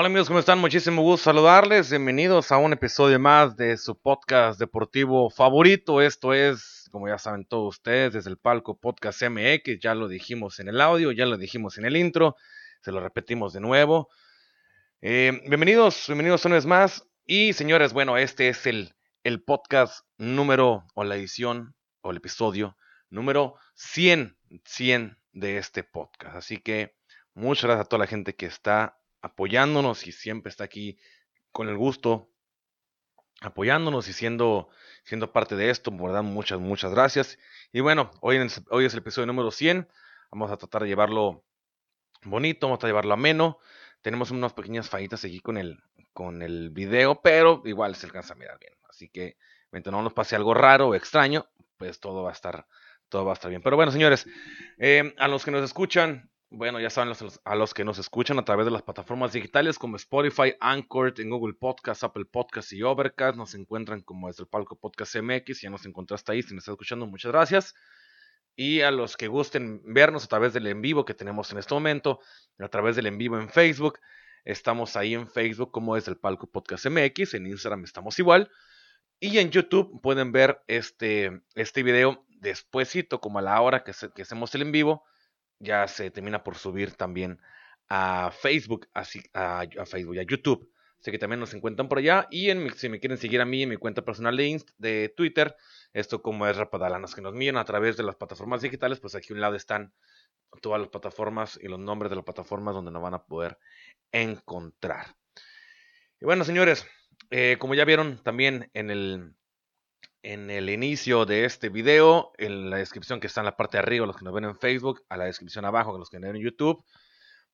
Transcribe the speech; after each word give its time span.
Hola 0.00 0.06
amigos, 0.06 0.28
¿cómo 0.28 0.40
están? 0.40 0.58
Muchísimo 0.58 1.02
gusto 1.02 1.24
saludarles. 1.24 1.90
Bienvenidos 1.90 2.50
a 2.52 2.56
un 2.56 2.72
episodio 2.72 3.20
más 3.20 3.54
de 3.58 3.76
su 3.76 4.00
podcast 4.00 4.58
deportivo 4.58 5.28
favorito. 5.28 6.00
Esto 6.00 6.32
es, 6.32 6.88
como 6.90 7.06
ya 7.06 7.18
saben 7.18 7.44
todos 7.44 7.76
ustedes, 7.76 8.14
desde 8.14 8.30
el 8.30 8.38
palco 8.38 8.78
Podcast 8.78 9.22
MX. 9.22 9.78
Ya 9.78 9.94
lo 9.94 10.08
dijimos 10.08 10.58
en 10.58 10.68
el 10.68 10.80
audio, 10.80 11.12
ya 11.12 11.26
lo 11.26 11.36
dijimos 11.36 11.76
en 11.76 11.84
el 11.84 11.98
intro. 11.98 12.34
Se 12.80 12.92
lo 12.92 13.00
repetimos 13.00 13.52
de 13.52 13.60
nuevo. 13.60 14.08
Eh, 15.02 15.38
bienvenidos, 15.46 16.04
bienvenidos 16.06 16.46
una 16.46 16.54
vez 16.54 16.64
más. 16.64 17.06
Y 17.26 17.52
señores, 17.52 17.92
bueno, 17.92 18.16
este 18.16 18.48
es 18.48 18.66
el, 18.66 18.94
el 19.22 19.42
podcast 19.42 20.06
número, 20.16 20.86
o 20.94 21.04
la 21.04 21.16
edición, 21.16 21.74
o 22.00 22.10
el 22.10 22.16
episodio 22.16 22.74
número 23.10 23.56
100, 23.74 24.38
100 24.64 25.18
de 25.32 25.58
este 25.58 25.84
podcast. 25.84 26.36
Así 26.36 26.56
que 26.56 26.96
muchas 27.34 27.64
gracias 27.64 27.84
a 27.84 27.88
toda 27.90 28.00
la 28.00 28.06
gente 28.06 28.34
que 28.34 28.46
está 28.46 28.96
apoyándonos 29.22 30.06
y 30.06 30.12
siempre 30.12 30.50
está 30.50 30.64
aquí 30.64 30.98
con 31.52 31.68
el 31.68 31.76
gusto, 31.76 32.30
apoyándonos 33.40 34.08
y 34.08 34.12
siendo, 34.12 34.68
siendo 35.04 35.32
parte 35.32 35.56
de 35.56 35.70
esto. 35.70 35.90
Muchas, 35.90 36.60
muchas 36.60 36.92
gracias. 36.92 37.38
Y 37.72 37.80
bueno, 37.80 38.10
hoy, 38.20 38.38
hoy 38.70 38.84
es 38.84 38.92
el 38.92 38.98
episodio 38.98 39.26
número 39.26 39.50
100. 39.50 39.88
Vamos 40.30 40.50
a 40.50 40.56
tratar 40.56 40.82
de 40.82 40.88
llevarlo 40.88 41.44
bonito, 42.24 42.68
vamos 42.68 42.82
a 42.84 42.86
llevarlo 42.86 43.14
ameno. 43.14 43.58
Tenemos 44.02 44.30
unas 44.30 44.52
pequeñas 44.52 44.88
fallitas 44.88 45.24
aquí 45.24 45.40
con 45.40 45.58
el, 45.58 45.82
con 46.12 46.42
el 46.42 46.70
video, 46.70 47.20
pero 47.20 47.62
igual 47.64 47.96
se 47.96 48.06
alcanza 48.06 48.34
a 48.34 48.36
mirar 48.36 48.58
bien. 48.58 48.74
Así 48.88 49.08
que 49.08 49.36
mientras 49.72 49.92
no 49.92 50.02
nos 50.02 50.12
pase 50.12 50.36
algo 50.36 50.54
raro 50.54 50.88
o 50.88 50.94
extraño, 50.94 51.46
pues 51.76 52.00
todo 52.00 52.22
va 52.22 52.30
a 52.30 52.32
estar, 52.32 52.66
todo 53.08 53.24
va 53.24 53.32
a 53.32 53.34
estar 53.34 53.50
bien. 53.50 53.62
Pero 53.62 53.76
bueno, 53.76 53.92
señores, 53.92 54.26
eh, 54.78 55.14
a 55.18 55.28
los 55.28 55.44
que 55.44 55.50
nos 55.50 55.64
escuchan, 55.64 56.29
bueno, 56.52 56.80
ya 56.80 56.90
saben 56.90 57.14
a 57.44 57.54
los 57.54 57.74
que 57.74 57.84
nos 57.84 57.98
escuchan 57.98 58.36
a 58.40 58.44
través 58.44 58.66
de 58.66 58.72
las 58.72 58.82
plataformas 58.82 59.32
digitales 59.32 59.78
como 59.78 59.94
Spotify, 59.94 60.56
Anchor, 60.58 61.14
en 61.18 61.30
Google 61.30 61.54
Podcast, 61.54 62.02
Apple 62.02 62.24
Podcast 62.24 62.72
y 62.72 62.82
Overcast. 62.82 63.36
Nos 63.36 63.54
encuentran 63.54 64.02
como 64.02 64.26
desde 64.26 64.42
el 64.42 64.48
palco 64.48 64.76
Podcast 64.76 65.14
MX. 65.14 65.60
Ya 65.60 65.70
nos 65.70 65.86
encontraste 65.86 66.32
ahí 66.32 66.42
si 66.42 66.52
me 66.52 66.58
estás 66.58 66.72
escuchando. 66.72 67.06
Muchas 67.06 67.30
gracias. 67.30 67.74
Y 68.56 68.80
a 68.80 68.90
los 68.90 69.16
que 69.16 69.28
gusten 69.28 69.80
vernos 69.84 70.24
a 70.24 70.26
través 70.26 70.52
del 70.52 70.66
en 70.66 70.82
vivo 70.82 71.04
que 71.04 71.14
tenemos 71.14 71.52
en 71.52 71.58
este 71.58 71.72
momento, 71.72 72.18
a 72.58 72.68
través 72.68 72.96
del 72.96 73.06
en 73.06 73.16
vivo 73.16 73.38
en 73.38 73.48
Facebook. 73.48 74.00
Estamos 74.44 74.96
ahí 74.96 75.14
en 75.14 75.28
Facebook 75.28 75.70
como 75.70 75.94
desde 75.94 76.10
el 76.10 76.18
palco 76.18 76.50
Podcast 76.50 76.84
MX. 76.86 77.34
En 77.34 77.46
Instagram 77.46 77.84
estamos 77.84 78.18
igual. 78.18 78.50
Y 79.20 79.38
en 79.38 79.50
YouTube 79.50 80.00
pueden 80.02 80.32
ver 80.32 80.60
este, 80.66 81.42
este 81.54 81.84
video 81.84 82.26
despuesito, 82.28 83.20
como 83.20 83.38
a 83.38 83.42
la 83.42 83.60
hora 83.60 83.84
que, 83.84 83.92
que 84.16 84.22
hacemos 84.22 84.52
el 84.56 84.62
en 84.62 84.72
vivo 84.72 85.04
ya 85.60 85.86
se 85.86 86.10
termina 86.10 86.42
por 86.42 86.56
subir 86.56 86.94
también 86.94 87.40
a 87.88 88.30
Facebook, 88.32 88.88
así, 88.92 89.22
a, 89.32 89.66
Facebook 89.86 90.16
y 90.16 90.18
a 90.18 90.24
YouTube. 90.24 90.70
Así 90.98 91.10
que 91.10 91.18
también 91.18 91.40
nos 91.40 91.54
encuentran 91.54 91.88
por 91.88 91.98
allá. 91.98 92.26
Y 92.30 92.50
en 92.50 92.72
si 92.74 92.88
me 92.88 93.00
quieren 93.00 93.18
seguir 93.18 93.40
a 93.40 93.44
mí 93.44 93.62
en 93.62 93.68
mi 93.68 93.76
cuenta 93.76 94.02
personal 94.02 94.36
de, 94.36 94.62
de 94.78 95.08
Twitter, 95.16 95.56
esto 95.92 96.22
como 96.22 96.46
es 96.46 96.56
Rapadalanas, 96.56 97.14
que 97.14 97.22
nos 97.22 97.34
miren 97.34 97.56
a 97.56 97.64
través 97.64 97.96
de 97.96 98.02
las 98.02 98.16
plataformas 98.16 98.62
digitales, 98.62 99.00
pues 99.00 99.14
aquí 99.14 99.32
a 99.32 99.34
un 99.34 99.40
lado 99.40 99.54
están 99.54 99.92
todas 100.60 100.80
las 100.80 100.90
plataformas 100.90 101.58
y 101.62 101.68
los 101.68 101.78
nombres 101.78 102.10
de 102.10 102.16
las 102.16 102.24
plataformas 102.24 102.74
donde 102.74 102.90
nos 102.90 103.02
van 103.02 103.14
a 103.14 103.24
poder 103.24 103.58
encontrar. 104.12 105.14
Y 106.20 106.24
bueno, 106.24 106.44
señores, 106.44 106.86
eh, 107.30 107.56
como 107.58 107.74
ya 107.74 107.84
vieron 107.84 108.22
también 108.22 108.70
en 108.74 108.90
el, 108.90 109.34
en 110.22 110.50
el 110.50 110.68
inicio 110.70 111.24
de 111.24 111.44
este 111.44 111.68
video, 111.68 112.32
en 112.38 112.70
la 112.70 112.76
descripción 112.76 113.20
que 113.20 113.26
está 113.26 113.40
en 113.40 113.46
la 113.46 113.56
parte 113.56 113.76
de 113.76 113.82
arriba, 113.82 114.06
los 114.06 114.16
que 114.16 114.24
nos 114.24 114.34
ven 114.34 114.44
en 114.44 114.56
Facebook, 114.56 115.04
a 115.08 115.16
la 115.16 115.24
descripción 115.24 115.64
abajo, 115.64 115.96
los 115.98 116.10
que 116.10 116.18
nos 116.18 116.28
ven 116.28 116.36
en 116.36 116.42
YouTube, 116.42 116.84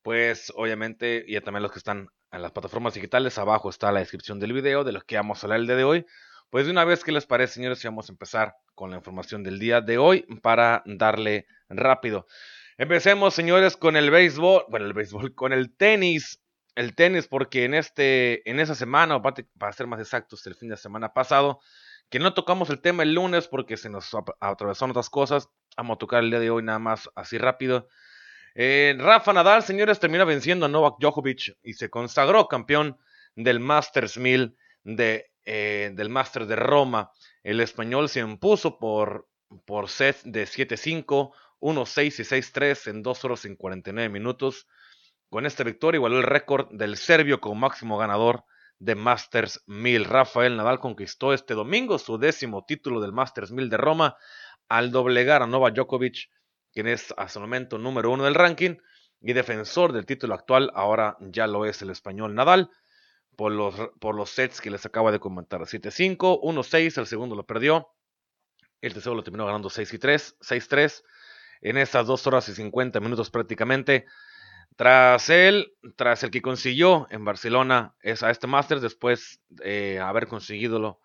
pues 0.03 0.53
obviamente, 0.55 1.25
y 1.27 1.41
también 1.41 1.63
los 1.63 1.73
que 1.73 1.79
están 1.79 2.09
en 2.33 2.43
las 2.43 2.53
plataformas 2.53 2.95
digitales, 2.95 3.39
abajo 3.39 3.71
está 3.71 3.93
la 3.93 4.01
descripción 4.01 4.41
del 4.41 4.53
video 4.53 4.85
de 4.85 4.93
los 4.93 5.05
que 5.05 5.17
vamos 5.17 5.43
a 5.43 5.47
hablar 5.47 5.61
el 5.61 5.67
día 5.67 5.77
de 5.77 5.85
hoy. 5.85 6.07
Pues 6.51 6.67
de 6.67 6.73
una 6.73 6.85
vez, 6.85 7.03
¿qué 7.03 7.13
les 7.13 7.27
parece, 7.27 7.55
señores? 7.55 7.81
Si 7.81 7.89
vamos 7.89 8.09
a 8.09 8.13
empezar 8.13 8.55
con 8.75 8.91
la 8.91 8.97
información 8.97 9.43
del 9.43 9.59
día 9.59 9.81
de 9.81 9.99
hoy 9.99 10.25
para 10.43 10.83
darle 10.87 11.47
rápido. 11.69 12.27
Empecemos, 12.79 13.35
señores, 13.35 13.77
con 13.77 13.97
el 13.97 14.11
béisbol, 14.11 14.67
bueno, 14.69 14.87
el 14.87 14.93
béisbol, 14.93 15.35
con 15.35 15.53
el 15.53 15.75
tenis. 15.75 16.41
El 16.75 16.95
tenis, 16.95 17.27
porque 17.27 17.65
en 17.65 17.75
este, 17.75 18.49
en 18.49 18.61
esa 18.61 18.75
semana, 18.75 19.17
o 19.17 19.23
para 19.23 19.73
ser 19.73 19.87
más 19.87 19.99
exactos, 19.99 20.47
el 20.47 20.55
fin 20.55 20.69
de 20.69 20.77
semana 20.77 21.15
pasado, 21.15 21.61
que 22.09 22.19
no 22.19 22.35
tocamos 22.35 22.71
el 22.71 22.81
tema 22.81 23.03
el 23.03 23.15
lunes 23.15 23.49
porque 23.49 23.77
se 23.77 23.91
nos 23.91 24.11
atravesaron 24.41 24.91
otras 24.91 25.11
cosas. 25.11 25.49
Vamos 25.77 25.97
a 25.97 25.99
tocar 25.99 26.23
el 26.23 26.31
día 26.31 26.41
de 26.41 26.51
hoy 26.51 26.63
nada 26.63 26.79
más 26.79 27.11
así 27.15 27.39
rápido. 27.39 27.89
Eh, 28.55 28.95
Rafa 28.99 29.33
Nadal, 29.33 29.63
señores, 29.63 30.01
termina 30.01 30.25
venciendo 30.25 30.67
a 30.67 30.69
Novak 30.69 30.97
Djokovic 30.99 31.59
y 31.63 31.75
se 31.75 31.91
consagró 31.91 32.49
campeón 32.49 32.97
del 33.35 33.61
Masters 33.61 34.17
1000 34.17 34.57
de, 34.85 35.31
eh, 35.45 35.91
del 35.95 36.09
Masters 36.09 36.49
de 36.49 36.57
Roma. 36.57 37.11
El 37.43 37.61
español 37.61 38.09
se 38.09 38.21
impuso 38.21 38.79
por, 38.79 39.29
por 39.67 39.89
set 39.89 40.23
de 40.25 40.45
7-5, 40.45 41.33
1-6 41.61 42.07
y 42.07 42.23
6-3 42.23 42.91
en 42.91 43.03
2 43.03 43.25
horas 43.25 43.45
y 43.45 43.55
49 43.55 44.09
minutos. 44.09 44.67
Con 45.29 45.45
esta 45.45 45.65
victoria 45.65 45.99
igualó 45.99 46.19
el 46.19 46.23
récord 46.23 46.69
del 46.71 46.97
serbio 46.97 47.41
como 47.41 47.57
máximo 47.57 47.99
ganador 47.99 48.45
de 48.79 48.95
Masters 48.95 49.63
1000. 49.67 50.05
Rafael 50.05 50.57
Nadal 50.57 50.81
conquistó 50.81 51.33
este 51.33 51.55
domingo 51.55 51.99
su 51.99 52.19
décimo 52.19 52.65
título 52.67 53.01
del 53.01 53.13
Masters 53.13 53.53
1000 53.53 53.71
de 53.71 53.77
Roma 53.77 54.17
al 54.69 54.91
doblegar 54.91 55.43
a 55.43 55.47
Novak 55.47 55.75
Djokovic, 55.75 56.31
quien 56.73 56.87
es 56.89 57.15
hasta 57.17 57.39
el 57.39 57.45
momento 57.45 57.79
número 57.79 58.11
uno 58.11 58.25
del 58.25 58.35
ranking 58.35 58.77
y 59.21 59.33
defensor 59.33 59.93
del 59.93 60.07
título 60.07 60.35
actual, 60.35 60.71
ahora 60.75 61.17
ya 61.21 61.47
lo 61.47 61.65
es 61.65 61.81
el 61.83 61.91
español 61.91 62.35
Nadal, 62.35 62.71
por 63.37 63.53
los, 63.53 63.75
por 64.01 64.15
los 64.15 64.31
sets 64.31 64.61
que 64.61 64.71
les 64.71 64.85
acaba 64.87 65.13
de 65.13 65.21
comentar. 65.21 65.61
7-5, 65.61 66.41
1-6, 66.43 66.99
el 66.99 67.07
segundo 67.07 67.37
lo 67.37 67.47
perdió, 67.47 67.89
el 68.81 68.93
tercero 68.93 69.15
lo 69.15 69.23
terminó 69.23 69.47
ganando 69.47 69.71
6 69.71 69.97
3, 70.01 70.37
6-3, 70.41 71.03
en 71.63 71.77
esas 71.77 72.07
dos 72.07 72.27
horas 72.27 72.49
y 72.49 72.55
50 72.55 73.01
minutos 73.01 73.31
prácticamente. 73.31 74.07
Tras 74.77 75.31
él, 75.31 75.75
tras 75.97 76.23
el 76.23 76.31
que 76.31 76.43
consiguió 76.43 77.07
en 77.11 77.25
Barcelona 77.25 77.97
es 78.03 78.23
a 78.23 78.31
este 78.31 78.47
Masters, 78.47 78.83
después 78.83 79.41
de 79.49 79.99
haber 80.01 80.29
conseguido 80.29 81.01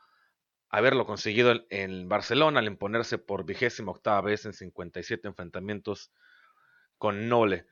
haberlo 0.69 1.05
conseguido 1.05 1.53
en 1.69 2.07
Barcelona 2.07 2.59
al 2.59 2.67
imponerse 2.67 3.17
por 3.17 3.45
vigésima 3.45 3.91
octava 3.91 4.21
vez 4.21 4.45
en 4.45 4.53
57 4.53 5.27
enfrentamientos 5.27 6.11
con 6.97 7.27
Nole. 7.27 7.65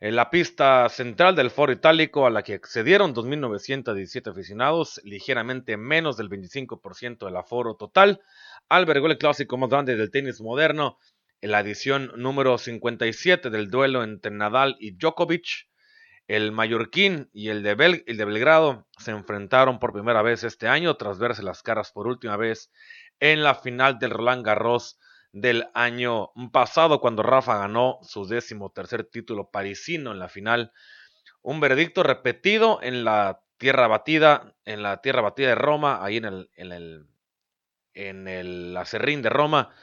En 0.00 0.16
la 0.16 0.30
pista 0.30 0.88
central 0.88 1.34
del 1.34 1.50
Foro 1.50 1.72
Itálico, 1.72 2.26
a 2.26 2.30
la 2.30 2.42
que 2.42 2.54
accedieron 2.54 3.14
2.917 3.14 4.30
aficionados, 4.30 5.00
ligeramente 5.04 5.76
menos 5.76 6.16
del 6.16 6.28
25% 6.28 7.26
del 7.26 7.36
aforo 7.36 7.74
total, 7.74 8.20
albergó 8.68 9.06
el 9.08 9.18
clásico 9.18 9.56
más 9.56 9.70
grande 9.70 9.96
del 9.96 10.10
tenis 10.10 10.40
moderno 10.40 10.98
en 11.42 11.50
la 11.50 11.60
edición 11.60 12.12
número 12.16 12.56
57 12.56 13.50
del 13.50 13.68
duelo 13.68 14.04
entre 14.04 14.30
Nadal 14.30 14.76
y 14.78 14.92
Djokovic, 14.92 15.68
el 16.28 16.52
mallorquín 16.52 17.28
y 17.32 17.48
el 17.48 17.64
de, 17.64 17.74
Belgrado 17.74 18.86
se 18.96 19.10
enfrentaron 19.10 19.80
por 19.80 19.92
primera 19.92 20.22
vez 20.22 20.44
este 20.44 20.68
año 20.68 20.94
tras 20.94 21.18
verse 21.18 21.42
las 21.42 21.64
caras 21.64 21.90
por 21.90 22.06
última 22.06 22.36
vez 22.36 22.70
en 23.18 23.42
la 23.42 23.56
final 23.56 23.98
del 23.98 24.12
Roland 24.12 24.46
Garros 24.46 25.00
del 25.32 25.66
año 25.74 26.30
pasado 26.52 27.00
cuando 27.00 27.24
Rafa 27.24 27.58
ganó 27.58 27.98
su 28.02 28.24
décimo 28.24 28.70
tercer 28.70 29.04
título 29.04 29.50
parisino 29.50 30.12
en 30.12 30.20
la 30.20 30.28
final. 30.28 30.72
Un 31.42 31.58
veredicto 31.58 32.04
repetido 32.04 32.78
en 32.82 33.04
la 33.04 33.40
tierra 33.58 33.88
batida, 33.88 34.54
en 34.64 34.84
la 34.84 35.00
tierra 35.00 35.22
batida 35.22 35.48
de 35.48 35.54
Roma, 35.56 36.04
ahí 36.04 36.18
en 36.18 36.24
el, 36.24 36.50
en 36.54 36.72
el, 36.72 37.06
en 37.94 38.28
el 38.28 38.76
acerrín 38.76 39.22
de 39.22 39.30
Roma, 39.30 39.74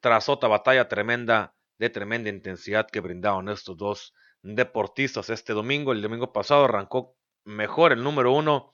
tras 0.00 0.28
otra 0.28 0.48
batalla 0.48 0.88
tremenda 0.88 1.54
de 1.78 1.90
tremenda 1.90 2.28
intensidad 2.28 2.88
que 2.88 3.00
brindaron 3.00 3.48
estos 3.48 3.76
dos 3.76 4.14
deportistas 4.42 5.30
este 5.30 5.52
domingo. 5.52 5.92
El 5.92 6.02
domingo 6.02 6.32
pasado 6.32 6.64
arrancó 6.64 7.16
mejor 7.44 7.92
el 7.92 8.02
número 8.02 8.32
uno 8.32 8.72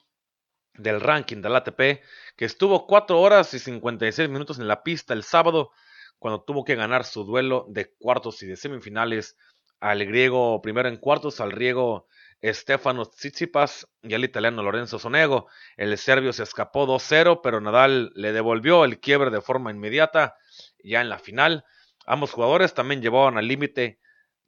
del 0.75 1.00
ranking 1.00 1.41
del 1.41 1.56
ATP, 1.56 2.03
que 2.37 2.44
estuvo 2.44 2.87
4 2.87 3.21
horas 3.21 3.55
y 3.55 3.59
56 3.59 4.29
minutos 4.29 4.59
en 4.59 4.67
la 4.67 4.82
pista 4.82 5.15
el 5.15 5.23
sábado, 5.23 5.71
cuando 6.19 6.43
tuvo 6.43 6.65
que 6.65 6.75
ganar 6.75 7.05
su 7.05 7.25
duelo 7.25 7.67
de 7.69 7.94
cuartos 7.94 8.43
y 8.43 8.47
de 8.47 8.56
semifinales 8.56 9.37
al 9.81 10.05
griego, 10.05 10.61
primero 10.62 10.88
en 10.88 10.97
cuartos, 10.97 11.41
al 11.41 11.50
griego 11.53 12.09
Stefano 12.43 13.06
Tsitsipas 13.06 13.87
y 14.03 14.15
el 14.15 14.25
italiano 14.25 14.62
Lorenzo 14.62 14.99
Sonego. 14.99 15.47
El 15.76 15.97
serbio 15.99 16.32
se 16.32 16.43
escapó 16.43 16.87
2-0, 16.87 17.41
pero 17.43 17.61
Nadal 17.61 18.11
le 18.15 18.32
devolvió 18.32 18.85
el 18.85 18.99
quiebre 18.99 19.31
de 19.31 19.41
forma 19.41 19.71
inmediata 19.71 20.37
ya 20.84 21.00
en 21.00 21.08
la 21.08 21.19
final. 21.19 21.64
Ambos 22.06 22.32
jugadores 22.32 22.75
también 22.75 23.02
llevaron 23.02 23.38
al 23.38 23.48
límite, 23.48 23.98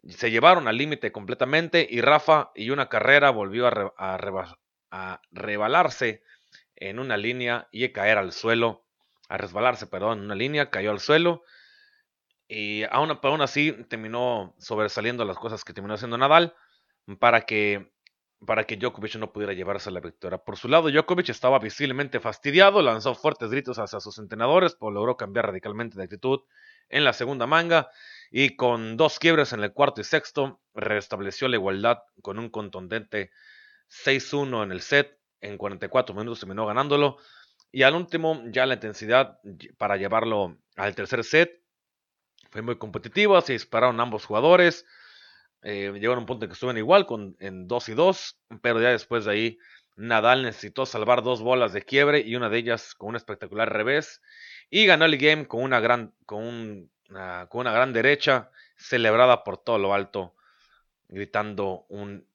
se 0.08 0.30
llevaron 0.30 0.68
al 0.68 0.76
límite 0.76 1.10
completamente 1.10 1.86
y 1.88 2.00
Rafa 2.00 2.52
y 2.54 2.70
una 2.70 2.88
carrera 2.88 3.30
volvió 3.30 3.66
a, 3.66 3.92
a 4.90 5.20
rebalarse 5.30 6.22
en 6.76 6.98
una 6.98 7.16
línea 7.16 7.68
y 7.72 7.84
a 7.84 7.92
caer 7.92 8.18
al 8.18 8.32
suelo, 8.32 8.84
a 9.28 9.38
resbalarse, 9.38 9.86
perdón, 9.86 10.18
en 10.18 10.24
una 10.26 10.34
línea, 10.34 10.70
cayó 10.70 10.90
al 10.90 11.00
suelo 11.00 11.42
y 12.48 12.84
aún, 12.84 13.18
aún 13.22 13.40
así 13.40 13.72
terminó 13.88 14.54
sobresaliendo 14.58 15.24
las 15.24 15.38
cosas 15.38 15.64
que 15.64 15.72
terminó 15.72 15.94
haciendo 15.94 16.18
Nadal 16.18 16.54
para 17.18 17.42
que, 17.42 17.92
para 18.44 18.64
que 18.64 18.76
Djokovic 18.76 19.16
no 19.16 19.32
pudiera 19.32 19.54
llevarse 19.54 19.90
la 19.90 20.00
victoria. 20.00 20.38
Por 20.38 20.56
su 20.56 20.68
lado, 20.68 20.90
Djokovic 20.90 21.30
estaba 21.30 21.58
visiblemente 21.58 22.20
fastidiado, 22.20 22.82
lanzó 22.82 23.14
fuertes 23.14 23.50
gritos 23.50 23.78
hacia 23.78 24.00
sus 24.00 24.18
entrenadores, 24.18 24.76
pero 24.78 24.90
logró 24.90 25.16
cambiar 25.16 25.46
radicalmente 25.46 25.96
de 25.96 26.04
actitud 26.04 26.40
en 26.88 27.04
la 27.04 27.12
segunda 27.12 27.46
manga 27.46 27.88
y 28.30 28.56
con 28.56 28.96
dos 28.96 29.18
quiebres 29.18 29.52
en 29.52 29.62
el 29.62 29.72
cuarto 29.72 30.00
y 30.00 30.04
sexto 30.04 30.60
restableció 30.74 31.48
la 31.48 31.56
igualdad 31.56 31.98
con 32.22 32.38
un 32.38 32.50
contundente 32.50 33.30
6-1 33.88 34.64
en 34.64 34.72
el 34.72 34.82
set. 34.82 35.18
En 35.40 35.58
44 35.58 36.14
minutos 36.14 36.40
terminó 36.40 36.66
ganándolo. 36.66 37.18
Y 37.70 37.82
al 37.82 37.94
último, 37.94 38.42
ya 38.46 38.66
la 38.66 38.74
intensidad 38.74 39.38
para 39.76 39.96
llevarlo 39.96 40.58
al 40.76 40.94
tercer 40.94 41.24
set 41.24 41.62
fue 42.50 42.62
muy 42.62 42.78
competitiva. 42.78 43.40
Se 43.42 43.52
dispararon 43.52 44.00
ambos 44.00 44.24
jugadores. 44.24 44.86
Eh, 45.62 45.92
llegaron 45.94 46.18
a 46.18 46.20
un 46.20 46.26
punto 46.26 46.44
en 46.44 46.50
que 46.50 46.54
estuvieron 46.54 46.78
igual 46.78 47.06
con, 47.06 47.36
en 47.40 47.66
2 47.68 47.88
y 47.90 47.94
2. 47.94 48.38
Pero 48.62 48.80
ya 48.80 48.90
después 48.90 49.24
de 49.24 49.32
ahí, 49.32 49.58
Nadal 49.96 50.42
necesitó 50.42 50.86
salvar 50.86 51.22
dos 51.22 51.42
bolas 51.42 51.72
de 51.72 51.82
quiebre 51.82 52.20
y 52.20 52.36
una 52.36 52.48
de 52.48 52.58
ellas 52.58 52.94
con 52.94 53.10
un 53.10 53.16
espectacular 53.16 53.72
revés. 53.72 54.22
Y 54.70 54.86
ganó 54.86 55.04
el 55.04 55.18
game 55.18 55.46
con 55.46 55.62
una 55.62 55.80
gran, 55.80 56.14
con 56.24 56.90
con 57.48 57.60
una 57.60 57.72
gran 57.72 57.92
derecha 57.92 58.50
celebrada 58.76 59.44
por 59.44 59.58
todo 59.58 59.78
lo 59.78 59.94
alto, 59.94 60.34
gritando 61.08 61.86
un 61.88 62.26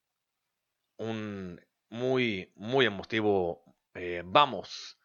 un 0.97 1.59
muy, 1.89 2.51
muy 2.56 2.85
emotivo 2.85 3.63
eh, 3.95 4.21
vamos. 4.25 4.97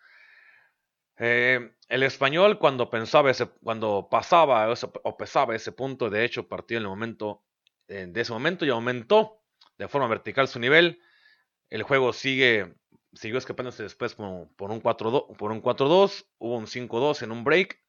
Eh, 1.18 1.72
el 1.88 2.02
español 2.02 2.58
cuando 2.58 2.90
pensaba 2.90 3.30
ese, 3.30 3.46
cuando 3.62 4.08
pasaba 4.10 4.72
o 5.02 5.16
pesaba 5.16 5.56
ese 5.56 5.72
punto, 5.72 6.10
de 6.10 6.24
hecho 6.24 6.46
partió 6.46 6.76
en 6.76 6.82
el 6.84 6.88
momento, 6.90 7.42
de 7.88 8.20
ese 8.20 8.32
momento 8.32 8.64
y 8.64 8.70
aumentó 8.70 9.42
de 9.78 9.88
forma 9.88 10.08
vertical 10.08 10.48
su 10.48 10.58
nivel. 10.58 11.00
El 11.68 11.82
juego 11.82 12.12
sigue, 12.12 12.74
siguió 13.12 13.38
escapándose 13.38 13.82
después 13.82 14.14
por, 14.14 14.70
un 14.70 14.82
4-2, 14.82 15.36
por 15.36 15.52
un 15.52 15.62
4-2, 15.62 16.26
hubo 16.38 16.56
un 16.56 16.66
5-2 16.66 17.22
en 17.22 17.32
un 17.32 17.44
break, 17.44 17.80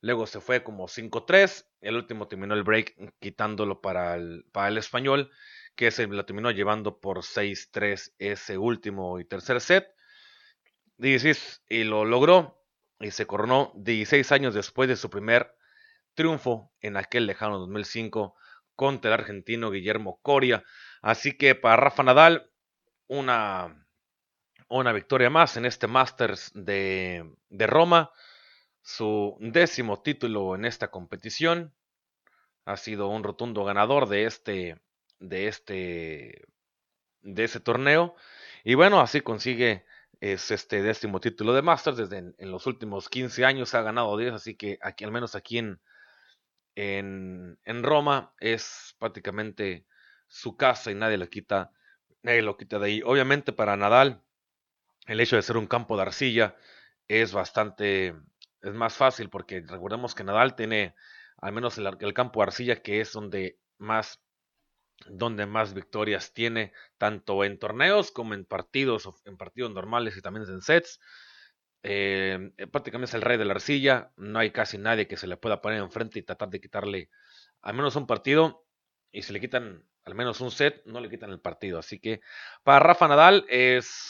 luego 0.00 0.26
se 0.26 0.40
fue 0.40 0.62
como 0.62 0.88
5-3, 0.88 1.66
el 1.80 1.96
último 1.96 2.28
terminó 2.28 2.54
el 2.54 2.64
break 2.64 2.94
quitándolo 3.20 3.80
para 3.80 4.16
el, 4.16 4.44
para 4.52 4.68
el 4.68 4.78
español 4.78 5.30
que 5.76 5.90
se 5.90 6.06
la 6.06 6.26
terminó 6.26 6.50
llevando 6.50 7.00
por 7.00 7.18
6-3 7.18 8.14
ese 8.18 8.58
último 8.58 9.18
y 9.18 9.24
tercer 9.24 9.60
set. 9.60 9.88
16, 10.98 11.64
y 11.68 11.84
lo 11.84 12.04
logró 12.04 12.62
y 13.00 13.10
se 13.10 13.26
coronó 13.26 13.72
16 13.76 14.30
años 14.32 14.54
después 14.54 14.88
de 14.88 14.96
su 14.96 15.10
primer 15.10 15.56
triunfo 16.14 16.72
en 16.80 16.96
aquel 16.96 17.26
lejano 17.26 17.58
2005 17.58 18.36
contra 18.82 19.14
el 19.14 19.20
argentino 19.20 19.70
Guillermo 19.70 20.18
Coria. 20.22 20.64
Así 21.02 21.36
que 21.38 21.54
para 21.54 21.76
Rafa 21.76 22.02
Nadal, 22.02 22.50
una, 23.06 23.86
una 24.68 24.92
victoria 24.92 25.30
más 25.30 25.56
en 25.56 25.66
este 25.66 25.86
Masters 25.86 26.50
de, 26.52 27.32
de 27.48 27.66
Roma, 27.68 28.10
su 28.80 29.36
décimo 29.38 30.02
título 30.02 30.56
en 30.56 30.64
esta 30.64 30.90
competición. 30.90 31.72
Ha 32.64 32.76
sido 32.76 33.06
un 33.06 33.22
rotundo 33.22 33.62
ganador 33.62 34.08
de 34.08 34.24
este, 34.24 34.82
de 35.20 35.46
este 35.46 36.44
de 37.20 37.44
ese 37.44 37.60
torneo 37.60 38.16
y 38.64 38.74
bueno 38.74 39.00
así 39.00 39.20
consigue 39.20 39.84
es 40.20 40.50
este 40.50 40.82
décimo 40.82 41.20
título 41.20 41.52
de 41.52 41.62
Masters 41.62 41.98
desde 41.98 42.18
en, 42.18 42.50
los 42.50 42.66
últimos 42.66 43.08
15 43.08 43.44
años 43.44 43.74
ha 43.74 43.82
ganado 43.82 44.16
10 44.16 44.32
así 44.32 44.56
que 44.56 44.76
aquí 44.82 45.04
al 45.04 45.12
menos 45.12 45.36
aquí 45.36 45.58
en, 45.58 45.80
en, 46.74 47.58
Roma 47.82 48.34
es 48.40 48.96
prácticamente 48.98 49.86
su 50.28 50.56
casa 50.56 50.90
y 50.90 50.94
nadie 50.94 51.18
le 51.18 51.28
quita 51.28 51.72
nadie 52.22 52.42
lo 52.42 52.56
quita 52.56 52.78
de 52.78 52.86
ahí 52.86 53.02
obviamente 53.04 53.52
para 53.52 53.76
Nadal 53.76 54.22
el 55.06 55.20
hecho 55.20 55.36
de 55.36 55.42
ser 55.42 55.56
un 55.56 55.66
campo 55.66 55.96
de 55.96 56.02
arcilla 56.02 56.56
es 57.08 57.32
bastante 57.32 58.14
es 58.62 58.74
más 58.74 58.94
fácil 58.94 59.28
porque 59.28 59.64
recordemos 59.66 60.14
que 60.14 60.24
Nadal 60.24 60.56
tiene 60.56 60.94
al 61.38 61.52
menos 61.52 61.76
el, 61.78 61.88
el 62.00 62.14
campo 62.14 62.40
de 62.40 62.44
arcilla 62.44 62.82
que 62.82 63.00
es 63.00 63.12
donde 63.12 63.58
más 63.78 64.22
donde 65.08 65.46
más 65.46 65.74
victorias 65.74 66.32
tiene, 66.32 66.72
tanto 66.98 67.44
en 67.44 67.58
torneos 67.58 68.10
como 68.10 68.34
en 68.34 68.44
partidos, 68.44 69.08
en 69.24 69.36
partidos 69.36 69.72
normales 69.72 70.16
y 70.16 70.22
también 70.22 70.48
en 70.48 70.60
sets. 70.60 71.00
Eh, 71.82 72.52
eh, 72.56 72.66
prácticamente 72.68 73.10
es 73.10 73.14
el 73.14 73.22
rey 73.22 73.38
de 73.38 73.44
la 73.44 73.54
arcilla, 73.54 74.12
no 74.16 74.38
hay 74.38 74.50
casi 74.52 74.78
nadie 74.78 75.08
que 75.08 75.16
se 75.16 75.26
le 75.26 75.36
pueda 75.36 75.60
poner 75.60 75.80
enfrente 75.82 76.18
y 76.18 76.22
tratar 76.22 76.48
de 76.48 76.60
quitarle 76.60 77.10
al 77.60 77.74
menos 77.74 77.96
un 77.96 78.06
partido, 78.06 78.64
y 79.10 79.22
si 79.22 79.32
le 79.32 79.40
quitan 79.40 79.84
al 80.04 80.14
menos 80.14 80.40
un 80.40 80.50
set, 80.50 80.82
no 80.84 81.00
le 81.00 81.08
quitan 81.08 81.30
el 81.30 81.40
partido. 81.40 81.78
Así 81.78 82.00
que 82.00 82.20
para 82.64 82.80
Rafa 82.80 83.08
Nadal 83.08 83.44
es, 83.48 84.08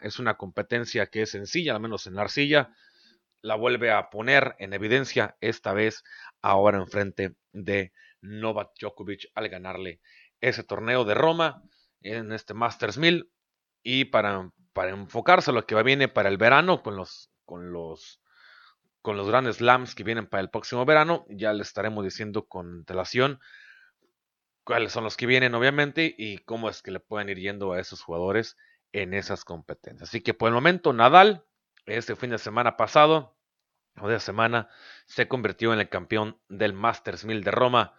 es 0.00 0.18
una 0.18 0.36
competencia 0.36 1.06
que 1.06 1.22
es 1.22 1.30
sencilla, 1.30 1.74
al 1.74 1.80
menos 1.80 2.06
en 2.06 2.14
la 2.14 2.22
arcilla. 2.22 2.70
La 3.42 3.56
vuelve 3.56 3.90
a 3.90 4.10
poner 4.10 4.56
en 4.58 4.72
evidencia, 4.72 5.36
esta 5.40 5.72
vez 5.72 6.04
ahora 6.42 6.78
enfrente 6.78 7.34
de 7.52 7.92
Novak 8.20 8.70
Djokovic 8.80 9.30
al 9.34 9.48
ganarle 9.48 10.00
ese 10.40 10.62
torneo 10.64 11.04
de 11.04 11.14
Roma 11.14 11.62
en 12.00 12.32
este 12.32 12.54
Masters 12.54 12.98
1000 12.98 13.30
y 13.82 14.06
para, 14.06 14.50
para 14.76 14.90
enfocarse 14.90 15.50
a 15.50 15.54
lo 15.54 15.66
que 15.66 15.82
viene 15.82 16.06
para 16.06 16.28
el 16.28 16.36
verano 16.36 16.82
con 16.82 16.96
los 16.96 17.30
con 17.46 17.72
los 17.72 18.20
con 19.00 19.16
los 19.16 19.26
grandes 19.26 19.56
slams 19.56 19.94
que 19.94 20.04
vienen 20.04 20.26
para 20.26 20.42
el 20.42 20.50
próximo 20.50 20.84
verano, 20.84 21.24
ya 21.30 21.54
les 21.54 21.68
estaremos 21.68 22.04
diciendo 22.04 22.46
con 22.46 22.80
antelación 22.80 23.40
cuáles 24.64 24.92
son 24.92 25.04
los 25.04 25.16
que 25.16 25.24
vienen 25.24 25.54
obviamente 25.54 26.14
y 26.18 26.38
cómo 26.44 26.68
es 26.68 26.82
que 26.82 26.90
le 26.90 27.00
pueden 27.00 27.30
ir 27.30 27.38
yendo 27.38 27.72
a 27.72 27.80
esos 27.80 28.02
jugadores 28.02 28.58
en 28.92 29.14
esas 29.14 29.46
competencias. 29.46 30.10
Así 30.10 30.20
que 30.20 30.34
por 30.34 30.48
el 30.48 30.54
momento 30.54 30.92
Nadal 30.92 31.46
este 31.86 32.14
fin 32.14 32.28
de 32.28 32.38
semana 32.38 32.76
pasado 32.76 33.34
o 33.98 34.08
de 34.08 34.20
semana 34.20 34.68
se 35.06 35.26
convirtió 35.26 35.72
en 35.72 35.80
el 35.80 35.88
campeón 35.88 36.38
del 36.50 36.74
Masters 36.74 37.24
1000 37.24 37.44
de 37.44 37.50
Roma 37.50 37.94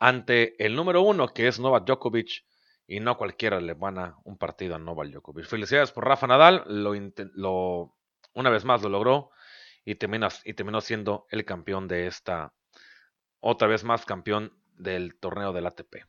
ante 0.00 0.64
el 0.64 0.74
número 0.74 1.00
uno 1.02 1.28
que 1.28 1.46
es 1.46 1.60
Novak 1.60 1.84
Djokovic 1.84 2.42
y 2.88 3.00
no 3.00 3.18
cualquiera 3.18 3.60
le 3.60 3.72
a 3.72 4.16
un 4.24 4.38
partido 4.38 4.74
a 4.74 4.78
Novak 4.78 5.10
Djokovic. 5.10 5.44
Felicidades 5.44 5.92
por 5.92 6.06
Rafa 6.06 6.26
Nadal, 6.26 6.64
lo, 6.66 7.94
una 8.32 8.50
vez 8.50 8.64
más 8.64 8.82
lo 8.82 8.88
logró 8.88 9.30
y 9.84 9.96
terminó, 9.96 10.80
siendo 10.80 11.26
el 11.30 11.44
campeón 11.44 11.86
de 11.86 12.06
esta, 12.06 12.54
otra 13.40 13.68
vez 13.68 13.84
más 13.84 14.06
campeón 14.06 14.58
del 14.78 15.18
torneo 15.20 15.52
del 15.52 15.66
ATP. 15.66 16.06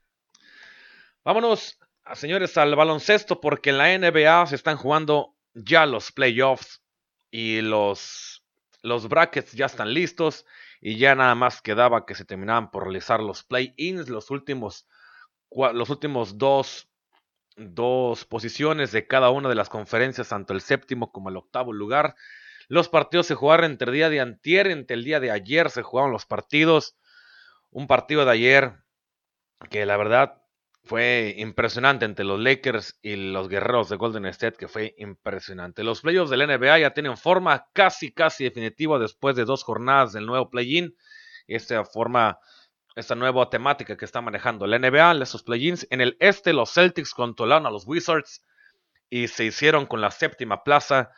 Vámonos, 1.25 1.77
señores, 2.13 2.57
al 2.57 2.74
baloncesto 2.77 3.41
porque 3.41 3.71
en 3.71 3.77
la 3.77 3.98
NBA 3.98 4.48
se 4.48 4.55
están 4.55 4.77
jugando 4.77 5.36
ya 5.53 5.86
los 5.86 6.13
playoffs 6.13 6.81
y 7.29 7.59
los, 7.59 8.45
los 8.83 9.09
brackets 9.09 9.51
ya 9.51 9.65
están 9.65 9.93
listos 9.93 10.45
y 10.79 10.98
ya 10.98 11.13
nada 11.13 11.36
más 11.36 11.62
quedaba 11.62 12.05
que 12.05 12.15
se 12.15 12.24
terminaban 12.24 12.71
por 12.71 12.83
realizar 12.83 13.19
los 13.19 13.43
play-ins, 13.43 14.07
los 14.07 14.31
últimos, 14.31 14.88
los 15.51 15.89
últimos 15.89 16.38
dos, 16.38 16.89
dos 17.56 18.25
posiciones 18.25 18.91
de 18.91 19.08
cada 19.08 19.29
una 19.29 19.50
de 19.50 19.56
las 19.56 19.70
conferencias, 19.70 20.29
tanto 20.29 20.53
el 20.53 20.62
séptimo 20.62 21.12
como 21.12 21.29
el 21.29 21.38
octavo 21.38 21.74
lugar. 21.74 22.15
Los 22.68 22.89
partidos 22.89 23.27
se 23.27 23.36
jugaron 23.36 23.72
entre 23.72 23.88
el 23.89 23.96
día 23.96 24.10
de 24.10 24.20
antier, 24.20 24.68
entre 24.68 24.96
el 24.96 25.03
día 25.03 25.20
de 25.20 25.32
ayer 25.32 25.70
se 25.70 25.82
jugaron 25.82 26.12
los 26.12 26.25
partidos. 26.25 26.98
Un 27.72 27.88
partido 27.88 28.25
de 28.25 28.32
ayer 28.32 28.74
que 29.70 29.86
la 29.86 29.98
verdad 29.98 30.39
fue 30.84 31.36
impresionante 31.38 32.06
entre 32.06 32.25
los 32.25 32.39
Lakers 32.39 32.98
y 33.01 33.15
los 33.15 33.50
guerreros 33.50 33.89
de 33.89 33.98
Golden 33.98 34.25
State, 34.27 34.58
que 34.58 34.68
fue 34.68 34.96
impresionante. 34.98 35.84
Los 35.84 36.01
playoffs 36.01 36.32
del 36.32 36.48
NBA 36.48 36.79
ya 36.79 36.94
tienen 36.94 37.18
forma 37.18 37.68
casi, 37.74 38.12
casi 38.12 38.46
definitiva 38.46 38.98
después 38.98 39.36
de 39.36 39.46
dos 39.46 39.63
jornadas 39.63 40.13
del 40.13 40.25
nuevo 40.25 40.50
play-in. 40.50 40.96
Esta 41.48 41.84
forma, 41.86 42.39
esta 42.96 43.15
nueva 43.15 43.50
temática 43.50 43.96
que 43.98 44.05
está 44.05 44.22
manejando 44.22 44.67
la 44.67 44.79
NBA, 44.79 45.24
esos 45.24 45.43
play-ins. 45.43 45.88
En 45.89 46.01
el 46.01 46.17
este, 46.19 46.53
los 46.53 46.74
Celtics 46.74 47.13
controlaron 47.13 47.65
a 47.65 47.72
los 47.72 47.88
Wizards 47.88 48.43
y 49.10 49.27
se 49.27 49.46
hicieron 49.46 49.86
con 49.86 50.01
la 50.01 50.12
séptima 50.12 50.63
plaza 50.63 51.12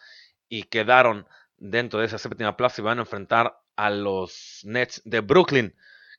y 0.48 0.64
quedaron 0.64 1.28
dentro 1.58 2.00
de 2.00 2.08
esa 2.08 2.18
séptima 2.18 2.58
plaza 2.58 2.82
y 2.82 2.86
van 2.86 3.00
a 3.00 3.02
enfrentar 3.02 3.58
a 3.76 3.90
los 3.90 4.62
Nets 4.64 5.02
de 5.06 5.22
Brooklyn, 5.22 5.76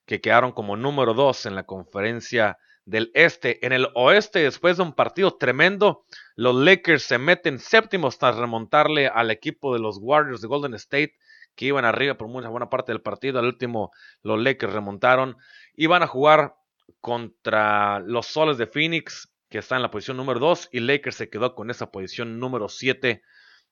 que 0.07 0.21
quedaron 0.21 0.53
como 0.53 0.77
número 0.77 1.15
dos 1.15 1.47
en 1.47 1.55
la 1.55 1.65
conferencia 1.65 2.59
del 2.85 3.11
este. 3.15 3.65
En 3.65 3.73
el 3.73 3.89
oeste, 3.95 4.41
después 4.41 4.77
de 4.77 4.83
un 4.83 4.95
partido 4.95 5.37
tremendo, 5.37 6.05
los 6.35 6.55
Lakers 6.55 7.05
se 7.05 7.19
meten 7.19 7.59
séptimos 7.59 8.19
tras 8.19 8.37
remontarle 8.37 9.09
al 9.09 9.31
equipo 9.31 9.73
de 9.75 9.81
los 9.81 9.99
Warriors 10.01 10.41
de 10.41 10.49
Golden 10.49 10.75
State, 10.75 11.15
que 11.55 11.67
iban 11.67 11.85
arriba 11.85 12.15
por 12.15 12.29
mucha 12.29 12.49
buena 12.49 12.71
parte 12.71 12.93
del 12.93 13.03
partido. 13.03 13.39
Al 13.39 13.47
último, 13.47 13.91
los 14.23 14.41
Lakers 14.41 14.73
remontaron. 14.73 15.37
Iban 15.75 16.03
a 16.03 16.07
jugar 16.07 16.55
contra 17.01 18.01
los 18.01 18.27
Soles 18.27 18.59
de 18.59 18.67
Phoenix, 18.67 19.33
que 19.49 19.59
está 19.59 19.77
en 19.77 19.83
la 19.83 19.91
posición 19.91 20.17
número 20.17 20.41
2, 20.41 20.71
y 20.73 20.81
Lakers 20.81 21.17
se 21.17 21.29
quedó 21.31 21.55
con 21.55 21.71
esa 21.71 21.91
posición 21.91 22.39
número 22.39 22.69
7 22.69 23.23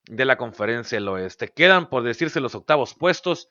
de 0.04 0.24
la 0.24 0.36
conferencia 0.36 0.96
del 0.96 1.08
oeste. 1.08 1.48
Quedan, 1.48 1.88
por 1.88 2.02
decirse, 2.02 2.40
los 2.40 2.54
octavos 2.54 2.94
puestos. 2.94 3.48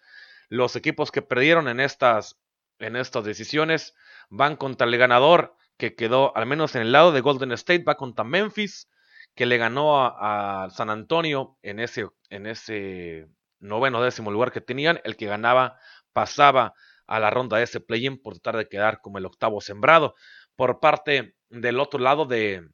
Los 0.50 0.76
equipos 0.76 1.12
que 1.12 1.22
perdieron 1.22 1.68
en 1.68 1.80
estas, 1.80 2.40
en 2.80 2.96
estas 2.96 3.24
decisiones 3.24 3.94
van 4.30 4.56
contra 4.56 4.88
el 4.88 4.98
ganador 4.98 5.56
que 5.78 5.96
quedó, 5.96 6.36
al 6.36 6.46
menos 6.46 6.76
en 6.76 6.82
el 6.82 6.92
lado 6.92 7.12
de 7.12 7.22
Golden 7.22 7.52
State, 7.54 7.84
va 7.84 7.96
contra 7.96 8.26
Memphis, 8.26 8.90
que 9.36 9.46
le 9.46 9.58
ganó 9.58 10.06
a, 10.06 10.70
San 10.72 10.90
Antonio 10.90 11.58
en 11.62 11.80
ese, 11.80 12.08
en 12.30 12.46
ese 12.46 13.28
noveno 13.60 14.02
décimo 14.02 14.32
lugar 14.32 14.52
que 14.52 14.62
tenían. 14.62 15.00
El 15.04 15.16
que 15.16 15.26
ganaba 15.26 15.78
pasaba 16.14 16.74
a 17.08 17.20
la 17.20 17.30
ronda 17.30 17.58
de 17.58 17.64
ese 17.64 17.80
play-in 17.80 18.22
por 18.22 18.34
tratar 18.34 18.58
de 18.58 18.70
quedar 18.70 19.02
como 19.02 19.18
el 19.18 19.26
octavo 19.26 19.62
sembrado. 19.62 20.16
Por 20.56 20.80
parte 20.80 21.36
del 21.50 21.80
otro 21.80 22.00
lado 22.00 22.26
de, 22.26 22.70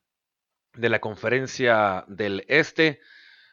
de 0.73 0.89
la 0.89 0.99
conferencia 0.99 2.03
del 2.07 2.45
este, 2.47 2.99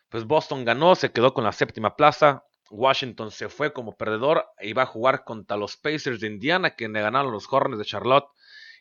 pues 0.08 0.24
Boston 0.24 0.64
ganó, 0.64 0.94
se 0.94 1.12
quedó 1.12 1.34
con 1.34 1.44
la 1.44 1.52
séptima 1.52 1.96
plaza. 1.96 2.44
Washington 2.70 3.30
se 3.30 3.48
fue 3.48 3.72
como 3.72 3.96
perdedor 3.96 4.46
y 4.60 4.72
va 4.72 4.82
a 4.82 4.86
jugar 4.86 5.24
contra 5.24 5.56
los 5.56 5.76
Pacers 5.76 6.20
de 6.20 6.26
Indiana, 6.26 6.74
que 6.74 6.88
le 6.88 7.00
ganaron 7.00 7.32
los 7.32 7.46
Hornets 7.50 7.78
de 7.78 7.84
Charlotte. 7.84 8.26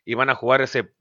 Y 0.04 0.16
van 0.16 0.30
a 0.30 0.36
jugar 0.36 0.62
ese, 0.62 0.96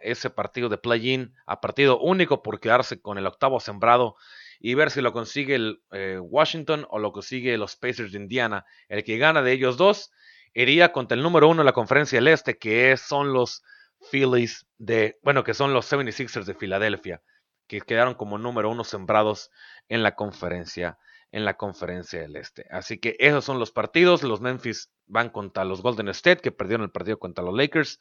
ese 0.00 0.30
partido 0.30 0.68
de 0.68 0.78
play-in 0.78 1.34
a 1.44 1.60
partido 1.60 1.98
único 1.98 2.42
por 2.42 2.60
quedarse 2.60 3.02
con 3.02 3.18
el 3.18 3.26
octavo 3.26 3.60
sembrado 3.60 4.16
y 4.60 4.74
ver 4.74 4.90
si 4.90 5.00
lo 5.00 5.12
consigue 5.12 5.54
el 5.54 5.82
eh, 5.92 6.18
Washington 6.20 6.86
o 6.90 6.98
lo 6.98 7.12
consigue 7.12 7.56
los 7.58 7.76
Pacers 7.76 8.12
de 8.12 8.18
Indiana. 8.18 8.64
El 8.88 9.04
que 9.04 9.18
gana 9.18 9.42
de 9.42 9.52
ellos 9.52 9.76
dos 9.76 10.10
iría 10.52 10.92
contra 10.92 11.16
el 11.16 11.22
número 11.22 11.48
uno 11.48 11.62
de 11.62 11.66
la 11.66 11.72
conferencia 11.72 12.18
del 12.18 12.28
este, 12.28 12.58
que 12.58 12.96
son 12.96 13.32
los 13.32 13.62
Phillies 14.10 14.66
de, 14.78 15.18
bueno, 15.22 15.44
que 15.44 15.54
son 15.54 15.72
los 15.72 15.90
76ers 15.90 16.44
de 16.44 16.54
Filadelfia, 16.54 17.22
que 17.66 17.80
quedaron 17.80 18.14
como 18.14 18.38
número 18.38 18.70
uno 18.70 18.84
sembrados 18.84 19.50
en 19.88 20.02
la 20.02 20.14
conferencia 20.14 20.98
en 21.34 21.44
la 21.44 21.56
conferencia 21.56 22.20
del 22.20 22.36
este. 22.36 22.64
Así 22.70 22.98
que 22.98 23.16
esos 23.18 23.44
son 23.44 23.58
los 23.58 23.72
partidos. 23.72 24.22
Los 24.22 24.40
Memphis 24.40 24.92
van 25.06 25.30
contra 25.30 25.64
los 25.64 25.82
Golden 25.82 26.08
State, 26.10 26.40
que 26.40 26.52
perdieron 26.52 26.84
el 26.84 26.92
partido 26.92 27.18
contra 27.18 27.42
los 27.42 27.56
Lakers. 27.56 27.98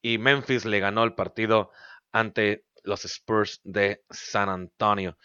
Y 0.00 0.18
Memphis 0.18 0.64
le 0.64 0.78
ganó 0.78 1.02
el 1.02 1.16
partido 1.16 1.72
ante 2.12 2.64
los 2.84 3.04
Spurs 3.06 3.60
de 3.64 4.04
San 4.08 4.48
Antonio. 4.48 5.18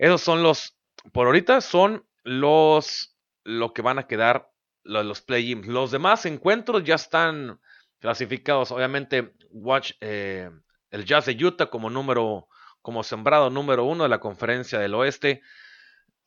Esos 0.00 0.22
son 0.22 0.42
los, 0.42 0.78
por 1.12 1.26
ahorita 1.26 1.60
son 1.60 2.06
los, 2.24 3.14
lo 3.44 3.74
que 3.74 3.82
van 3.82 3.98
a 3.98 4.06
quedar 4.06 4.50
los, 4.82 5.20
play-ins. 5.20 5.66
Los 5.66 5.90
demás 5.90 6.24
encuentros 6.24 6.84
ya 6.84 6.94
están 6.94 7.60
clasificados. 7.98 8.70
Obviamente, 8.70 9.34
watch 9.50 9.92
eh, 10.00 10.50
el 10.90 11.04
Jazz 11.04 11.26
de 11.26 11.44
Utah 11.44 11.66
como 11.66 11.90
número, 11.90 12.48
como 12.80 13.02
sembrado 13.02 13.50
número 13.50 13.84
uno 13.84 14.04
de 14.04 14.08
la 14.08 14.20
conferencia 14.20 14.78
del 14.78 14.94
oeste 14.94 15.42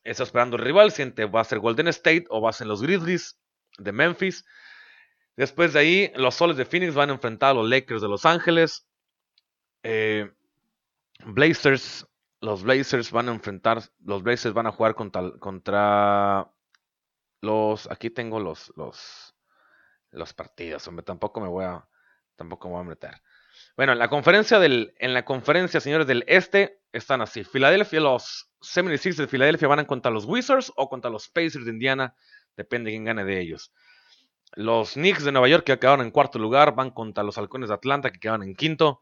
está 0.03 0.21
esperando 0.21 0.57
el 0.57 0.61
rival, 0.61 0.91
siente 0.91 1.25
va 1.25 1.41
a 1.41 1.45
ser 1.45 1.57
Golden 1.57 1.87
State 1.87 2.25
o 2.29 2.41
va 2.41 2.51
a 2.51 2.53
ser 2.53 2.67
los 2.67 2.83
Grizzlies 2.83 3.39
de 3.79 3.91
Memphis. 3.91 4.45
Después 5.35 5.73
de 5.73 5.79
ahí, 5.79 6.11
los 6.13 6.35
Soles 6.35 6.57
de 6.57 6.65
Phoenix 6.65 6.93
van 6.93 7.09
a 7.09 7.13
enfrentar 7.13 7.51
a 7.51 7.53
los 7.55 7.67
Lakers 7.67 8.03
de 8.03 8.07
Los 8.07 8.23
Ángeles. 8.23 8.85
Eh, 9.81 10.31
Blazers, 11.25 12.05
los 12.43 12.63
Blazers 12.63 13.11
van 13.11 13.29
a 13.29 13.31
enfrentar, 13.31 13.81
los 14.03 14.21
Blazers 14.21 14.53
van 14.53 14.67
a 14.67 14.73
jugar 14.73 14.95
contra, 14.95 15.31
contra 15.39 16.51
los, 17.39 17.89
aquí 17.89 18.09
tengo 18.09 18.41
los, 18.41 18.73
los, 18.75 20.33
partidos, 20.33 20.85
hombre, 20.89 21.05
tampoco 21.05 21.39
me 21.39 21.47
voy 21.47 21.63
a, 21.63 21.87
tampoco 22.35 22.67
me 22.67 22.73
voy 22.73 22.81
a 22.81 22.89
meter. 22.89 23.21
Bueno, 23.77 23.93
en 23.93 23.99
la 23.99 24.09
conferencia 24.09 24.59
del, 24.59 24.93
en 24.99 25.13
la 25.13 25.23
conferencia, 25.23 25.79
señores 25.79 26.05
del 26.05 26.25
este, 26.27 26.81
están 26.91 27.21
así. 27.21 27.45
Filadelfia, 27.45 28.01
los 28.01 28.51
76 28.59 29.15
de 29.15 29.27
Filadelfia 29.27 29.69
van 29.69 29.79
a 29.79 29.87
contra 29.87 30.11
los 30.11 30.25
Wizards 30.25 30.73
o 30.75 30.89
contra 30.89 31.09
los 31.09 31.29
Pacers 31.29 31.63
de 31.63 31.71
Indiana, 31.71 32.13
depende 32.57 32.91
de 32.91 32.95
quién 32.97 33.05
gane 33.05 33.23
de 33.23 33.39
ellos. 33.39 33.71
Los 34.51 34.95
Knicks 34.95 35.23
de 35.23 35.31
Nueva 35.31 35.47
York 35.47 35.63
que 35.63 35.79
quedaron 35.79 36.01
en 36.01 36.11
cuarto 36.11 36.39
lugar 36.39 36.75
van 36.75 36.91
contra 36.91 37.23
los 37.23 37.37
Halcones 37.37 37.69
de 37.69 37.75
Atlanta 37.75 38.11
que 38.11 38.19
quedaron 38.19 38.43
en 38.43 38.53
quinto. 38.53 39.01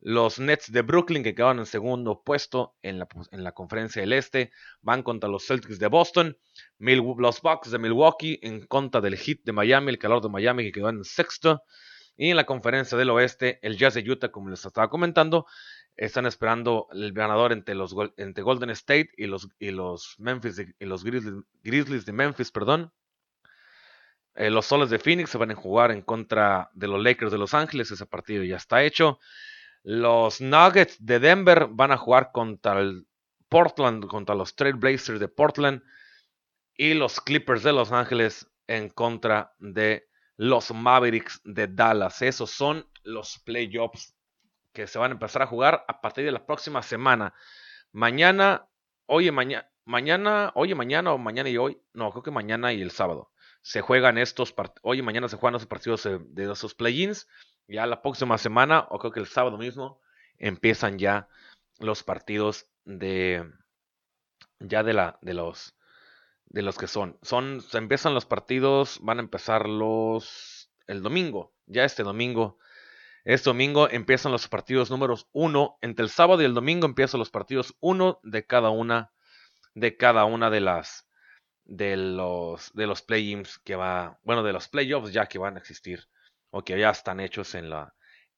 Los 0.00 0.38
Nets 0.38 0.72
de 0.72 0.82
Brooklyn 0.82 1.22
que 1.22 1.34
quedaron 1.34 1.58
en 1.58 1.66
segundo 1.66 2.22
puesto 2.24 2.74
en 2.82 2.98
la, 2.98 3.08
en 3.32 3.44
la 3.44 3.52
conferencia 3.52 4.00
del 4.00 4.14
este 4.14 4.50
van 4.80 5.02
contra 5.02 5.28
los 5.28 5.46
Celtics 5.46 5.78
de 5.78 5.88
Boston. 5.88 6.38
los 6.78 7.42
Bucks 7.42 7.70
de 7.70 7.78
Milwaukee 7.78 8.38
en 8.42 8.66
contra 8.66 9.00
del 9.00 9.16
Heat 9.16 9.40
de 9.44 9.52
Miami, 9.52 9.90
el 9.90 9.98
calor 9.98 10.22
de 10.22 10.30
Miami 10.30 10.64
que 10.64 10.72
quedó 10.72 10.88
en 10.88 11.04
sexto. 11.04 11.62
Y 12.16 12.30
en 12.30 12.36
la 12.36 12.44
conferencia 12.44 12.98
del 12.98 13.10
oeste, 13.10 13.58
el 13.62 13.78
Jazz 13.78 13.94
de 13.94 14.10
Utah, 14.10 14.30
como 14.30 14.50
les 14.50 14.64
estaba 14.64 14.90
comentando, 14.90 15.46
están 15.96 16.26
esperando 16.26 16.88
el 16.92 17.12
ganador 17.12 17.52
entre 17.52 17.74
los 17.74 17.94
entre 18.16 18.42
Golden 18.42 18.70
State 18.70 19.10
y 19.16 19.26
los, 19.26 19.48
y 19.58 19.70
los 19.70 20.16
Memphis 20.18 20.64
y 20.78 20.84
los 20.84 21.04
Grizzlies, 21.04 22.06
de 22.06 22.12
Memphis, 22.12 22.50
perdón. 22.50 22.92
Eh, 24.34 24.50
los 24.50 24.66
Soles 24.66 24.90
de 24.90 24.98
Phoenix 24.98 25.30
se 25.30 25.38
van 25.38 25.50
a 25.50 25.54
jugar 25.54 25.90
en 25.90 26.02
contra 26.02 26.70
de 26.72 26.88
los 26.88 27.02
Lakers 27.02 27.32
de 27.32 27.38
Los 27.38 27.52
Ángeles, 27.52 27.90
ese 27.90 28.06
partido 28.06 28.44
ya 28.44 28.56
está 28.56 28.82
hecho. 28.82 29.18
Los 29.82 30.40
Nuggets 30.40 30.96
de 31.04 31.18
Denver 31.20 31.68
van 31.70 31.92
a 31.92 31.96
jugar 31.96 32.32
contra 32.32 32.80
el 32.80 33.06
Portland, 33.48 34.06
contra 34.06 34.34
los 34.34 34.54
Trail 34.54 34.74
Blazers 34.74 35.20
de 35.20 35.28
Portland. 35.28 35.82
Y 36.74 36.94
los 36.94 37.20
Clippers 37.20 37.62
de 37.62 37.72
Los 37.72 37.92
Ángeles 37.92 38.50
en 38.66 38.88
contra 38.88 39.52
de 39.58 40.08
los 40.36 40.72
Mavericks 40.72 41.40
de 41.44 41.66
Dallas. 41.66 42.22
Esos 42.22 42.50
son 42.50 42.88
los 43.02 43.38
playoffs 43.40 44.14
que 44.72 44.86
se 44.86 44.98
van 44.98 45.10
a 45.10 45.14
empezar 45.14 45.42
a 45.42 45.46
jugar 45.46 45.84
a 45.88 46.00
partir 46.00 46.24
de 46.24 46.32
la 46.32 46.46
próxima 46.46 46.82
semana. 46.82 47.34
Mañana, 47.92 48.68
oye, 49.06 49.32
mañana, 49.32 49.68
mañana, 49.84 50.52
oye, 50.54 50.74
mañana 50.74 51.12
o 51.12 51.18
mañana 51.18 51.50
y 51.50 51.58
hoy, 51.58 51.82
no, 51.92 52.10
creo 52.10 52.22
que 52.22 52.30
mañana 52.30 52.72
y 52.72 52.80
el 52.80 52.90
sábado. 52.90 53.32
Se 53.62 53.82
juegan 53.82 54.16
estos 54.16 54.52
partidos, 54.52 54.80
hoy 54.82 55.00
y 55.00 55.02
mañana 55.02 55.28
se 55.28 55.36
juegan 55.36 55.56
esos 55.56 55.68
partidos 55.68 56.04
de 56.04 56.52
esos 56.52 56.74
play-ins. 56.74 57.26
Ya 57.70 57.86
la 57.86 58.02
próxima 58.02 58.36
semana, 58.36 58.86
o 58.90 58.98
creo 58.98 59.12
que 59.12 59.20
el 59.20 59.28
sábado 59.28 59.56
mismo, 59.56 60.00
empiezan 60.38 60.98
ya 60.98 61.28
los 61.78 62.02
partidos 62.02 62.66
de, 62.84 63.48
ya 64.58 64.82
de 64.82 64.92
la, 64.92 65.18
de 65.22 65.34
los, 65.34 65.76
de 66.46 66.62
los 66.62 66.76
que 66.76 66.88
son. 66.88 67.16
Son, 67.22 67.60
se 67.60 67.78
empiezan 67.78 68.12
los 68.12 68.26
partidos, 68.26 68.98
van 69.02 69.18
a 69.18 69.22
empezar 69.22 69.68
los 69.68 70.72
el 70.88 71.02
domingo, 71.02 71.54
ya 71.66 71.84
este 71.84 72.02
domingo. 72.02 72.58
Este 73.24 73.50
domingo 73.50 73.88
empiezan 73.88 74.32
los 74.32 74.48
partidos 74.48 74.90
números 74.90 75.28
uno. 75.30 75.78
Entre 75.80 76.02
el 76.02 76.10
sábado 76.10 76.42
y 76.42 76.46
el 76.46 76.54
domingo 76.54 76.86
empiezan 76.86 77.20
los 77.20 77.30
partidos 77.30 77.76
uno 77.78 78.18
de 78.24 78.46
cada 78.46 78.70
una 78.70 79.12
de 79.74 79.96
cada 79.96 80.24
una 80.24 80.50
de 80.50 80.60
las 80.60 81.06
de 81.64 81.96
los 81.96 82.72
de 82.72 82.88
los 82.88 83.02
play-ins 83.02 83.60
que 83.60 83.76
va, 83.76 84.18
bueno, 84.24 84.42
de 84.42 84.52
los 84.52 84.68
playoffs 84.68 85.12
ya 85.12 85.26
que 85.26 85.38
van 85.38 85.56
a 85.56 85.60
existir 85.60 86.08
o 86.50 86.62
que 86.64 86.78
ya 86.78 86.90
están 86.90 87.20
hechos 87.20 87.54
en 87.54 87.70
la 87.70 87.94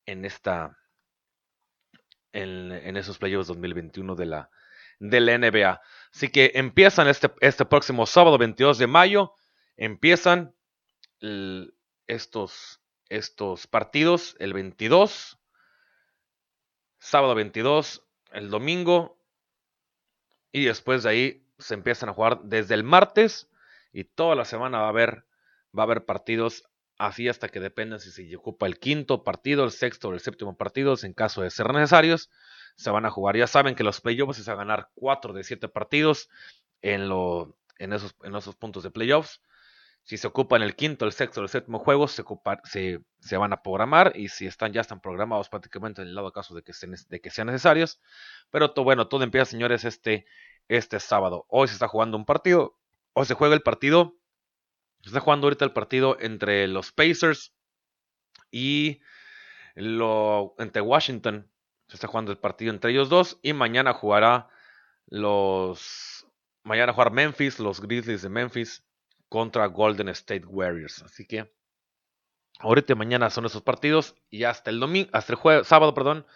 en 0.06 0.24
esta 0.24 0.78
en, 2.32 2.96
esos 2.96 3.18
playoffs 3.18 3.48
2021 3.48 4.14
de 4.14 4.26
la 4.26 4.50
de 4.98 5.20
la 5.20 5.36
NBA. 5.36 5.80
Así 6.14 6.28
que 6.28 6.52
empiezan 6.54 7.08
este, 7.08 7.32
este 7.40 7.64
próximo 7.64 8.06
sábado 8.06 8.38
22 8.38 8.78
de 8.78 8.86
mayo, 8.86 9.34
empiezan 9.76 10.54
estos, 12.06 12.80
estos 13.08 13.66
partidos 13.66 14.36
el 14.38 14.52
22, 14.52 15.38
sábado 16.98 17.34
22, 17.34 18.04
el 18.32 18.50
domingo, 18.50 19.18
y 20.52 20.64
después 20.64 21.02
de 21.02 21.10
ahí 21.10 21.46
se 21.58 21.74
empiezan 21.74 22.08
a 22.08 22.14
jugar 22.14 22.40
desde 22.42 22.74
el 22.74 22.84
martes 22.84 23.48
y 23.92 24.04
toda 24.04 24.34
la 24.34 24.44
semana 24.44 24.80
va 24.80 24.86
a 24.86 24.90
haber, 24.90 25.24
va 25.76 25.82
a 25.82 25.84
haber 25.84 26.04
partidos 26.04 26.64
así 27.06 27.28
hasta 27.28 27.48
que 27.48 27.60
dependa 27.60 27.98
si 27.98 28.10
se 28.10 28.36
ocupa 28.36 28.66
el 28.66 28.78
quinto 28.78 29.24
partido, 29.24 29.64
el 29.64 29.72
sexto 29.72 30.08
o 30.08 30.14
el 30.14 30.20
séptimo 30.20 30.56
partido, 30.56 30.94
en 31.02 31.12
caso 31.12 31.42
de 31.42 31.50
ser 31.50 31.72
necesarios 31.72 32.30
se 32.76 32.90
van 32.90 33.04
a 33.04 33.10
jugar. 33.10 33.36
Ya 33.36 33.46
saben 33.46 33.74
que 33.74 33.84
los 33.84 34.00
playoffs 34.00 34.38
es 34.38 34.48
a 34.48 34.54
ganar 34.54 34.88
4 34.94 35.32
de 35.32 35.44
7 35.44 35.68
partidos 35.68 36.28
en, 36.80 37.02
esos, 37.78 38.54
puntos 38.56 38.82
de 38.82 38.90
playoffs. 38.90 39.40
Si 40.04 40.16
se 40.16 40.26
ocupan 40.26 40.62
el 40.62 40.74
quinto, 40.74 41.04
el 41.04 41.12
sexto 41.12 41.40
o 41.40 41.44
el 41.44 41.48
séptimo 41.48 41.78
juego, 41.78 42.08
se, 42.08 42.22
van 43.36 43.52
a 43.52 43.62
programar 43.62 44.12
y 44.16 44.28
si 44.28 44.46
están 44.46 44.72
ya 44.72 44.80
están 44.80 45.00
programados 45.00 45.48
prácticamente 45.48 46.02
en 46.02 46.08
el 46.08 46.14
lado 46.14 46.32
caso 46.32 46.54
de 46.54 46.62
que, 46.62 46.72
de 47.08 47.20
que 47.20 47.30
sean 47.30 47.46
necesarios. 47.46 48.00
Pero 48.50 48.72
bueno, 48.82 49.08
todo 49.08 49.22
empieza, 49.22 49.50
señores, 49.50 49.84
este, 49.84 50.26
este 50.68 50.98
sábado. 50.98 51.46
Hoy 51.48 51.68
se 51.68 51.74
está 51.74 51.88
jugando 51.88 52.16
un 52.16 52.24
partido. 52.24 52.78
Hoy 53.12 53.26
se 53.26 53.34
juega 53.34 53.54
el 53.54 53.62
partido. 53.62 54.16
Está 55.04 55.20
jugando 55.20 55.46
ahorita 55.46 55.64
el 55.64 55.72
partido 55.72 56.16
entre 56.20 56.68
los 56.68 56.92
Pacers 56.92 57.54
y 58.50 59.00
Lo, 59.74 60.54
entre 60.58 60.82
Washington 60.82 61.50
se 61.88 61.96
está 61.96 62.06
jugando 62.06 62.32
el 62.32 62.38
partido 62.38 62.72
entre 62.72 62.90
ellos 62.90 63.08
dos 63.10 63.38
y 63.42 63.52
mañana 63.52 63.92
jugará 63.92 64.48
los 65.06 66.26
mañana 66.62 66.92
jugar 66.92 67.12
Memphis, 67.12 67.58
los 67.58 67.80
Grizzlies 67.80 68.22
de 68.22 68.28
Memphis 68.28 68.84
contra 69.28 69.66
Golden 69.66 70.08
State 70.08 70.46
Warriors. 70.46 71.02
Así 71.02 71.26
que 71.26 71.52
ahorita 72.60 72.92
y 72.92 72.96
mañana 72.96 73.28
son 73.30 73.46
esos 73.46 73.62
partidos 73.62 74.14
y 74.30 74.44
hasta 74.44 74.70
el 74.70 74.80
domingo, 74.80 75.10
hasta 75.12 75.32
el 75.32 75.38
jueves, 75.38 75.66
sábado, 75.66 75.94
perdón, 75.94 76.26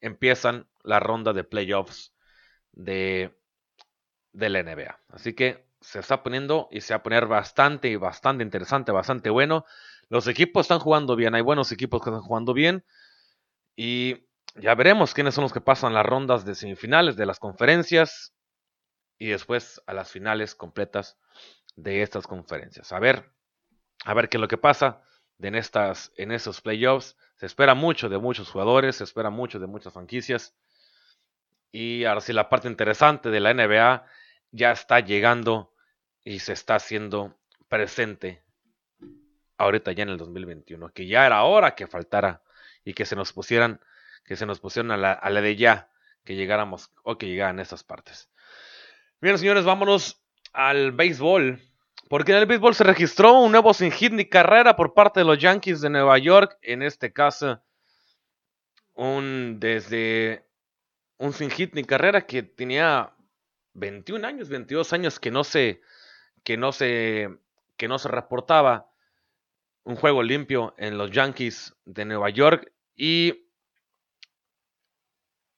empiezan 0.00 0.68
la 0.82 1.00
ronda 1.00 1.32
de 1.32 1.44
playoffs 1.44 2.14
de, 2.72 3.36
de 4.32 4.48
la 4.48 4.62
NBA. 4.62 5.00
Así 5.08 5.34
que 5.34 5.65
se 5.86 6.00
está 6.00 6.24
poniendo 6.24 6.68
y 6.72 6.80
se 6.80 6.94
va 6.94 6.98
a 6.98 7.02
poner 7.04 7.26
bastante, 7.26 7.96
bastante 7.96 8.42
interesante, 8.42 8.90
bastante 8.90 9.30
bueno. 9.30 9.64
Los 10.08 10.26
equipos 10.26 10.62
están 10.62 10.80
jugando 10.80 11.14
bien, 11.14 11.36
hay 11.36 11.42
buenos 11.42 11.70
equipos 11.70 12.02
que 12.02 12.10
están 12.10 12.22
jugando 12.22 12.54
bien 12.54 12.84
y 13.76 14.26
ya 14.56 14.74
veremos 14.74 15.14
quiénes 15.14 15.36
son 15.36 15.42
los 15.42 15.52
que 15.52 15.60
pasan 15.60 15.94
las 15.94 16.04
rondas 16.04 16.44
de 16.44 16.56
semifinales 16.56 17.14
de 17.14 17.24
las 17.24 17.38
conferencias 17.38 18.34
y 19.16 19.28
después 19.28 19.80
a 19.86 19.94
las 19.94 20.10
finales 20.10 20.56
completas 20.56 21.18
de 21.76 22.02
estas 22.02 22.26
conferencias. 22.26 22.90
A 22.90 22.98
ver, 22.98 23.32
a 24.04 24.12
ver 24.12 24.28
qué 24.28 24.38
es 24.38 24.40
lo 24.40 24.48
que 24.48 24.58
pasa 24.58 25.04
en, 25.38 25.54
estas, 25.54 26.12
en 26.16 26.32
esos 26.32 26.62
playoffs. 26.62 27.16
Se 27.36 27.46
espera 27.46 27.76
mucho 27.76 28.08
de 28.08 28.18
muchos 28.18 28.50
jugadores, 28.50 28.96
se 28.96 29.04
espera 29.04 29.30
mucho 29.30 29.60
de 29.60 29.68
muchas 29.68 29.92
franquicias. 29.92 30.56
Y 31.70 32.04
ahora 32.06 32.22
sí, 32.22 32.32
la 32.32 32.48
parte 32.48 32.66
interesante 32.66 33.30
de 33.30 33.38
la 33.38 33.54
NBA 33.54 34.04
ya 34.50 34.72
está 34.72 34.98
llegando 34.98 35.75
y 36.26 36.40
se 36.40 36.52
está 36.52 36.74
haciendo 36.74 37.38
presente 37.68 38.42
ahorita 39.58 39.92
ya 39.92 40.02
en 40.02 40.08
el 40.08 40.18
2021. 40.18 40.88
Que 40.88 41.06
ya 41.06 41.24
era 41.24 41.44
hora 41.44 41.76
que 41.76 41.86
faltara 41.86 42.42
y 42.84 42.94
que 42.94 43.06
se 43.06 43.14
nos 43.14 43.32
pusieran, 43.32 43.80
que 44.24 44.34
se 44.34 44.44
nos 44.44 44.58
pusieran 44.58 44.90
a 44.90 44.96
la, 44.96 45.40
de 45.40 45.54
ya, 45.54 45.88
que 46.24 46.34
llegáramos 46.34 46.90
o 47.04 47.16
que 47.16 47.26
llegaran 47.26 47.60
estas 47.60 47.84
partes. 47.84 48.28
Bien, 49.20 49.38
señores, 49.38 49.64
vámonos 49.64 50.20
al 50.52 50.90
béisbol. 50.90 51.60
Porque 52.08 52.32
en 52.32 52.38
el 52.38 52.46
béisbol 52.46 52.74
se 52.74 52.82
registró 52.82 53.38
un 53.38 53.52
nuevo 53.52 53.72
sin 53.72 53.92
hit 53.92 54.12
ni 54.12 54.24
carrera 54.24 54.74
por 54.74 54.94
parte 54.94 55.20
de 55.20 55.26
los 55.26 55.38
Yankees 55.38 55.80
de 55.80 55.90
Nueva 55.90 56.18
York. 56.18 56.58
En 56.60 56.82
este 56.82 57.12
caso, 57.12 57.62
un 58.94 59.60
desde 59.60 60.44
un 61.18 61.32
sin 61.32 61.50
hit 61.50 61.72
ni 61.74 61.84
carrera 61.84 62.26
que 62.26 62.42
tenía 62.42 63.12
21 63.74 64.26
años, 64.26 64.48
22 64.48 64.92
años 64.92 65.20
que 65.20 65.30
no 65.30 65.44
se 65.44 65.82
que 66.46 66.56
no 66.56 66.70
se 66.70 67.28
que 67.76 67.88
no 67.88 67.98
se 67.98 68.08
reportaba 68.08 68.88
un 69.82 69.96
juego 69.96 70.22
limpio 70.22 70.74
en 70.78 70.96
los 70.96 71.10
Yankees 71.10 71.74
de 71.84 72.04
Nueva 72.04 72.30
York 72.30 72.72
y 72.94 73.50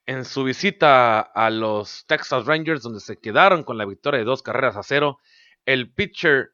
en 0.07 0.25
su 0.25 0.43
visita 0.43 1.19
a 1.19 1.51
los 1.51 2.07
Texas 2.07 2.47
Rangers 2.47 2.81
donde 2.81 3.01
se 3.01 3.19
quedaron 3.19 3.63
con 3.63 3.77
la 3.77 3.85
victoria 3.85 4.17
de 4.17 4.25
dos 4.25 4.41
carreras 4.41 4.77
a 4.77 4.81
cero 4.83 5.19
el 5.63 5.93
pitcher 5.93 6.53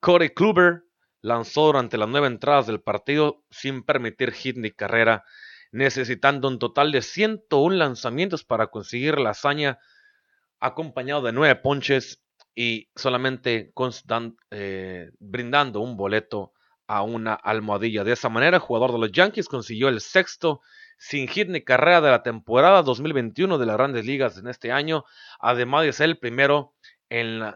Corey 0.00 0.30
Kluber 0.30 0.84
lanzó 1.20 1.66
durante 1.66 1.98
las 1.98 2.08
nueve 2.08 2.28
entradas 2.28 2.66
del 2.66 2.80
partido 2.80 3.44
sin 3.50 3.82
permitir 3.82 4.32
hit 4.32 4.56
ni 4.56 4.70
carrera, 4.70 5.24
necesitando 5.70 6.48
un 6.48 6.58
total 6.58 6.92
de 6.92 7.02
101 7.02 7.76
lanzamientos 7.76 8.42
para 8.42 8.68
conseguir 8.68 9.18
la 9.18 9.30
hazaña, 9.30 9.78
acompañado 10.60 11.20
de 11.20 11.32
nueve 11.32 11.56
ponches 11.56 12.25
y 12.58 12.88
solamente 12.96 13.70
eh, 14.50 15.10
brindando 15.20 15.80
un 15.80 15.96
boleto 15.96 16.54
a 16.86 17.02
una 17.02 17.34
almohadilla. 17.34 18.02
De 18.02 18.12
esa 18.12 18.30
manera, 18.30 18.56
el 18.56 18.62
jugador 18.62 18.92
de 18.92 18.98
los 18.98 19.12
Yankees 19.12 19.46
consiguió 19.46 19.88
el 19.88 20.00
sexto 20.00 20.62
sin 20.98 21.28
hit 21.28 21.48
ni 21.48 21.62
carrera 21.62 22.00
de 22.00 22.10
la 22.10 22.22
temporada 22.22 22.82
2021 22.82 23.58
de 23.58 23.66
las 23.66 23.76
grandes 23.76 24.06
ligas 24.06 24.38
en 24.38 24.48
este 24.48 24.72
año, 24.72 25.04
además 25.38 25.84
de 25.84 25.92
ser 25.92 26.08
el 26.08 26.18
primero 26.18 26.72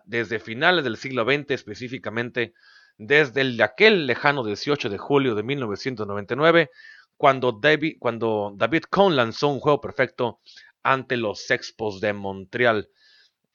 desde 0.05 0.39
finales 0.39 0.85
del 0.85 0.99
siglo 0.99 1.25
XX, 1.25 1.51
específicamente 1.51 2.53
desde 2.99 3.41
el 3.41 3.57
de 3.57 3.65
aquel 3.65 4.07
lejano 4.07 4.45
18 4.45 4.91
de 4.91 4.99
julio 4.99 5.35
de 5.35 5.43
1999, 5.43 6.71
cuando 7.17 7.53
David, 7.53 7.97
cuando 7.99 8.53
David 8.55 8.83
Cohn 8.91 9.17
lanzó 9.17 9.49
un 9.49 9.61
juego 9.61 9.81
perfecto 9.81 10.41
ante 10.83 11.17
los 11.17 11.51
Expos 11.51 12.01
de 12.01 12.13
Montreal. 12.13 12.91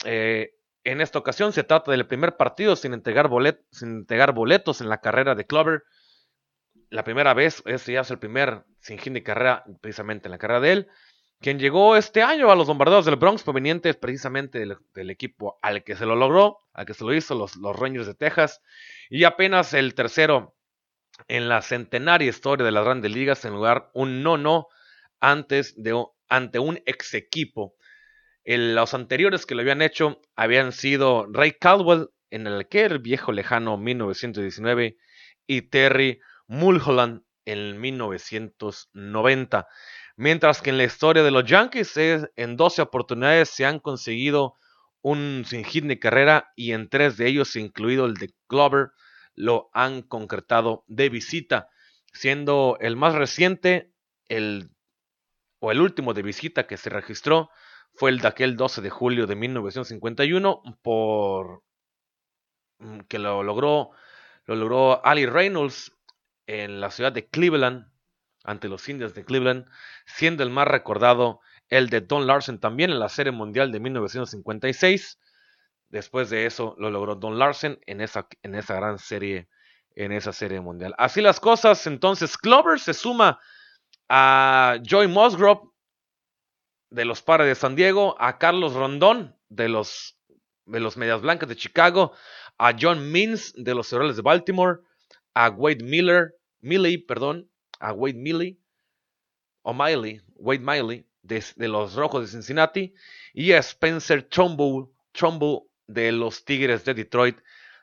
Eh, 0.04 0.56
en 0.86 1.02
esta 1.02 1.20
ocasión 1.20 1.52
se 1.52 1.64
trata 1.64 1.92
del 1.92 2.08
primer 2.08 2.38
partido 2.38 2.76
sin 2.76 2.94
entregar, 2.94 3.30
sin 3.72 3.90
entregar 3.90 4.32
boletos 4.32 4.82
en 4.82 4.90
la 4.90 5.02
carrera 5.02 5.36
de 5.36 5.46
Clover. 5.46 5.84
La 6.90 7.04
primera 7.04 7.34
vez, 7.34 7.62
ese 7.66 7.94
ya 7.94 8.02
es 8.02 8.12
el 8.12 8.20
primer 8.20 8.64
sin 8.80 8.98
hit 8.98 9.14
de 9.14 9.24
carrera, 9.24 9.66
precisamente 9.82 10.28
en 10.28 10.32
la 10.32 10.38
carrera 10.38 10.62
de 10.62 10.72
él 10.72 10.90
quien 11.46 11.60
llegó 11.60 11.96
este 11.96 12.24
año 12.24 12.50
a 12.50 12.56
los 12.56 12.68
bombardeos 12.68 13.06
del 13.06 13.18
Bronx, 13.18 13.44
provenientes 13.44 13.96
precisamente 13.96 14.60
del, 14.60 15.10
equipo 15.10 15.60
al 15.62 15.84
que 15.84 15.96
se 15.96 16.06
lo 16.06 16.16
logró, 16.16 16.60
al 16.74 16.86
que 16.86 16.94
se 16.94 17.04
lo 17.04 17.14
hizo 17.14 17.36
los, 17.36 17.56
los 17.58 17.76
Rangers 17.76 18.08
de 18.08 18.16
Texas, 18.16 18.62
y 19.10 19.26
apenas 19.26 19.74
el 19.74 19.94
tercero 19.94 20.56
en 21.28 21.48
la 21.48 21.62
centenaria 21.62 22.30
historia 22.30 22.66
de 22.66 22.72
las 22.72 22.84
grandes 22.84 23.12
ligas, 23.12 23.46
en 23.46 23.54
lugar 23.54 23.92
un 23.94 24.24
no-no 24.24 24.68
antes 25.20 25.82
de, 25.82 26.04
ante 26.30 26.60
un 26.60 26.82
ex 26.86 27.14
equipo. 27.14 27.76
Los 28.46 28.94
anteriores 28.94 29.46
que 29.46 29.56
lo 29.56 29.62
habían 29.62 29.82
hecho 29.82 30.22
habían 30.36 30.72
sido 30.72 31.26
Ray 31.32 31.54
Caldwell 31.54 32.10
en 32.30 32.48
el 32.48 32.68
que 32.68 32.86
el 32.86 33.00
viejo 33.00 33.32
lejano 33.32 33.78
1919 33.78 34.98
y 35.48 35.62
Terry 35.64 36.20
Mulholland 36.48 37.24
en 37.46 37.80
1990. 37.80 39.68
Mientras 40.18 40.62
que 40.62 40.70
en 40.70 40.78
la 40.78 40.84
historia 40.84 41.24
de 41.24 41.32
los 41.32 41.46
Yankees, 41.46 41.98
en 42.36 42.56
12 42.56 42.82
oportunidades 42.84 43.50
se 43.50 43.66
han 43.66 43.80
conseguido 43.80 44.56
un 45.02 45.44
sin 45.46 45.64
hit 45.64 45.86
de 45.86 46.00
carrera 46.00 46.52
y 46.56 46.72
en 46.72 46.90
tres 46.90 47.18
de 47.18 47.28
ellos, 47.28 47.56
incluido 47.56 48.06
el 48.06 48.16
de 48.16 48.34
Glover, 48.48 48.92
lo 49.36 49.70
han 49.74 50.02
concretado 50.02 50.84
de 50.88 51.10
visita, 51.10 51.70
siendo 52.14 52.78
el 52.80 52.96
más 52.96 53.14
reciente 53.14 53.92
el, 54.30 54.72
o 55.60 55.72
el 55.72 55.82
último 55.82 56.14
de 56.14 56.24
visita 56.24 56.66
que 56.66 56.78
se 56.78 56.90
registró 56.90 57.50
fue 57.96 58.12
el 58.12 58.20
de 58.20 58.28
aquel 58.28 58.56
12 58.56 58.82
de 58.82 58.90
julio 58.90 59.28
de 59.28 59.36
1951 59.36 60.62
por 60.82 61.64
mm, 62.80 63.00
que 63.08 63.20
lo 63.20 63.44
logró 63.44 63.92
lo 64.46 64.56
logró 64.56 65.06
Ali 65.06 65.26
Reynolds 65.26 65.92
en 66.48 66.80
la 66.80 66.92
ciudad 66.92 67.12
de 67.12 67.28
Cleveland 67.28 67.88
ante 68.46 68.68
los 68.68 68.88
Indians 68.88 69.14
de 69.14 69.26
Cleveland, 69.26 69.66
siendo 70.06 70.44
el 70.44 70.52
más 70.52 70.68
recordado 70.68 71.42
el 71.70 71.90
de 71.90 72.02
Don 72.02 72.28
Larsen 72.28 72.60
también 72.60 72.92
en 72.92 73.00
la 73.00 73.10
Serie 73.10 73.32
Mundial 73.32 73.72
de 73.72 73.80
1956. 73.80 75.20
Después 75.90 76.30
de 76.30 76.46
eso 76.46 76.76
lo 76.78 76.92
logró 76.92 77.16
Don 77.16 77.40
Larsen 77.40 77.80
en 77.86 78.02
esa, 78.02 78.28
en 78.44 78.56
esa 78.56 78.76
gran 78.76 79.00
serie, 79.00 79.50
en 79.96 80.12
esa 80.12 80.32
serie 80.32 80.62
mundial. 80.62 80.94
Así 80.98 81.22
las 81.22 81.40
cosas, 81.40 81.88
entonces 81.88 82.38
Clover 82.38 82.80
se 82.80 82.94
suma 82.94 83.40
a 84.10 84.78
Joy 84.84 85.08
Musgrove 85.08 85.62
de 86.90 87.06
los 87.06 87.22
Padres 87.22 87.48
de 87.48 87.56
San 87.56 87.76
Diego, 87.76 88.16
a 88.20 88.38
Carlos 88.38 88.74
Rondón 88.74 89.36
de 89.50 89.70
los, 89.70 90.18
de 90.66 90.80
los 90.80 90.98
Medias 90.98 91.22
Blancas 91.22 91.50
de 91.50 91.56
Chicago, 91.56 92.14
a 92.58 92.76
John 92.80 93.12
Means 93.12 93.54
de 93.56 93.76
los 93.76 93.92
Orioles 93.94 94.16
de 94.16 94.22
Baltimore, 94.22 94.80
a 95.34 95.50
Wade 95.50 95.84
Miller, 95.84 96.36
Milley, 96.62 96.98
perdón, 96.98 97.50
a 97.80 97.92
Wade 97.92 98.16
Miley, 98.18 98.60
o 99.62 99.74
Miley, 99.74 100.22
Wade 100.36 100.60
Miley, 100.60 101.06
de, 101.22 101.68
los 101.68 101.96
Rojos 101.96 102.22
de 102.22 102.28
Cincinnati, 102.28 102.94
y 103.34 103.52
a 103.52 103.60
Spencer 103.60 104.24
Trumbull, 104.24 104.90
Trumbull 105.12 105.64
de 105.88 106.12
los 106.12 106.46
Tigres 106.46 106.86
de 106.86 106.94
Detroit, 106.94 107.38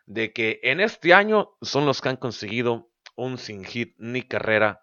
de 0.07 0.33
que 0.33 0.61
en 0.63 0.81
este 0.81 1.15
año 1.15 1.57
son 1.61 1.87
los 1.87 2.01
que 2.01 2.09
han 2.09 2.17
conseguido 2.17 2.91
un 3.15 3.39
sin 3.39 3.65
hit 3.65 3.95
ni 3.99 4.23
carrera 4.23 4.81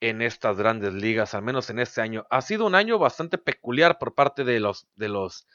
en 0.00 0.22
estas 0.22 0.56
grandes 0.56 0.94
ligas, 0.94 1.34
al 1.34 1.42
menos 1.42 1.70
en 1.70 1.78
este 1.78 2.00
año. 2.00 2.26
Ha 2.30 2.42
sido 2.42 2.66
un 2.66 2.74
año 2.74 2.98
bastante 2.98 3.38
peculiar 3.38 3.98
por 3.98 4.14
parte 4.14 4.44
de 4.44 4.60
los, 4.60 4.86
de 4.96 5.08
los, 5.08 5.46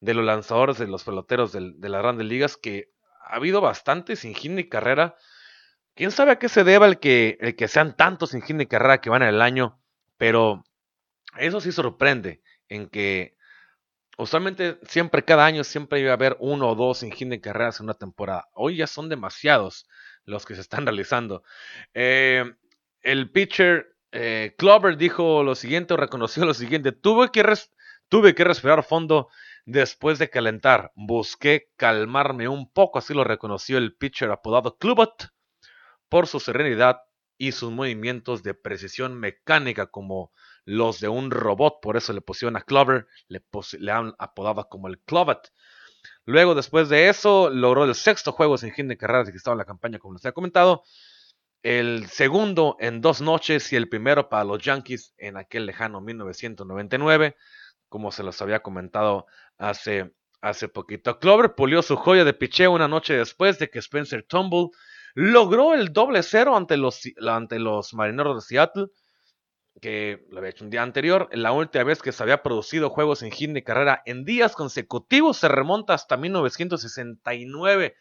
de 0.00 0.14
los 0.14 0.24
lanzadores, 0.24 0.78
de 0.78 0.86
los 0.86 1.04
peloteros 1.04 1.52
de, 1.52 1.88
las 1.88 2.02
grandes 2.02 2.26
ligas, 2.26 2.56
que 2.56 2.90
ha 3.24 3.36
habido 3.36 3.60
bastante 3.60 4.16
sin 4.16 4.34
hit 4.34 4.52
ni 4.52 4.68
carrera 4.68 5.16
Quién 5.98 6.12
sabe 6.12 6.30
a 6.30 6.38
qué 6.38 6.48
se 6.48 6.62
deba 6.62 6.86
el 6.86 7.00
que, 7.00 7.38
el 7.40 7.56
que 7.56 7.66
sean 7.66 7.96
tantos 7.96 8.30
sin 8.30 8.40
hit 8.42 8.68
carrera 8.68 9.00
que 9.00 9.10
van 9.10 9.22
en 9.22 9.30
el 9.30 9.42
año, 9.42 9.80
pero 10.16 10.62
eso 11.36 11.60
sí 11.60 11.72
sorprende 11.72 12.40
en 12.68 12.88
que 12.88 13.36
usualmente 14.16 14.78
siempre 14.82 15.24
cada 15.24 15.44
año 15.44 15.64
siempre 15.64 15.98
iba 15.98 16.10
a 16.10 16.14
haber 16.14 16.36
uno 16.38 16.68
o 16.68 16.76
dos 16.76 16.98
sin 16.98 17.10
hit 17.10 17.42
carreras 17.42 17.80
en 17.80 17.86
una 17.86 17.94
temporada. 17.94 18.48
Hoy 18.52 18.76
ya 18.76 18.86
son 18.86 19.08
demasiados 19.08 19.88
los 20.24 20.46
que 20.46 20.54
se 20.54 20.60
están 20.60 20.86
realizando. 20.86 21.42
Eh, 21.94 22.44
el 23.10 23.30
pitcher 23.30 23.96
eh, 24.12 24.54
Clover 24.58 24.98
dijo 24.98 25.42
lo 25.42 25.54
siguiente, 25.54 25.94
o 25.94 25.96
reconoció 25.96 26.44
lo 26.44 26.52
siguiente, 26.52 26.92
tuve 26.92 27.30
que, 27.30 27.42
tuve 28.08 28.34
que 28.34 28.44
respirar 28.44 28.84
fondo 28.84 29.28
después 29.64 30.18
de 30.18 30.28
calentar, 30.28 30.92
busqué 30.94 31.70
calmarme 31.76 32.48
un 32.48 32.70
poco, 32.70 32.98
así 32.98 33.14
lo 33.14 33.24
reconoció 33.24 33.78
el 33.78 33.96
pitcher 33.96 34.30
apodado 34.30 34.76
Clubot 34.76 35.30
por 36.10 36.26
su 36.26 36.38
serenidad 36.38 37.00
y 37.38 37.52
sus 37.52 37.70
movimientos 37.70 38.42
de 38.42 38.52
precisión 38.52 39.18
mecánica 39.18 39.86
como 39.86 40.32
los 40.66 41.00
de 41.00 41.08
un 41.08 41.30
robot, 41.30 41.80
por 41.80 41.96
eso 41.96 42.12
le 42.12 42.20
pusieron 42.20 42.56
a 42.56 42.62
Clover, 42.62 43.06
le, 43.28 43.42
le 43.78 43.90
han 43.90 44.14
apodado 44.18 44.68
como 44.68 44.88
el 44.88 45.00
Clovet. 45.00 45.50
Luego, 46.26 46.54
después 46.54 46.90
de 46.90 47.08
eso, 47.08 47.48
logró 47.48 47.84
el 47.84 47.94
sexto 47.94 48.32
juego 48.32 48.58
sin 48.58 48.72
hit 48.72 48.86
de 48.86 48.98
carreras 48.98 49.30
que 49.30 49.36
estaba 49.38 49.54
en 49.54 49.58
la 49.58 49.64
campaña, 49.64 49.98
como 49.98 50.14
les 50.14 50.24
he 50.26 50.32
comentado. 50.32 50.82
El 51.62 52.06
segundo 52.06 52.76
en 52.78 53.00
dos 53.00 53.20
noches 53.20 53.72
y 53.72 53.76
el 53.76 53.88
primero 53.88 54.28
para 54.28 54.44
los 54.44 54.62
Yankees 54.62 55.14
en 55.18 55.36
aquel 55.36 55.66
lejano 55.66 56.00
1999, 56.00 57.36
como 57.88 58.12
se 58.12 58.22
los 58.22 58.40
había 58.40 58.60
comentado 58.60 59.26
hace, 59.56 60.12
hace 60.40 60.68
poquito. 60.68 61.18
Clover 61.18 61.54
pulió 61.54 61.82
su 61.82 61.96
joya 61.96 62.24
de 62.24 62.32
picheo 62.32 62.70
una 62.70 62.86
noche 62.86 63.14
después 63.14 63.58
de 63.58 63.70
que 63.70 63.80
Spencer 63.80 64.22
Tumble 64.22 64.70
logró 65.14 65.74
el 65.74 65.92
doble 65.92 66.22
cero 66.22 66.56
ante 66.56 66.76
los, 66.76 67.02
ante 67.26 67.58
los 67.58 67.92
marineros 67.92 68.36
de 68.36 68.46
Seattle, 68.46 68.86
que 69.80 70.24
lo 70.30 70.38
había 70.38 70.50
hecho 70.50 70.64
un 70.64 70.70
día 70.70 70.82
anterior. 70.82 71.28
La 71.32 71.50
última 71.50 71.82
vez 71.82 72.02
que 72.02 72.12
se 72.12 72.22
había 72.22 72.42
producido 72.42 72.90
juegos 72.90 73.22
en 73.22 73.32
hit 73.32 73.50
de 73.50 73.64
carrera 73.64 74.02
en 74.06 74.24
días 74.24 74.54
consecutivos 74.54 75.38
se 75.38 75.48
remonta 75.48 75.94
hasta 75.94 76.16
1969. 76.16 77.96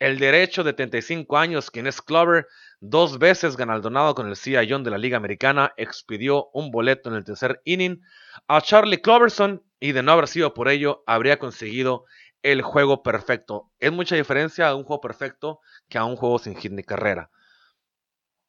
El 0.00 0.18
derecho 0.18 0.64
de 0.64 0.72
35 0.72 1.38
años, 1.38 1.70
quien 1.70 1.86
es 1.86 2.02
Clover, 2.02 2.48
dos 2.80 3.18
veces 3.18 3.56
ganaldonado 3.56 4.14
con 4.14 4.28
el 4.28 4.36
Cy 4.36 4.66
Young 4.66 4.82
de 4.82 4.90
la 4.90 4.98
Liga 4.98 5.16
Americana, 5.16 5.72
expidió 5.76 6.50
un 6.52 6.70
boleto 6.70 7.08
en 7.08 7.14
el 7.14 7.24
tercer 7.24 7.62
inning 7.64 8.02
a 8.48 8.60
Charlie 8.60 9.00
Cloverson 9.00 9.62
y 9.78 9.92
de 9.92 10.02
no 10.02 10.12
haber 10.12 10.26
sido 10.26 10.52
por 10.52 10.68
ello, 10.68 11.04
habría 11.06 11.38
conseguido 11.38 12.06
el 12.42 12.62
juego 12.62 13.02
perfecto. 13.02 13.70
Es 13.78 13.92
mucha 13.92 14.16
diferencia 14.16 14.68
a 14.68 14.74
un 14.74 14.82
juego 14.82 15.00
perfecto 15.00 15.60
que 15.88 15.98
a 15.98 16.04
un 16.04 16.16
juego 16.16 16.38
sin 16.38 16.56
hit 16.56 16.72
ni 16.72 16.82
carrera. 16.82 17.30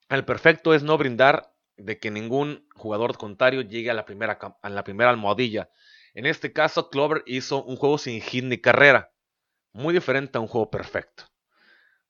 El 0.10 0.26
perfecto 0.26 0.74
es 0.74 0.84
no 0.84 0.98
brindar 0.98 1.54
de 1.78 2.00
que 2.00 2.10
ningún 2.10 2.68
jugador 2.74 3.18
contrario 3.18 3.62
llegue 3.62 3.92
a 3.92 3.94
la 3.94 4.06
primera, 4.06 4.40
a 4.62 4.70
la 4.70 4.84
primera 4.84 5.12
almohadilla. 5.12 5.70
En 6.14 6.26
este 6.26 6.54
caso, 6.54 6.90
Clover 6.90 7.24
hizo 7.26 7.64
un 7.64 7.76
juego 7.76 7.98
sin 7.98 8.22
hit 8.22 8.44
ni 8.44 8.58
carrera. 8.58 9.12
Muy 9.74 9.94
diferente 9.94 10.38
a 10.38 10.42
un 10.42 10.48
juego 10.48 10.72
perfecto. 10.72 11.26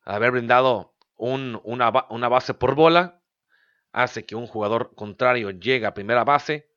Haber 0.06 0.32
brindado 0.32 0.96
una, 1.18 1.90
base 2.30 2.54
por 2.54 2.76
bola 2.76 3.22
hace 3.92 4.26
que 4.26 4.36
un 4.36 4.48
jugador 4.48 4.94
contrario 4.96 5.52
llegue 5.52 5.86
a 5.86 5.94
primera 5.94 6.24
base, 6.24 6.70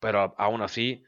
pero 0.00 0.34
aún 0.36 0.62
así 0.62 1.04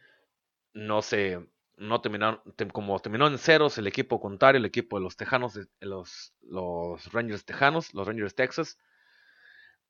no 0.73 1.03
se, 1.03 1.45
no 1.77 2.01
terminaron, 2.01 2.41
como 2.73 2.99
terminó 3.01 3.27
en 3.27 3.39
ceros 3.39 3.77
el 3.79 3.87
equipo 3.87 4.21
contrario, 4.21 4.59
el 4.59 4.67
equipo 4.67 4.99
de 4.99 5.05
los 5.05 5.17
Tejanos, 5.17 5.59
los, 5.81 6.33
los 6.43 7.13
Rangers 7.13 7.45
Tejanos, 7.45 7.93
los 7.95 8.07
Rangers 8.07 8.35
Texas. 8.35 8.79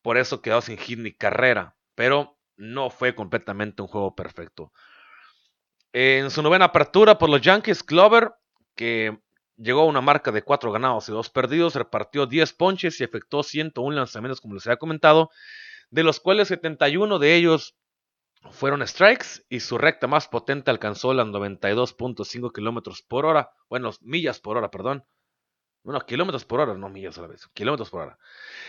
Por 0.01 0.17
eso 0.17 0.41
quedó 0.41 0.61
sin 0.61 0.79
hit 0.79 0.99
ni 0.99 1.13
carrera, 1.13 1.77
pero 1.95 2.39
no 2.57 2.91
fue 2.91 3.15
completamente 3.15 3.83
un 3.83 3.89
juego 3.89 4.15
perfecto. 4.15 4.73
En 5.93 6.31
su 6.31 6.43
novena 6.43 6.67
apertura 6.67 7.19
por 7.19 7.31
los 7.31 7.41
Yankees, 7.41 7.83
Clover, 7.83 8.33
que 8.75 9.19
llegó 9.57 9.83
a 9.83 9.87
una 9.87 10.01
marca 10.01 10.33
de 10.33 10.43
4 10.43 10.73
ganados 10.73 11.09
y 11.09 11.13
2 11.13 11.31
perdidos, 11.31 11.75
repartió 11.75 12.27
10 12.27 12.53
ponches 12.55 13.01
y 13.01 13.05
efectuó 13.05 13.43
101 13.43 13.97
lanzamientos, 13.97 14.41
como 14.41 14.55
les 14.55 14.67
había 14.67 14.77
comentado, 14.77 15.31
de 15.91 16.03
los 16.03 16.21
cuales 16.21 16.49
71 16.49 17.19
de 17.19 17.35
ellos 17.35 17.77
fueron 18.51 18.87
strikes 18.87 19.45
y 19.49 19.61
su 19.61 19.79
recta 19.79 20.07
más 20.07 20.29
potente 20.29 20.71
alcanzó 20.71 21.15
las 21.15 21.27
92.5 21.27 22.53
kilómetros 22.53 23.03
por 23.03 23.27
hora, 23.27 23.51
bueno, 23.69 23.91
millas 24.01 24.41
por 24.41 24.57
hora, 24.57 24.71
perdón. 24.71 25.05
Bueno, 25.83 26.01
kilómetros 26.01 26.45
por 26.47 26.61
hora, 26.61 26.75
no 26.75 26.89
millas 26.89 27.19
a 27.19 27.23
la 27.23 27.29
vez, 27.29 27.47
kilómetros 27.53 27.91
por 27.91 28.03
hora. 28.03 28.19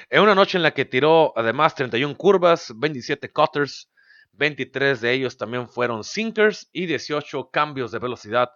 En 0.09 0.21
una 0.21 0.35
noche 0.35 0.57
en 0.57 0.63
la 0.63 0.73
que 0.73 0.85
tiró 0.85 1.33
además 1.37 1.73
31 1.75 2.15
curvas, 2.17 2.73
27 2.75 3.31
cutters, 3.31 3.89
23 4.33 4.99
de 4.99 5.13
ellos 5.13 5.37
también 5.37 5.69
fueron 5.69 6.03
sinkers 6.03 6.69
y 6.73 6.85
18 6.87 7.51
cambios 7.51 7.91
de 7.91 7.99
velocidad 7.99 8.51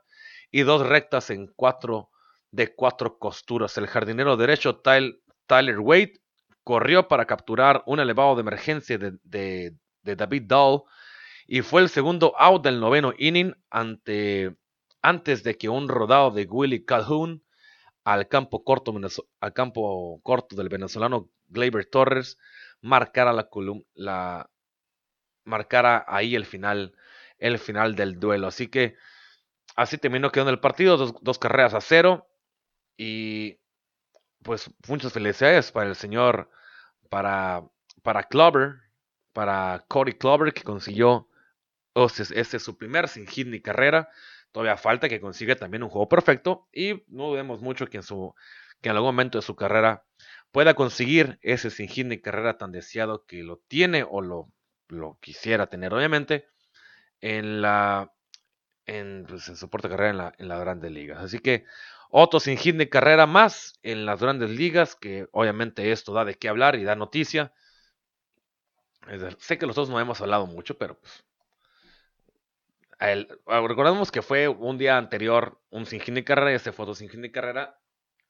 y 0.51 0.61
dos 0.63 0.85
rectas 0.85 1.29
en 1.29 1.47
cuatro 1.47 2.09
de 2.51 2.73
cuatro 2.73 3.17
costuras. 3.17 3.77
El 3.77 3.88
jardinero 3.88 4.38
derecho 4.38 4.81
Tyler 4.81 5.79
Wade 5.79 6.13
corrió 6.63 7.07
para 7.07 7.25
capturar 7.25 7.83
un 7.85 7.99
elevado 7.99 8.35
de 8.35 8.41
emergencia 8.41 8.97
de, 8.97 9.17
de 9.23 10.15
David 10.15 10.43
Dahl 10.47 10.83
y 11.47 11.62
fue 11.62 11.81
el 11.81 11.89
segundo 11.89 12.35
out 12.38 12.63
del 12.63 12.79
noveno 12.79 13.12
inning 13.17 13.55
ante, 13.71 14.55
antes 15.01 15.43
de 15.43 15.57
que 15.57 15.67
un 15.67 15.89
rodado 15.89 16.29
de 16.29 16.45
Willie 16.45 16.85
Calhoun 16.85 17.43
al 18.03 18.27
campo 18.27 18.63
corto, 18.63 18.93
al 19.39 19.53
campo 19.53 20.19
corto 20.23 20.55
del 20.55 20.69
venezolano 20.69 21.29
Gleyber 21.47 21.85
Torres 21.85 22.38
marcara 22.81 23.33
la, 23.33 23.49
la 23.95 24.49
marcara 25.43 26.05
ahí 26.07 26.35
el 26.35 26.45
final 26.45 26.93
el 27.39 27.57
final 27.57 27.95
del 27.95 28.19
duelo 28.19 28.47
así 28.47 28.67
que 28.67 28.95
así 29.75 29.97
terminó 29.97 30.31
quedando 30.31 30.51
el 30.51 30.59
partido 30.59 30.97
dos, 30.97 31.15
dos 31.21 31.39
carreras 31.39 31.73
a 31.73 31.81
cero 31.81 32.28
y 32.99 33.57
pues 34.43 34.69
muchas 34.88 35.13
felicidades 35.13 35.71
para 35.71 35.89
el 35.89 35.95
señor 35.95 36.49
para 37.09 37.63
para 38.03 38.23
Clover 38.23 38.75
para 39.33 39.85
Cody 39.88 40.13
Clover 40.13 40.53
que 40.53 40.63
consiguió 40.63 41.29
este 42.05 42.57
es 42.57 42.63
su 42.63 42.77
primer 42.77 43.07
sin 43.07 43.27
hit 43.27 43.47
ni 43.47 43.62
carrera. 43.62 44.09
Todavía 44.51 44.77
falta 44.77 45.09
que 45.09 45.19
consiga 45.19 45.55
también 45.55 45.83
un 45.83 45.89
juego 45.89 46.07
perfecto. 46.07 46.67
Y 46.71 47.03
no 47.07 47.27
dudemos 47.27 47.62
mucho 47.62 47.88
que 47.88 47.97
en, 47.97 48.03
su, 48.03 48.33
que 48.81 48.89
en 48.89 48.95
algún 48.95 49.09
momento 49.09 49.38
de 49.38 49.41
su 49.41 49.55
carrera 49.55 50.03
pueda 50.51 50.73
conseguir 50.73 51.39
ese 51.41 51.69
sin 51.69 51.88
hit 51.88 52.07
ni 52.07 52.19
carrera 52.19 52.57
tan 52.57 52.71
deseado 52.71 53.25
que 53.25 53.43
lo 53.43 53.57
tiene 53.57 54.05
o 54.09 54.21
lo, 54.21 54.51
lo 54.88 55.17
quisiera 55.19 55.67
tener, 55.67 55.93
obviamente, 55.93 56.47
en 57.21 57.62
la 57.62 58.13
en, 58.85 59.25
pues, 59.27 59.43
su 59.43 59.69
carrera 59.69 60.09
en, 60.09 60.17
la, 60.17 60.33
en 60.38 60.47
las 60.47 60.59
grandes 60.59 60.91
ligas. 60.91 61.23
Así 61.23 61.39
que 61.39 61.65
otro 62.10 62.39
sin 62.39 62.58
hit 62.58 62.76
ni 62.76 62.88
carrera 62.88 63.26
más 63.26 63.80
en 63.84 64.06
las 64.06 64.22
grandes 64.22 64.50
ligas, 64.50 64.95
que 64.95 65.28
obviamente 65.32 65.91
esto 65.91 66.13
da 66.13 66.26
de 66.26 66.36
qué 66.36 66.50
hablar 66.50 66.76
y 66.76 66.84
da 66.84 66.95
noticia. 66.95 67.54
sé 69.39 69.58
que 69.58 69.65
los 69.65 69.76
dos 69.76 69.89
no 69.89 70.00
hemos 70.00 70.22
hablado 70.22 70.45
mucho, 70.48 70.78
pero 70.78 71.00
pues 71.00 71.24
Ah, 73.02 73.62
recordemos 73.65 74.12
que 74.12 74.22
fue 74.22 74.50
un 74.50 74.78
día 74.78 74.98
anterior 74.98 75.58
un 75.69 75.86
sin 75.86 76.02
de 76.13 76.24
carrera 76.26 76.54
este 76.54 76.74
fue 76.74 76.84
otro 76.84 76.95
sin 76.95 77.22
de 77.22 77.32
carrera. 77.32 77.80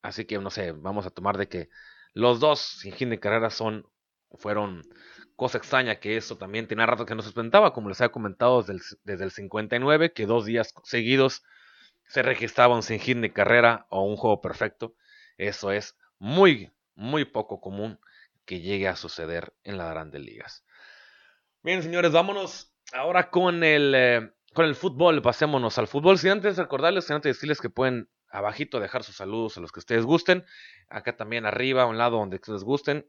Así 0.03 0.25
que 0.25 0.37
no 0.37 0.51
sé, 0.51 0.71
vamos 0.73 1.05
a 1.07 1.09
tomar 1.09 1.37
de 1.37 1.47
que 1.49 1.69
los 2.13 2.39
dos 2.39 2.59
sin 2.59 3.09
de 3.09 3.19
carrera 3.19 3.49
son, 3.49 3.87
fueron 4.35 4.83
cosa 5.35 5.57
extraña 5.57 5.99
que 5.99 6.17
eso 6.17 6.37
también 6.37 6.67
tenía 6.67 6.85
rato 6.85 7.05
que 7.05 7.15
no 7.15 7.23
se 7.23 7.31
presentaba, 7.31 7.73
como 7.73 7.89
les 7.89 7.99
había 7.99 8.11
comentado 8.11 8.61
desde 8.61 8.73
el, 8.73 8.81
desde 9.03 9.23
el 9.25 9.31
59, 9.31 10.13
que 10.13 10.25
dos 10.27 10.45
días 10.45 10.73
seguidos 10.83 11.43
se 12.09 12.23
registraba 12.23 12.75
un 12.75 12.83
sin 12.83 13.21
de 13.21 13.31
carrera 13.31 13.85
o 13.89 14.01
un 14.01 14.17
juego 14.17 14.41
perfecto. 14.41 14.95
Eso 15.37 15.71
es 15.71 15.95
muy, 16.17 16.71
muy 16.95 17.23
poco 17.23 17.61
común 17.61 17.99
que 18.45 18.61
llegue 18.61 18.87
a 18.87 18.95
suceder 18.95 19.53
en 19.63 19.77
las 19.77 19.91
grandes 19.91 20.19
ligas. 20.21 20.65
Bien, 21.61 21.83
señores, 21.83 22.11
vámonos 22.11 22.73
ahora 22.93 23.29
con 23.29 23.63
el, 23.63 23.93
eh, 23.95 24.31
con 24.55 24.65
el 24.65 24.73
fútbol, 24.73 25.21
pasémonos 25.21 25.77
al 25.77 25.87
fútbol. 25.87 26.17
Si 26.17 26.27
antes 26.29 26.57
recordarles, 26.57 27.05
si 27.05 27.13
antes 27.13 27.35
decirles 27.35 27.61
que 27.61 27.69
pueden 27.69 28.09
abajito 28.31 28.79
dejar 28.79 29.03
sus 29.03 29.15
saludos 29.15 29.57
a 29.57 29.61
los 29.61 29.71
que 29.71 29.79
ustedes 29.79 30.03
gusten. 30.03 30.45
Acá 30.89 31.15
también 31.15 31.45
arriba, 31.45 31.83
a 31.83 31.85
un 31.85 31.99
lado 31.99 32.17
donde 32.17 32.37
ustedes 32.37 32.63
gusten. 32.63 33.07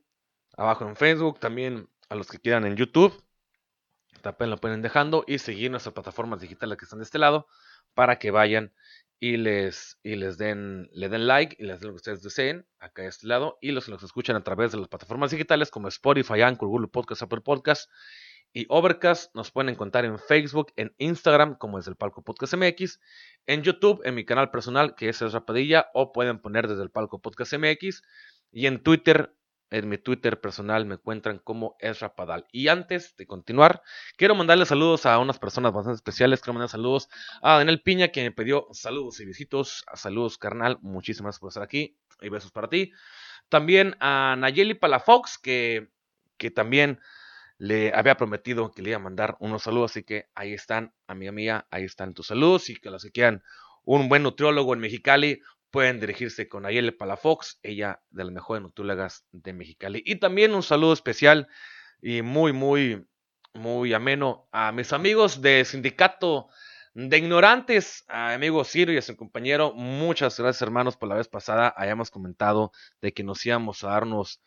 Abajo 0.58 0.86
en 0.86 0.96
Facebook, 0.96 1.40
también 1.40 1.88
a 2.10 2.16
los 2.16 2.28
que 2.28 2.38
quieran 2.38 2.66
en 2.66 2.76
YouTube. 2.76 3.24
También 4.20 4.50
lo 4.50 4.58
pueden 4.58 4.82
dejando 4.82 5.24
y 5.26 5.38
seguir 5.38 5.70
nuestras 5.70 5.94
plataformas 5.94 6.42
digitales 6.42 6.76
que 6.76 6.84
están 6.84 6.98
de 6.98 7.04
este 7.04 7.18
lado 7.18 7.46
para 8.00 8.18
que 8.18 8.30
vayan 8.30 8.72
y 9.18 9.36
les, 9.36 9.98
y 10.02 10.16
les 10.16 10.38
den, 10.38 10.88
le 10.94 11.10
den 11.10 11.26
like 11.26 11.54
y 11.58 11.66
les 11.66 11.80
den 11.80 11.88
lo 11.88 11.92
que 11.92 11.96
ustedes 11.96 12.22
deseen 12.22 12.66
acá 12.78 13.02
de 13.02 13.08
este 13.08 13.26
lado. 13.26 13.58
Y 13.60 13.72
los 13.72 13.84
que 13.84 13.90
los 13.90 14.02
escuchan 14.02 14.36
a 14.36 14.42
través 14.42 14.72
de 14.72 14.78
las 14.78 14.88
plataformas 14.88 15.32
digitales 15.32 15.70
como 15.70 15.86
Spotify, 15.88 16.40
Anchor, 16.40 16.70
Google 16.70 16.88
Podcast, 16.88 17.20
Apple 17.20 17.42
Podcast 17.42 17.90
y 18.54 18.64
Overcast. 18.70 19.34
Nos 19.34 19.50
pueden 19.50 19.68
encontrar 19.68 20.06
en 20.06 20.18
Facebook, 20.18 20.72
en 20.76 20.94
Instagram, 20.96 21.58
como 21.58 21.78
es 21.78 21.86
el 21.88 21.96
Palco 21.96 22.24
Podcast 22.24 22.54
MX, 22.54 23.00
en 23.44 23.62
YouTube, 23.64 24.00
en 24.06 24.14
mi 24.14 24.24
canal 24.24 24.50
personal, 24.50 24.94
que 24.94 25.10
es 25.10 25.20
Ezra 25.20 25.44
Padilla, 25.44 25.88
o 25.92 26.12
pueden 26.12 26.40
poner 26.40 26.68
desde 26.68 26.82
el 26.82 26.90
Palco 26.90 27.20
Podcast 27.20 27.52
MX, 27.52 28.00
y 28.50 28.64
en 28.64 28.82
Twitter, 28.82 29.34
en 29.70 29.88
mi 29.88 29.98
Twitter 29.98 30.40
personal, 30.40 30.84
me 30.84 30.94
encuentran 30.94 31.38
como 31.38 31.76
Ezra 31.78 32.14
Padal. 32.14 32.46
Y 32.52 32.68
antes 32.68 33.16
de 33.16 33.26
continuar, 33.26 33.82
quiero 34.16 34.34
mandarle 34.34 34.66
saludos 34.66 35.06
a 35.06 35.18
unas 35.18 35.38
personas 35.38 35.72
bastante 35.72 35.96
especiales. 35.96 36.40
Quiero 36.40 36.54
mandar 36.54 36.68
saludos 36.68 37.08
a 37.42 37.58
Daniel 37.58 37.82
Piña, 37.82 38.08
que 38.08 38.22
me 38.22 38.32
pidió 38.32 38.66
saludos 38.72 39.20
y 39.20 39.24
visitos. 39.24 39.84
Saludos, 39.94 40.38
carnal. 40.38 40.78
Muchísimas 40.82 41.28
gracias 41.30 41.40
por 41.40 41.48
estar 41.48 41.62
aquí. 41.62 41.96
Y 42.20 42.28
besos 42.28 42.52
para 42.52 42.68
ti. 42.68 42.92
También 43.48 43.96
a 44.00 44.36
Nayeli 44.38 44.74
Palafox, 44.74 45.38
que, 45.38 45.90
que 46.36 46.50
también 46.50 47.00
le 47.60 47.92
había 47.94 48.16
prometido 48.16 48.70
que 48.70 48.80
le 48.80 48.90
iba 48.90 48.96
a 48.96 49.02
mandar 49.02 49.36
unos 49.38 49.64
saludos, 49.64 49.90
así 49.90 50.02
que 50.02 50.30
ahí 50.34 50.54
están, 50.54 50.94
amiga 51.06 51.30
mía, 51.30 51.66
ahí 51.70 51.84
están 51.84 52.14
tus 52.14 52.28
saludos 52.28 52.70
y 52.70 52.76
que 52.76 52.90
los 52.90 53.02
que 53.02 53.10
quieran 53.10 53.42
un 53.84 54.08
buen 54.08 54.22
nutriólogo 54.22 54.72
en 54.72 54.80
Mexicali, 54.80 55.42
pueden 55.70 56.00
dirigirse 56.00 56.48
con 56.48 56.66
Ayele 56.66 56.92
Palafox, 56.92 57.58
ella 57.62 58.02
de 58.10 58.24
las 58.24 58.32
mejores 58.32 58.62
nutriólogas 58.62 59.24
de 59.32 59.52
Mexicali. 59.52 60.02
Y 60.04 60.16
también 60.16 60.54
un 60.54 60.62
saludo 60.62 60.92
especial 60.92 61.48
y 62.02 62.22
muy, 62.22 62.52
muy, 62.52 63.06
muy 63.54 63.92
ameno 63.94 64.48
a 64.52 64.72
mis 64.72 64.92
amigos 64.92 65.42
de 65.42 65.64
Sindicato 65.64 66.48
de 66.94 67.18
Ignorantes, 67.18 68.04
a 68.08 68.34
amigo 68.34 68.64
Ciro 68.64 68.92
y 68.92 68.96
a 68.96 69.02
su 69.02 69.16
compañero. 69.16 69.72
Muchas 69.74 70.38
gracias, 70.38 70.62
hermanos, 70.62 70.96
por 70.96 71.08
la 71.08 71.14
vez 71.14 71.28
pasada 71.28 71.72
hayamos 71.76 72.10
comentado 72.10 72.72
de 73.00 73.12
que 73.12 73.22
nos 73.22 73.44
íbamos 73.46 73.84
a 73.84 73.90
darnos 73.90 74.40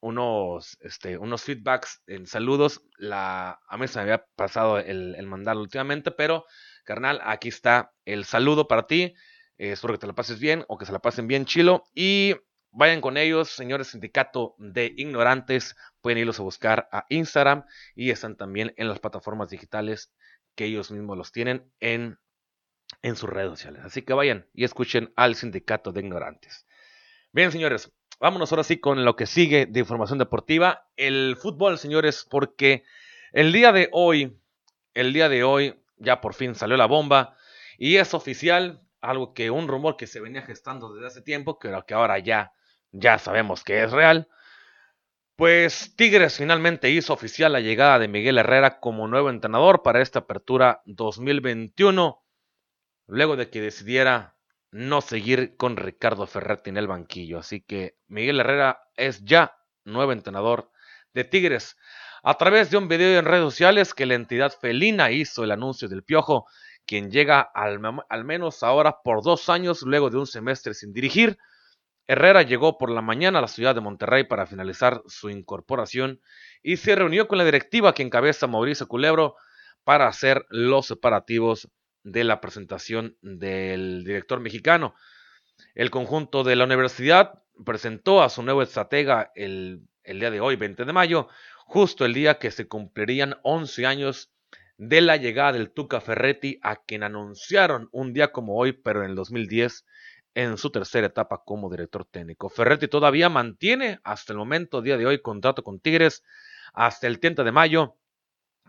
unos, 0.00 0.76
este, 0.80 1.16
unos 1.16 1.42
feedbacks 1.42 2.02
en 2.06 2.26
saludos. 2.26 2.82
La, 2.98 3.60
a 3.68 3.76
mí 3.78 3.86
se 3.88 3.98
me 3.98 4.02
había 4.02 4.26
pasado 4.36 4.78
el, 4.78 5.14
el 5.14 5.26
mandarlo 5.26 5.62
últimamente, 5.62 6.10
pero 6.10 6.44
carnal, 6.84 7.20
aquí 7.24 7.48
está 7.48 7.92
el 8.04 8.24
saludo 8.24 8.68
para 8.68 8.86
ti. 8.86 9.14
Espero 9.58 9.94
que 9.94 9.98
te 9.98 10.06
la 10.06 10.14
pases 10.14 10.38
bien 10.40 10.64
o 10.68 10.78
que 10.78 10.86
se 10.86 10.92
la 10.92 10.98
pasen 10.98 11.26
bien 11.26 11.44
chilo. 11.44 11.84
Y 11.94 12.34
vayan 12.70 13.00
con 13.00 13.16
ellos, 13.16 13.50
señores 13.50 13.88
sindicato 13.88 14.54
de 14.58 14.92
ignorantes. 14.96 15.76
Pueden 16.00 16.18
irlos 16.18 16.40
a 16.40 16.42
buscar 16.42 16.88
a 16.92 17.06
Instagram 17.08 17.64
y 17.94 18.10
están 18.10 18.36
también 18.36 18.74
en 18.76 18.88
las 18.88 18.98
plataformas 18.98 19.50
digitales 19.50 20.12
que 20.54 20.66
ellos 20.66 20.90
mismos 20.90 21.16
los 21.16 21.32
tienen 21.32 21.70
en, 21.80 22.18
en 23.02 23.16
sus 23.16 23.30
redes 23.30 23.50
sociales. 23.50 23.82
Así 23.84 24.02
que 24.02 24.12
vayan 24.12 24.48
y 24.52 24.64
escuchen 24.64 25.12
al 25.16 25.34
sindicato 25.34 25.92
de 25.92 26.00
ignorantes. 26.00 26.66
Bien, 27.32 27.50
señores, 27.50 27.92
vámonos 28.20 28.52
ahora 28.52 28.64
sí 28.64 28.78
con 28.78 29.04
lo 29.04 29.16
que 29.16 29.26
sigue 29.26 29.66
de 29.66 29.80
información 29.80 30.18
deportiva. 30.18 30.88
El 30.96 31.36
fútbol, 31.36 31.78
señores, 31.78 32.26
porque 32.28 32.84
el 33.32 33.52
día 33.52 33.72
de 33.72 33.88
hoy, 33.92 34.38
el 34.94 35.12
día 35.12 35.28
de 35.28 35.42
hoy 35.42 35.80
ya 35.96 36.20
por 36.20 36.34
fin 36.34 36.54
salió 36.54 36.76
la 36.76 36.86
bomba 36.86 37.36
y 37.78 37.96
es 37.96 38.14
oficial, 38.14 38.83
algo 39.04 39.34
que 39.34 39.50
un 39.50 39.68
rumor 39.68 39.96
que 39.96 40.06
se 40.06 40.20
venía 40.20 40.42
gestando 40.42 40.92
desde 40.92 41.06
hace 41.06 41.22
tiempo, 41.22 41.58
pero 41.58 41.84
que 41.86 41.94
ahora 41.94 42.18
ya, 42.18 42.52
ya 42.92 43.18
sabemos 43.18 43.62
que 43.62 43.82
es 43.82 43.92
real. 43.92 44.28
Pues 45.36 45.94
Tigres 45.96 46.36
finalmente 46.36 46.90
hizo 46.90 47.12
oficial 47.12 47.52
la 47.52 47.60
llegada 47.60 47.98
de 47.98 48.08
Miguel 48.08 48.38
Herrera 48.38 48.78
como 48.78 49.08
nuevo 49.08 49.30
entrenador 49.30 49.82
para 49.82 50.00
esta 50.00 50.20
apertura 50.20 50.82
2021, 50.86 52.22
luego 53.08 53.36
de 53.36 53.50
que 53.50 53.60
decidiera 53.60 54.36
no 54.70 55.00
seguir 55.00 55.56
con 55.56 55.76
Ricardo 55.76 56.26
Ferretti 56.26 56.70
en 56.70 56.76
el 56.76 56.86
banquillo. 56.86 57.38
Así 57.38 57.60
que 57.60 57.96
Miguel 58.06 58.40
Herrera 58.40 58.80
es 58.96 59.24
ya 59.24 59.56
nuevo 59.84 60.12
entrenador 60.12 60.70
de 61.12 61.24
Tigres. 61.24 61.76
A 62.22 62.38
través 62.38 62.70
de 62.70 62.76
un 62.76 62.88
video 62.88 63.18
en 63.18 63.24
redes 63.24 63.44
sociales 63.44 63.92
que 63.92 64.06
la 64.06 64.14
entidad 64.14 64.52
felina 64.52 65.10
hizo 65.10 65.44
el 65.44 65.50
anuncio 65.50 65.88
del 65.88 66.04
piojo, 66.04 66.46
quien 66.86 67.10
llega 67.10 67.40
al, 67.40 67.80
menos 68.24 68.62
ahora 68.62 68.98
por 69.02 69.22
dos 69.22 69.48
años 69.48 69.82
luego 69.82 70.10
de 70.10 70.18
un 70.18 70.26
semestre 70.26 70.74
sin 70.74 70.92
dirigir. 70.92 71.38
Herrera 72.06 72.42
llegó 72.42 72.76
por 72.76 72.90
la 72.90 73.00
mañana 73.00 73.38
a 73.38 73.42
la 73.42 73.48
ciudad 73.48 73.74
de 73.74 73.80
Monterrey 73.80 74.24
para 74.24 74.46
finalizar 74.46 75.02
su 75.06 75.30
incorporación 75.30 76.20
y 76.62 76.76
se 76.76 76.94
reunió 76.94 77.28
con 77.28 77.38
la 77.38 77.44
directiva 77.44 77.94
que 77.94 78.02
encabeza 78.02 78.46
Mauricio 78.46 78.86
Culebro 78.86 79.36
para 79.84 80.06
hacer 80.06 80.44
los 80.50 80.86
separativos 80.86 81.68
de 82.02 82.24
la 82.24 82.40
presentación 82.40 83.16
del 83.22 84.04
director 84.04 84.40
mexicano. 84.40 84.94
El 85.74 85.90
conjunto 85.90 86.44
de 86.44 86.56
la 86.56 86.64
universidad 86.64 87.42
presentó 87.64 88.22
a 88.22 88.28
su 88.28 88.42
nuevo 88.42 88.62
estratega 88.62 89.32
el, 89.34 89.88
el 90.02 90.20
día 90.20 90.30
de 90.30 90.40
hoy, 90.40 90.56
20 90.56 90.84
de 90.84 90.92
mayo, 90.92 91.28
justo 91.66 92.04
el 92.04 92.12
día 92.12 92.38
que 92.38 92.50
se 92.50 92.68
cumplirían 92.68 93.36
11 93.42 93.86
años 93.86 94.33
de 94.76 95.00
la 95.00 95.16
llegada 95.16 95.52
del 95.52 95.70
Tuca 95.70 96.00
Ferretti, 96.00 96.58
a 96.62 96.76
quien 96.76 97.02
anunciaron 97.02 97.88
un 97.92 98.12
día 98.12 98.32
como 98.32 98.56
hoy, 98.56 98.72
pero 98.72 99.04
en 99.04 99.10
el 99.10 99.16
2010, 99.16 99.84
en 100.34 100.58
su 100.58 100.70
tercera 100.70 101.06
etapa 101.06 101.42
como 101.44 101.70
director 101.70 102.04
técnico. 102.04 102.48
Ferretti 102.48 102.88
todavía 102.88 103.28
mantiene 103.28 104.00
hasta 104.02 104.32
el 104.32 104.38
momento, 104.38 104.82
día 104.82 104.96
de 104.96 105.06
hoy, 105.06 105.22
contrato 105.22 105.62
con 105.62 105.80
Tigres 105.80 106.24
hasta 106.72 107.06
el 107.06 107.20
30 107.20 107.44
de 107.44 107.52
mayo 107.52 107.96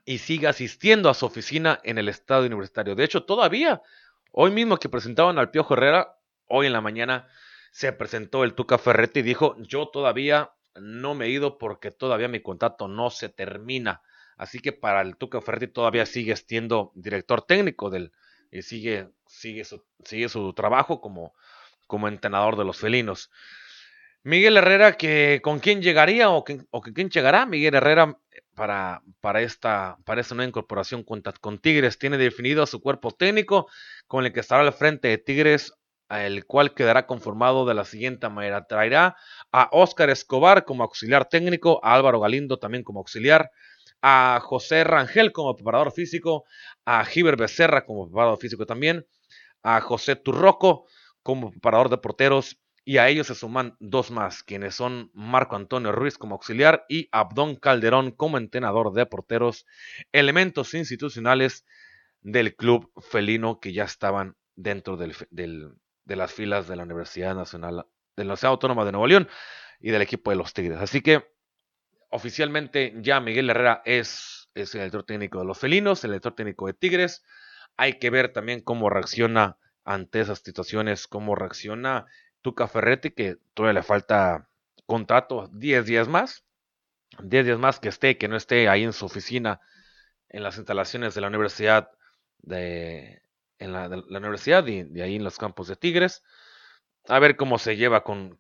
y 0.06 0.20
sigue 0.20 0.48
asistiendo 0.48 1.10
a 1.10 1.16
su 1.16 1.26
oficina 1.26 1.80
en 1.84 1.98
el 1.98 2.08
estado 2.08 2.46
universitario. 2.46 2.96
De 2.96 3.04
hecho, 3.04 3.24
todavía, 3.24 3.82
hoy 4.32 4.52
mismo 4.52 4.78
que 4.78 4.90
presentaban 4.90 5.40
al 5.40 5.50
Piojo 5.50 5.74
Herrera, 5.74 6.20
hoy 6.48 6.68
en 6.68 6.74
la 6.74 6.82
mañana 6.82 7.28
se 7.72 7.92
presentó 7.92 8.44
el 8.44 8.54
Tuca 8.54 8.78
Ferretti 8.78 9.22
y 9.22 9.24
dijo, 9.24 9.56
yo 9.60 9.88
todavía 9.88 10.52
no 10.76 11.16
me 11.16 11.26
he 11.26 11.30
ido 11.30 11.58
porque 11.58 11.90
todavía 11.90 12.28
mi 12.28 12.42
contrato 12.42 12.88
no 12.88 13.10
se 13.10 13.30
termina. 13.30 14.02
Así 14.38 14.60
que 14.60 14.74
para 14.74 15.02
el 15.02 15.16
Tuca 15.18 15.42
Ferretti 15.42 15.68
todavía 15.68 16.06
sigue 16.06 16.36
siendo 16.36 16.92
director 16.96 17.42
técnico 17.42 17.90
del 17.90 18.12
y 18.52 18.62
sigue, 18.62 19.10
sigue, 19.28 19.66
su, 19.66 19.84
sigue 20.04 20.30
su 20.30 20.54
trabajo 20.54 21.02
como, 21.02 21.34
como 21.88 22.08
entrenador 22.08 22.58
de 22.58 22.64
los 22.66 22.78
felinos. 22.78 23.30
Miguel 24.24 24.58
Herrera, 24.58 24.98
que 24.98 25.40
con 25.44 25.60
quién 25.60 25.82
llegaría 25.82 26.30
o, 26.30 26.44
que, 26.44 26.62
o 26.72 26.82
quién 26.82 27.10
llegará. 27.10 27.46
Miguel 27.46 27.76
Herrera 27.76 28.18
para, 28.56 29.04
para, 29.22 29.42
esta, 29.42 29.98
para 30.06 30.22
esta 30.22 30.36
nueva 30.36 30.50
incorporación 30.50 31.04
con, 31.04 31.22
con 31.42 31.60
Tigres 31.60 32.00
tiene 32.00 32.18
definido 32.18 32.66
su 32.66 32.82
cuerpo 32.82 33.12
técnico 33.12 33.68
con 34.08 34.26
el 34.26 34.34
que 34.34 34.40
estará 34.40 34.62
al 34.62 34.74
frente 34.74 35.10
de 35.10 35.18
Tigres 35.18 35.74
el 36.10 36.46
cual 36.46 36.74
quedará 36.74 37.08
conformado 37.08 37.66
de 37.66 37.74
la 37.74 37.84
siguiente 37.84 38.30
manera. 38.30 38.66
Traerá 38.66 39.16
a 39.52 39.70
Óscar 39.72 40.10
Escobar 40.10 40.64
como 40.66 40.84
auxiliar 40.84 41.26
técnico, 41.26 41.80
a 41.84 41.94
Álvaro 41.94 42.20
Galindo 42.20 42.58
también 42.58 42.84
como 42.84 43.00
auxiliar, 43.00 43.52
a 44.08 44.40
José 44.40 44.84
Rangel 44.84 45.32
como 45.32 45.56
preparador 45.56 45.92
físico, 45.92 46.46
a 46.86 47.04
Giver 47.06 47.38
Becerra 47.38 47.88
como 47.88 48.06
preparador 48.06 48.38
físico 48.38 48.68
también, 48.68 49.08
a 49.64 49.82
José 49.82 50.16
Turroco 50.16 50.86
como 51.24 51.50
preparador 51.50 51.90
de 51.90 51.98
porteros 51.98 52.62
y 52.84 52.98
a 52.98 53.10
ellos 53.10 53.26
se 53.26 53.34
suman 53.34 53.76
dos 53.80 54.12
más, 54.12 54.44
quienes 54.44 54.76
son 54.76 55.10
Marco 55.16 55.56
Antonio 55.56 55.92
Ruiz 55.92 56.20
como 56.20 56.36
auxiliar 56.36 56.86
y 56.88 57.10
Abdón 57.12 57.56
Calderón 57.56 58.12
como 58.12 58.38
entrenador 58.38 58.94
de 58.94 59.08
porteros, 59.08 59.66
elementos 60.12 60.76
institucionales 60.76 61.66
del 62.22 62.56
club 62.56 62.92
felino 63.10 63.60
que 63.60 63.74
ya 63.74 63.86
estaban 63.86 64.36
dentro 64.56 64.98
del, 64.98 65.16
de 65.32 66.16
las 66.16 66.32
filas 66.32 66.68
de 66.68 66.76
la 66.76 66.84
Universidad 66.84 67.34
Nacional, 67.34 67.88
de 68.16 68.24
la 68.24 68.26
Universidad 68.26 68.52
Autónoma 68.52 68.86
de 68.86 68.92
Nuevo 68.92 69.08
León 69.08 69.28
y 69.80 69.90
del 69.90 70.04
equipo 70.04 70.30
de 70.30 70.36
los 70.36 70.54
Tigres. 70.54 70.78
Así 70.80 71.02
que 71.02 71.35
oficialmente 72.16 72.94
ya 72.98 73.20
Miguel 73.20 73.50
Herrera 73.50 73.82
es, 73.86 74.50
el 74.56 74.66
director 74.66 75.04
técnico 75.04 75.40
de 75.40 75.46
los 75.46 75.58
felinos, 75.58 76.04
el 76.04 76.12
director 76.12 76.34
técnico 76.34 76.68
de 76.68 76.74
Tigres. 76.74 77.24
Hay 77.78 78.00
que 78.00 78.10
ver 78.10 78.32
también 78.32 78.62
cómo 78.62 78.90
reacciona 78.90 79.58
ante 79.84 80.22
esas 80.22 80.40
situaciones, 80.40 81.08
cómo 81.08 81.36
reacciona 81.36 82.06
Tuca 82.42 82.68
Ferretti, 82.68 83.12
que 83.12 83.38
todavía 83.54 83.82
le 83.82 83.84
falta 83.84 84.50
contrato 84.86 85.50
10 85.54 85.86
días 85.86 86.08
más, 86.08 86.46
10 87.20 87.46
días 87.46 87.60
más 87.60 87.80
que 87.80 87.90
esté, 87.90 88.18
que 88.18 88.28
no 88.28 88.38
esté 88.38 88.70
ahí 88.70 88.84
en 88.84 88.94
su 88.94 89.06
oficina, 89.06 89.60
en 90.30 90.44
las 90.44 90.58
instalaciones 90.58 91.14
de 91.16 91.22
la 91.22 91.28
Universidad 91.28 91.92
de, 92.40 93.22
en 93.60 93.74
la, 93.74 93.88
universidad 94.20 94.66
y 94.68 94.84
de 94.84 95.04
ahí 95.04 95.16
en 95.16 95.24
los 95.24 95.38
campos 95.38 95.68
de 95.68 95.76
Tigres. 95.76 96.24
A 97.08 97.20
ver 97.20 97.36
cómo 97.36 97.60
se 97.60 97.78
lleva 97.78 98.04
con, 98.04 98.38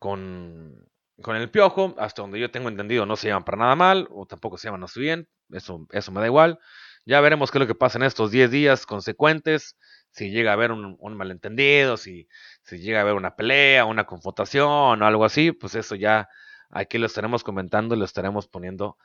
con, 1.22 1.36
el 1.36 1.50
piojo. 1.50 1.96
Hasta 1.98 2.22
donde 2.22 2.40
yo 2.40 2.52
tengo 2.52 2.70
entendido 2.70 3.06
no 3.06 3.16
se 3.16 3.28
llevan 3.28 3.44
para 3.44 3.58
nada 3.58 3.76
mal 3.76 4.08
o 4.12 4.26
tampoco 4.26 4.58
se 4.58 4.68
llevan 4.68 4.84
así 4.84 5.00
bien. 5.00 5.28
Eso, 5.52 5.88
eso 5.92 6.12
me 6.12 6.22
da 6.22 6.28
igual. 6.28 6.60
Ya 7.06 7.22
veremos 7.22 7.52
qué 7.52 7.58
es 7.58 7.62
lo 7.62 7.68
que 7.68 7.76
pasa 7.76 7.98
en 7.98 8.04
estos 8.04 8.32
10 8.32 8.52
días 8.52 8.86
consecuentes. 8.86 9.78
Si 10.12 10.32
llega 10.32 10.52
a 10.52 10.54
haber 10.54 10.72
un, 10.72 10.98
malentendido, 11.16 11.98
si, 11.98 12.28
si 12.64 12.80
llega 12.80 13.00
a 13.00 13.02
haber 13.02 13.16
una 13.16 13.36
pelea, 13.36 13.86
una 13.86 14.06
confrontación 14.06 15.02
o 15.02 15.06
algo 15.06 15.26
así, 15.26 15.52
pues 15.52 15.76
eso 15.76 15.96
ya 15.96 16.30
aquí 16.70 16.98
lo 16.98 17.06
estaremos 17.06 17.44
comentando 17.44 17.96
y 17.96 18.00
lo 18.00 18.06
estaremos 18.06 18.48
poniendo 18.48 18.98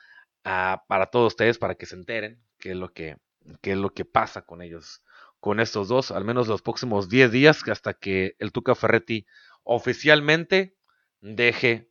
para 0.42 1.06
todos 1.10 1.34
ustedes 1.34 1.58
para 1.58 1.74
que 1.74 1.86
se 1.86 1.96
enteren 1.96 2.40
qué 2.58 2.70
es 2.70 2.76
lo 2.76 2.92
que, 2.92 3.16
qué 3.60 3.72
es 3.72 3.78
lo 3.78 3.90
que 3.90 4.04
pasa 4.04 4.42
con 4.42 4.62
ellos 4.62 5.02
con 5.40 5.58
estos 5.58 5.88
dos, 5.88 6.10
al 6.10 6.24
menos 6.24 6.48
los 6.48 6.62
próximos 6.62 7.08
10 7.08 7.32
días, 7.32 7.66
hasta 7.68 7.94
que 7.94 8.36
el 8.38 8.52
Tuca 8.52 8.74
Ferretti 8.74 9.26
oficialmente 9.64 10.76
deje 11.20 11.89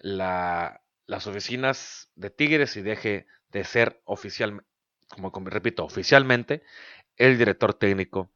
la, 0.00 0.82
las 1.06 1.26
oficinas 1.26 2.10
de 2.14 2.30
Tigres 2.30 2.76
y 2.76 2.82
deje 2.82 3.26
de 3.50 3.64
ser 3.64 4.02
como, 4.04 5.32
como 5.32 5.50
repito, 5.50 5.84
oficialmente 5.84 6.62
el 7.16 7.38
director 7.38 7.74
técnico 7.74 8.32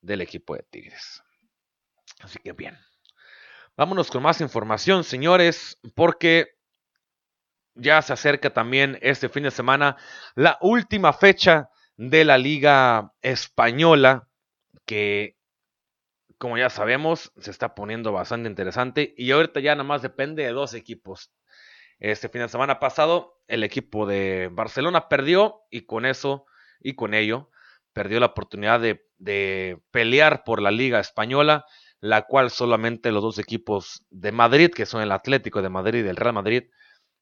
del 0.00 0.20
equipo 0.20 0.56
de 0.56 0.62
Tigres. 0.64 1.22
Así 2.20 2.38
que 2.38 2.52
bien. 2.52 2.78
Vámonos 3.76 4.10
con 4.10 4.22
más 4.22 4.40
información, 4.40 5.04
señores, 5.04 5.78
porque 5.94 6.56
ya 7.74 8.00
se 8.02 8.12
acerca 8.12 8.50
también 8.50 8.98
este 9.02 9.28
fin 9.28 9.42
de 9.42 9.50
semana 9.50 9.96
la 10.36 10.58
última 10.60 11.12
fecha 11.12 11.70
de 11.96 12.24
la 12.24 12.38
Liga 12.38 13.12
Española, 13.20 14.28
que 14.86 15.36
como 16.44 16.58
ya 16.58 16.68
sabemos, 16.68 17.32
se 17.38 17.50
está 17.50 17.74
poniendo 17.74 18.12
bastante 18.12 18.50
interesante 18.50 19.14
y 19.16 19.30
ahorita 19.30 19.60
ya 19.60 19.74
nada 19.74 19.88
más 19.88 20.02
depende 20.02 20.42
de 20.42 20.50
dos 20.50 20.74
equipos. 20.74 21.32
Este 21.98 22.28
fin 22.28 22.42
de 22.42 22.50
semana 22.50 22.78
pasado, 22.78 23.40
el 23.48 23.64
equipo 23.64 24.04
de 24.04 24.50
Barcelona 24.52 25.08
perdió 25.08 25.62
y 25.70 25.86
con 25.86 26.04
eso 26.04 26.44
y 26.80 26.96
con 26.96 27.14
ello 27.14 27.48
perdió 27.94 28.20
la 28.20 28.26
oportunidad 28.26 28.78
de, 28.78 29.80
pelear 29.90 30.44
por 30.44 30.60
la 30.60 30.70
Liga 30.70 31.00
Española. 31.00 31.64
la 32.00 32.26
cual 32.26 32.50
solamente 32.50 33.10
los 33.10 33.22
dos 33.22 33.38
equipos 33.38 34.04
de 34.10 34.30
Madrid, 34.30 34.68
que 34.68 34.84
son 34.84 35.00
el 35.00 35.12
Atlético 35.12 35.62
de 35.62 35.70
Madrid 35.70 36.04
y 36.04 36.08
el 36.08 36.16
Real 36.16 36.34
Madrid, 36.34 36.64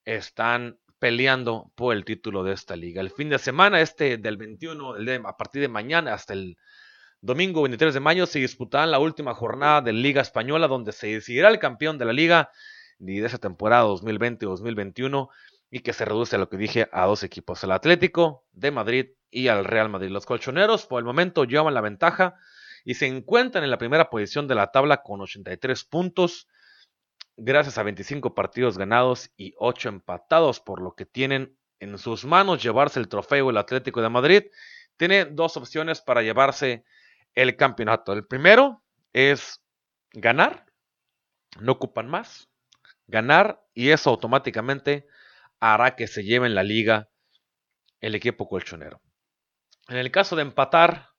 están 0.05 0.81
peleando 0.99 1.71
por 1.77 1.95
el 1.95 2.05
título 2.05 2.43
de 2.43 2.55
esta 2.55 2.75
liga. 2.75 3.01
El 3.01 3.13
fin 3.13 3.29
de 3.29 3.39
semana, 3.39 3.81
este 3.81 4.19
del 4.19 4.37
21, 4.37 4.97
a 5.29 5.37
partir 5.37 5.63
de 5.63 5.69
mañana 5.69 6.13
hasta 6.13 6.33
el 6.33 6.57
domingo 7.23 7.63
23 7.63 7.95
de 7.95 8.01
mayo, 8.01 8.27
se 8.27 8.41
disputará 8.41 8.85
la 8.87 8.99
última 8.99 9.33
jornada 9.33 9.81
de 9.81 9.93
Liga 9.93 10.21
Española, 10.21 10.67
donde 10.67 10.93
se 10.93 11.07
decidirá 11.07 11.49
el 11.49 11.61
campeón 11.61 11.97
de 11.97 12.05
la 12.05 12.13
liga 12.13 12.51
de 12.99 13.25
esa 13.25 13.39
temporada 13.39 13.85
2020-2021 13.85 15.29
y 15.71 15.81
que 15.81 15.93
se 15.93 16.05
reduce 16.05 16.37
a 16.37 16.39
lo 16.41 16.49
que 16.49 16.57
dije 16.57 16.89
a 16.93 17.07
dos 17.07 17.23
equipos, 17.23 17.63
el 17.65 17.71
Atlético 17.71 18.45
de 18.53 18.73
Madrid 18.73 19.07
y 19.31 19.49
al 19.49 19.65
Real 19.65 19.89
Madrid. 19.89 20.11
Los 20.11 20.27
colchoneros 20.27 20.85
por 20.87 20.99
el 20.99 21.05
momento 21.05 21.45
llevan 21.45 21.75
la 21.75 21.81
ventaja 21.81 22.37
y 22.85 22.95
se 22.95 23.07
encuentran 23.07 23.63
en 23.63 23.71
la 23.71 23.79
primera 23.79 24.11
posición 24.11 24.49
de 24.49 24.57
la 24.57 24.73
tabla 24.73 25.03
con 25.03 25.21
83 25.21 25.85
puntos 25.85 26.49
gracias 27.37 27.79
a 27.79 27.85
25 27.85 28.35
partidos 28.35 28.77
ganados 28.77 29.31
y 29.37 29.55
8 29.59 29.89
empatados, 29.89 30.61
por 30.61 30.83
lo 30.83 30.95
que 30.95 31.07
tienen 31.07 31.57
en 31.79 31.97
sus 31.99 32.25
manos 32.25 32.63
llevarse 32.63 32.99
el 32.99 33.09
trofeo 33.09 33.51
el 33.51 33.57
Atlético 33.57 34.03
de 34.03 34.09
Madrid. 34.09 34.43
Tiene 34.97 35.25
dos 35.25 35.57
opciones 35.57 36.01
para 36.01 36.23
llevarse 36.23 36.85
el 37.35 37.57
campeonato. 37.57 38.13
El 38.13 38.27
primero 38.27 38.83
es 39.13 39.63
ganar, 40.13 40.67
no 41.59 41.73
ocupan 41.73 42.09
más, 42.09 42.49
ganar 43.07 43.63
y 43.75 43.91
eso 43.91 44.11
automáticamente 44.11 45.07
hará 45.61 45.97
que 45.97 46.07
se 46.07 46.25
lleven 46.25 46.55
la 46.55 46.63
liga 46.63 47.09
el 48.01 48.15
equipo 48.15 48.49
colchonero. 48.49 49.01
En 49.89 49.97
el 49.97 50.11
caso 50.11 50.37
de 50.37 50.43
empatar, 50.43 51.11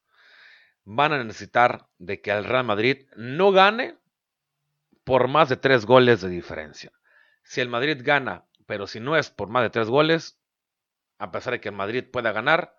van 0.86 1.14
a 1.14 1.24
necesitar 1.24 1.88
de 1.98 2.22
que 2.22 2.32
el 2.32 2.44
Real 2.44 2.66
Madrid 2.66 3.08
no 3.16 3.52
gane 3.52 3.98
por 5.04 5.28
más 5.28 5.50
de 5.50 5.58
tres 5.58 5.86
goles 5.86 6.22
de 6.22 6.30
diferencia. 6.30 6.92
Si 7.44 7.62
el 7.62 7.70
Madrid 7.70 8.02
gana, 8.04 8.46
pero 8.66 8.88
si 8.88 9.00
no 9.00 9.18
es 9.18 9.30
por 9.30 9.50
más 9.50 9.64
de 9.64 9.70
tres 9.70 9.88
goles, 9.88 10.40
a 11.20 11.32
pesar 11.32 11.54
de 11.54 11.62
que 11.62 11.70
el 11.70 11.76
Madrid 11.76 12.06
pueda 12.12 12.32
ganar, 12.32 12.76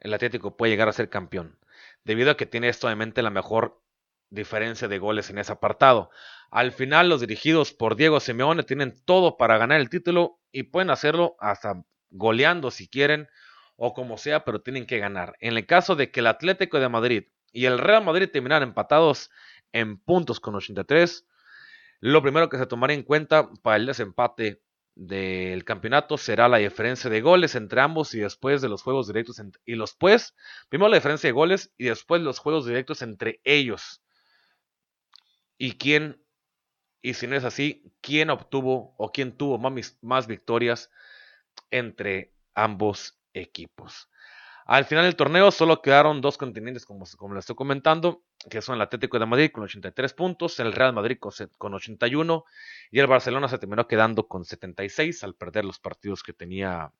el 0.00 0.14
Atlético 0.14 0.56
puede 0.56 0.72
llegar 0.72 0.88
a 0.88 0.92
ser 0.92 1.08
campeón, 1.08 1.58
debido 2.08 2.30
a 2.30 2.36
que 2.38 2.46
tiene 2.46 2.70
esto 2.70 2.90
en 2.90 2.96
mente 2.96 3.20
la 3.20 3.28
mejor 3.28 3.82
diferencia 4.30 4.88
de 4.88 4.98
goles 4.98 5.28
en 5.28 5.36
ese 5.36 5.52
apartado. 5.52 6.08
Al 6.50 6.72
final, 6.72 7.10
los 7.10 7.20
dirigidos 7.20 7.74
por 7.74 7.96
Diego 7.96 8.18
Simeone 8.18 8.62
tienen 8.62 8.98
todo 9.04 9.36
para 9.36 9.58
ganar 9.58 9.78
el 9.78 9.90
título 9.90 10.40
y 10.50 10.62
pueden 10.62 10.88
hacerlo 10.88 11.36
hasta 11.38 11.84
goleando 12.08 12.70
si 12.70 12.88
quieren 12.88 13.28
o 13.76 13.92
como 13.92 14.16
sea, 14.16 14.46
pero 14.46 14.62
tienen 14.62 14.86
que 14.86 14.98
ganar. 14.98 15.36
En 15.40 15.54
el 15.54 15.66
caso 15.66 15.96
de 15.96 16.10
que 16.10 16.20
el 16.20 16.28
Atlético 16.28 16.80
de 16.80 16.88
Madrid 16.88 17.24
y 17.52 17.66
el 17.66 17.78
Real 17.78 18.02
Madrid 18.02 18.30
terminaran 18.32 18.70
empatados 18.70 19.30
en 19.72 19.98
puntos 19.98 20.40
con 20.40 20.54
83. 20.54 21.26
Lo 22.00 22.22
primero 22.22 22.48
que 22.48 22.56
se 22.56 22.66
tomará 22.66 22.94
en 22.94 23.02
cuenta 23.02 23.50
para 23.60 23.76
el 23.76 23.84
desempate 23.84 24.62
del 24.98 25.64
campeonato 25.64 26.18
será 26.18 26.48
la 26.48 26.58
diferencia 26.58 27.08
de 27.08 27.20
goles 27.20 27.54
entre 27.54 27.80
ambos 27.80 28.14
y 28.14 28.18
después 28.18 28.60
de 28.60 28.68
los 28.68 28.82
juegos 28.82 29.06
directos 29.06 29.40
y 29.64 29.76
los 29.76 29.94
pues 29.94 30.34
primero 30.68 30.88
la 30.88 30.96
diferencia 30.96 31.28
de 31.28 31.32
goles 31.32 31.72
y 31.78 31.84
después 31.84 32.20
los 32.20 32.40
juegos 32.40 32.66
directos 32.66 33.00
entre 33.02 33.40
ellos. 33.44 34.02
Y 35.56 35.78
quién 35.78 36.20
y 37.00 37.14
si 37.14 37.28
no 37.28 37.36
es 37.36 37.44
así 37.44 37.84
quién 38.00 38.28
obtuvo 38.28 38.96
o 38.98 39.12
quién 39.12 39.36
tuvo 39.36 39.56
más, 39.58 39.96
más 40.02 40.26
victorias 40.26 40.90
entre 41.70 42.32
ambos 42.54 43.20
equipos 43.34 44.08
al 44.68 44.84
final 44.84 45.04
del 45.04 45.16
torneo 45.16 45.50
solo 45.50 45.80
quedaron 45.80 46.20
dos 46.20 46.36
continentes, 46.36 46.84
como, 46.84 47.06
como 47.16 47.34
les 47.34 47.42
estoy 47.42 47.56
comentando, 47.56 48.22
que 48.50 48.62
son 48.62 48.76
el 48.76 48.82
Atlético 48.82 49.18
de 49.18 49.26
Madrid 49.26 49.50
con 49.52 49.64
83 49.64 50.12
puntos, 50.14 50.60
el 50.60 50.72
Real 50.72 50.92
Madrid 50.92 51.18
con 51.18 51.74
81 51.74 52.44
y 52.90 53.00
el 53.00 53.06
Barcelona 53.06 53.48
se 53.48 53.58
terminó 53.58 53.86
quedando 53.86 54.28
con 54.28 54.44
76 54.44 55.24
al 55.24 55.34
perder 55.34 55.64
los 55.64 55.78
partidos 55.78 56.22
que 56.22 56.32
tenía, 56.32 56.92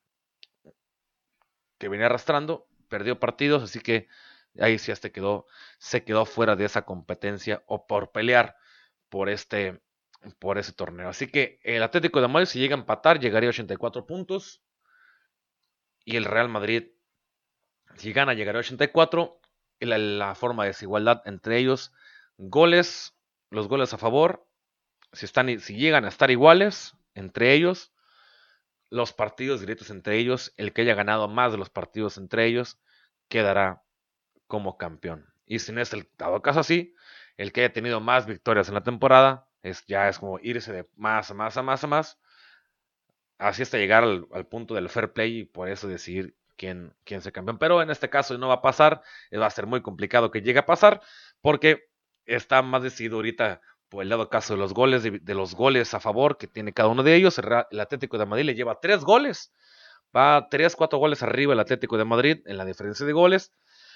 que 1.77 1.87
venía 1.87 2.07
arrastrando, 2.07 2.67
perdió 2.89 3.19
partidos, 3.19 3.63
así 3.63 3.79
que 3.79 4.07
ahí 4.59 4.77
sí 4.77 4.91
hasta 4.91 5.09
quedó, 5.09 5.45
se 5.77 6.03
quedó 6.03 6.25
fuera 6.25 6.55
de 6.55 6.65
esa 6.65 6.83
competencia 6.83 7.63
o 7.67 7.87
por 7.87 8.11
pelear 8.11 8.57
por 9.07 9.29
este, 9.29 9.81
por 10.39 10.57
ese 10.57 10.73
torneo. 10.73 11.09
Así 11.09 11.27
que 11.27 11.59
el 11.63 11.83
Atlético 11.83 12.21
de 12.21 12.27
Madrid 12.27 12.47
si 12.47 12.59
llega 12.59 12.75
a 12.75 12.79
empatar 12.79 13.19
llegaría 13.19 13.49
a 13.49 13.51
84 13.51 14.05
puntos 14.05 14.61
y 16.03 16.17
el 16.17 16.25
Real 16.25 16.49
Madrid 16.49 16.89
si 17.95 18.13
gana, 18.13 18.33
llegará 18.33 18.59
a 18.59 18.61
84. 18.61 19.39
La, 19.79 20.35
forma 20.35 20.63
de 20.63 20.69
desigualdad 20.69 21.21
entre 21.25 21.57
ellos. 21.57 21.93
Goles, 22.37 23.15
los 23.49 23.67
goles 23.67 23.93
a 23.93 23.97
favor. 23.97 24.45
Si, 25.13 25.25
están, 25.25 25.59
si 25.59 25.75
llegan 25.75 26.05
a 26.05 26.09
estar 26.09 26.31
iguales 26.31 26.95
entre 27.15 27.53
ellos. 27.53 27.93
Los 28.89 29.13
partidos 29.13 29.61
directos 29.61 29.89
entre 29.89 30.17
ellos. 30.17 30.53
El 30.57 30.73
que 30.73 30.81
haya 30.81 30.95
ganado 30.95 31.27
más 31.27 31.51
de 31.51 31.57
los 31.57 31.69
partidos 31.69 32.17
entre 32.17 32.45
ellos. 32.45 32.79
Quedará 33.29 33.83
como 34.47 34.77
campeón. 34.77 35.27
Y 35.45 35.59
si 35.59 35.71
no 35.71 35.81
es 35.81 35.93
el 35.93 36.09
dado 36.17 36.41
caso 36.41 36.59
así. 36.59 36.95
El 37.37 37.53
que 37.53 37.61
haya 37.61 37.73
tenido 37.73 37.99
más 37.99 38.25
victorias 38.25 38.67
en 38.67 38.75
la 38.75 38.83
temporada. 38.83 39.47
Es, 39.63 39.85
ya 39.87 40.09
es 40.09 40.19
como 40.19 40.39
irse 40.39 40.73
de 40.73 40.89
más 40.95 41.31
a 41.31 41.33
más 41.33 41.57
a 41.57 41.63
más 41.63 41.83
a 41.83 41.87
más. 41.87 42.19
Así 43.37 43.61
hasta 43.63 43.77
llegar 43.77 44.03
al, 44.03 44.27
al 44.33 44.47
punto 44.47 44.75
del 44.75 44.89
fair 44.89 45.13
play 45.13 45.39
y 45.39 45.45
por 45.45 45.69
eso 45.69 45.87
decidir 45.87 46.35
quién, 46.59 46.93
quién 47.05 47.21
se 47.21 47.31
campeón. 47.31 47.57
Pero 47.57 47.81
en 47.81 47.89
este 47.89 48.09
caso 48.09 48.37
no 48.37 48.49
va 48.49 48.55
a 48.55 48.61
pasar, 48.61 49.01
eh, 49.31 49.37
va 49.37 49.47
a 49.47 49.49
ser 49.49 49.65
muy 49.65 49.81
complicado 49.81 50.29
que 50.29 50.41
llegue 50.41 50.59
a 50.59 50.65
pasar, 50.65 51.01
porque 51.41 51.89
está 52.25 52.61
más 52.61 52.83
decidido 52.83 53.15
ahorita 53.15 53.61
por 53.87 54.03
el 54.03 54.09
lado 54.09 54.29
caso 54.29 54.53
de 54.53 54.59
los 54.59 54.73
goles, 54.75 55.01
de, 55.01 55.33
los 55.33 55.55
goles 55.55 55.95
a 55.95 55.99
favor 55.99 56.37
que 56.37 56.47
tiene 56.47 56.73
cada 56.73 56.89
uno 56.89 57.01
de 57.01 57.15
ellos. 57.15 57.39
El, 57.39 57.79
Atlético 57.79 58.19
de 58.19 58.27
Madrid 58.27 58.45
le 58.45 58.53
lleva 58.53 58.79
tres 58.79 59.03
goles, 59.03 59.51
va 60.15 60.47
tres, 60.51 60.75
cuatro 60.75 60.99
goles 60.99 61.23
arriba 61.23 61.53
el 61.53 61.59
Atlético 61.59 61.97
de 61.97 62.05
Madrid 62.05 62.41
en 62.45 62.57
la 62.57 62.65
diferencia 62.65 63.05
de 63.05 63.13
goles. 63.13 63.51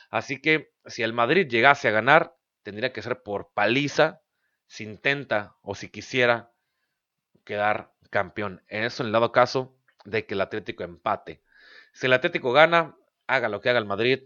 Así 0.09 0.41
que 0.41 0.71
si 0.85 1.03
el 1.03 1.13
Madrid 1.13 1.47
llegase 1.47 1.89
a 1.89 1.91
ganar, 1.91 2.35
tendría 2.63 2.91
que 2.91 3.03
ser 3.03 3.21
por 3.21 3.51
paliza, 3.53 4.21
si 4.65 4.83
intenta 4.83 5.57
o 5.61 5.75
si 5.75 5.89
quisiera 5.89 6.51
quedar 7.43 7.93
campeón. 8.09 8.63
En 8.67 8.85
eso, 8.85 9.03
en 9.03 9.07
el 9.07 9.13
lado 9.13 9.31
caso 9.31 9.77
de 10.05 10.25
que 10.25 10.33
el 10.33 10.41
Atlético 10.41 10.83
empate. 10.83 11.43
Si 11.93 12.07
el 12.07 12.13
Atlético 12.13 12.51
gana, 12.51 12.97
haga 13.27 13.49
lo 13.49 13.61
que 13.61 13.69
haga 13.69 13.79
el 13.79 13.85
Madrid, 13.85 14.23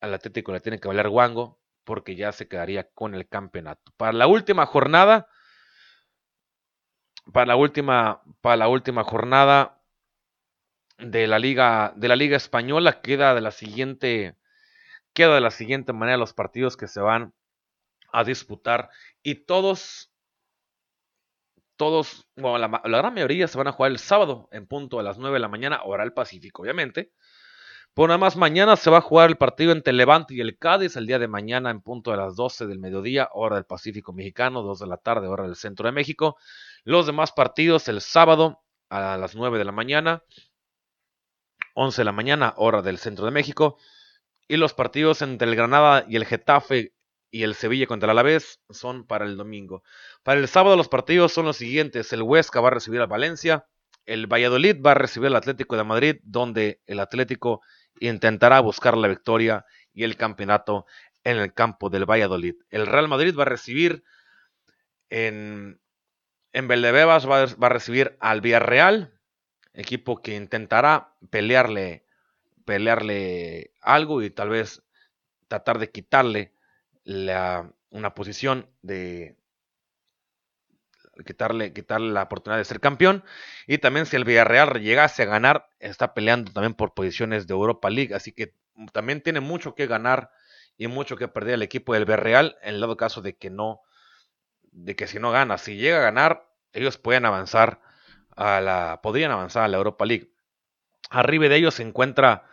al 0.00 0.14
Atlético 0.14 0.52
le 0.52 0.60
tiene 0.60 0.80
que 0.80 0.88
valer 0.88 1.08
guango 1.08 1.60
porque 1.84 2.16
ya 2.16 2.32
se 2.32 2.48
quedaría 2.48 2.88
con 2.90 3.14
el 3.14 3.28
campeonato. 3.28 3.92
Para 3.96 4.12
la 4.12 4.26
última 4.26 4.66
jornada, 4.66 5.28
para 7.32 7.46
la 7.46 7.56
última, 7.56 8.22
para 8.40 8.56
la 8.56 8.68
última 8.68 9.04
jornada 9.04 9.80
de 10.98 11.26
la 11.26 11.38
liga 11.38 11.92
de 11.96 12.08
la 12.08 12.16
liga 12.16 12.36
española 12.36 13.00
queda 13.00 13.34
de 13.34 13.40
la 13.40 13.50
siguiente 13.50 14.36
queda 15.14 15.34
de 15.34 15.40
la 15.40 15.50
siguiente 15.50 15.92
manera 15.92 16.16
los 16.16 16.32
partidos 16.32 16.76
que 16.76 16.86
se 16.86 17.00
van 17.00 17.34
a 18.12 18.24
disputar 18.24 18.90
y 19.22 19.46
todos 19.46 20.11
todos, 21.76 22.28
bueno, 22.36 22.58
la, 22.58 22.80
gran 22.84 23.14
mayoría 23.14 23.48
se 23.48 23.58
van 23.58 23.68
a 23.68 23.72
jugar 23.72 23.90
el 23.92 23.98
sábado 23.98 24.48
en 24.52 24.66
punto 24.66 24.98
a 25.00 25.02
las 25.02 25.18
9 25.18 25.34
de 25.34 25.40
la 25.40 25.48
mañana, 25.48 25.82
hora 25.84 26.04
del 26.04 26.12
Pacífico, 26.12 26.62
obviamente. 26.62 27.12
Por 27.94 28.08
nada 28.08 28.18
más 28.18 28.36
mañana 28.36 28.76
se 28.76 28.88
va 28.88 28.98
a 28.98 29.02
jugar 29.02 29.28
el 29.28 29.36
partido 29.36 29.72
entre 29.72 29.92
Levante 29.92 30.34
y 30.34 30.40
el 30.40 30.56
Cádiz 30.56 30.96
el 30.96 31.06
día 31.06 31.18
de 31.18 31.28
mañana 31.28 31.70
en 31.70 31.82
punto 31.82 32.12
a 32.12 32.16
las 32.16 32.36
12 32.36 32.66
del 32.66 32.78
mediodía, 32.78 33.28
hora 33.32 33.56
del 33.56 33.66
Pacífico 33.66 34.14
Mexicano, 34.14 34.62
2 34.62 34.78
de 34.78 34.86
la 34.86 34.96
tarde, 34.96 35.28
hora 35.28 35.44
del 35.44 35.56
Centro 35.56 35.86
de 35.86 35.92
México. 35.92 36.36
Los 36.84 37.06
demás 37.06 37.32
partidos 37.32 37.88
el 37.88 38.00
sábado 38.00 38.62
a 38.88 39.18
las 39.18 39.34
9 39.34 39.58
de 39.58 39.64
la 39.64 39.72
mañana, 39.72 40.22
11 41.74 42.00
de 42.00 42.04
la 42.04 42.12
mañana, 42.12 42.54
hora 42.56 42.80
del 42.80 42.96
Centro 42.96 43.26
de 43.26 43.30
México. 43.30 43.76
Y 44.48 44.56
los 44.56 44.72
partidos 44.72 45.20
entre 45.20 45.48
el 45.48 45.54
Granada 45.54 46.04
y 46.08 46.16
el 46.16 46.24
Getafe 46.24 46.94
y 47.32 47.44
el 47.44 47.54
Sevilla 47.54 47.86
contra 47.86 48.12
el 48.12 48.18
Alavés 48.18 48.60
son 48.70 49.06
para 49.06 49.24
el 49.24 49.38
domingo. 49.38 49.82
Para 50.22 50.38
el 50.38 50.46
sábado 50.48 50.76
los 50.76 50.88
partidos 50.88 51.32
son 51.32 51.46
los 51.46 51.56
siguientes. 51.56 52.12
El 52.12 52.22
Huesca 52.22 52.60
va 52.60 52.68
a 52.68 52.72
recibir 52.72 53.00
al 53.00 53.06
Valencia. 53.06 53.66
El 54.04 54.26
Valladolid 54.26 54.76
va 54.84 54.90
a 54.90 54.94
recibir 54.94 55.28
al 55.28 55.36
Atlético 55.36 55.76
de 55.76 55.82
Madrid, 55.82 56.16
donde 56.24 56.82
el 56.86 57.00
Atlético 57.00 57.62
intentará 57.98 58.60
buscar 58.60 58.98
la 58.98 59.08
victoria 59.08 59.64
y 59.94 60.04
el 60.04 60.16
campeonato 60.16 60.84
en 61.24 61.38
el 61.38 61.54
campo 61.54 61.88
del 61.88 62.04
Valladolid. 62.04 62.54
El 62.68 62.86
Real 62.86 63.08
Madrid 63.08 63.34
va 63.36 63.44
a 63.44 63.46
recibir 63.46 64.04
en, 65.08 65.80
en 66.52 66.68
Beldebebas, 66.68 67.26
va, 67.26 67.46
va 67.46 67.66
a 67.66 67.70
recibir 67.70 68.18
al 68.20 68.42
Villarreal, 68.42 69.18
equipo 69.72 70.20
que 70.20 70.36
intentará 70.36 71.14
pelearle, 71.30 72.04
pelearle 72.66 73.72
algo 73.80 74.20
y 74.22 74.28
tal 74.28 74.50
vez 74.50 74.82
tratar 75.48 75.78
de 75.78 75.90
quitarle 75.90 76.52
la, 77.04 77.72
una 77.90 78.14
posición 78.14 78.68
de 78.82 79.36
quitarle, 81.26 81.72
quitarle 81.72 82.12
la 82.12 82.22
oportunidad 82.24 82.58
de 82.58 82.64
ser 82.64 82.80
campeón. 82.80 83.24
Y 83.66 83.78
también 83.78 84.06
si 84.06 84.16
el 84.16 84.24
Villarreal 84.24 84.80
llegase 84.80 85.22
a 85.22 85.26
ganar, 85.26 85.68
está 85.78 86.14
peleando 86.14 86.52
también 86.52 86.74
por 86.74 86.94
posiciones 86.94 87.46
de 87.46 87.54
Europa 87.54 87.90
League. 87.90 88.14
Así 88.14 88.32
que 88.32 88.54
también 88.92 89.22
tiene 89.22 89.40
mucho 89.40 89.74
que 89.74 89.86
ganar 89.86 90.30
y 90.76 90.86
mucho 90.88 91.16
que 91.16 91.28
perder 91.28 91.54
el 91.54 91.62
equipo 91.62 91.94
del 91.94 92.04
Villarreal 92.04 92.56
en 92.62 92.76
el 92.76 92.96
caso 92.96 93.20
de 93.20 93.36
que 93.36 93.50
no, 93.50 93.82
de 94.72 94.96
que 94.96 95.06
si 95.06 95.18
no 95.18 95.30
gana, 95.30 95.58
si 95.58 95.76
llega 95.76 95.98
a 95.98 96.02
ganar, 96.02 96.48
ellos 96.72 96.98
pueden 96.98 97.26
avanzar 97.26 97.80
a 98.34 98.60
la, 98.60 99.00
podrían 99.02 99.30
avanzar 99.30 99.64
a 99.64 99.68
la 99.68 99.76
Europa 99.76 100.06
League. 100.06 100.32
Arriba 101.10 101.48
de 101.48 101.56
ellos 101.56 101.74
se 101.74 101.82
encuentra 101.82 102.46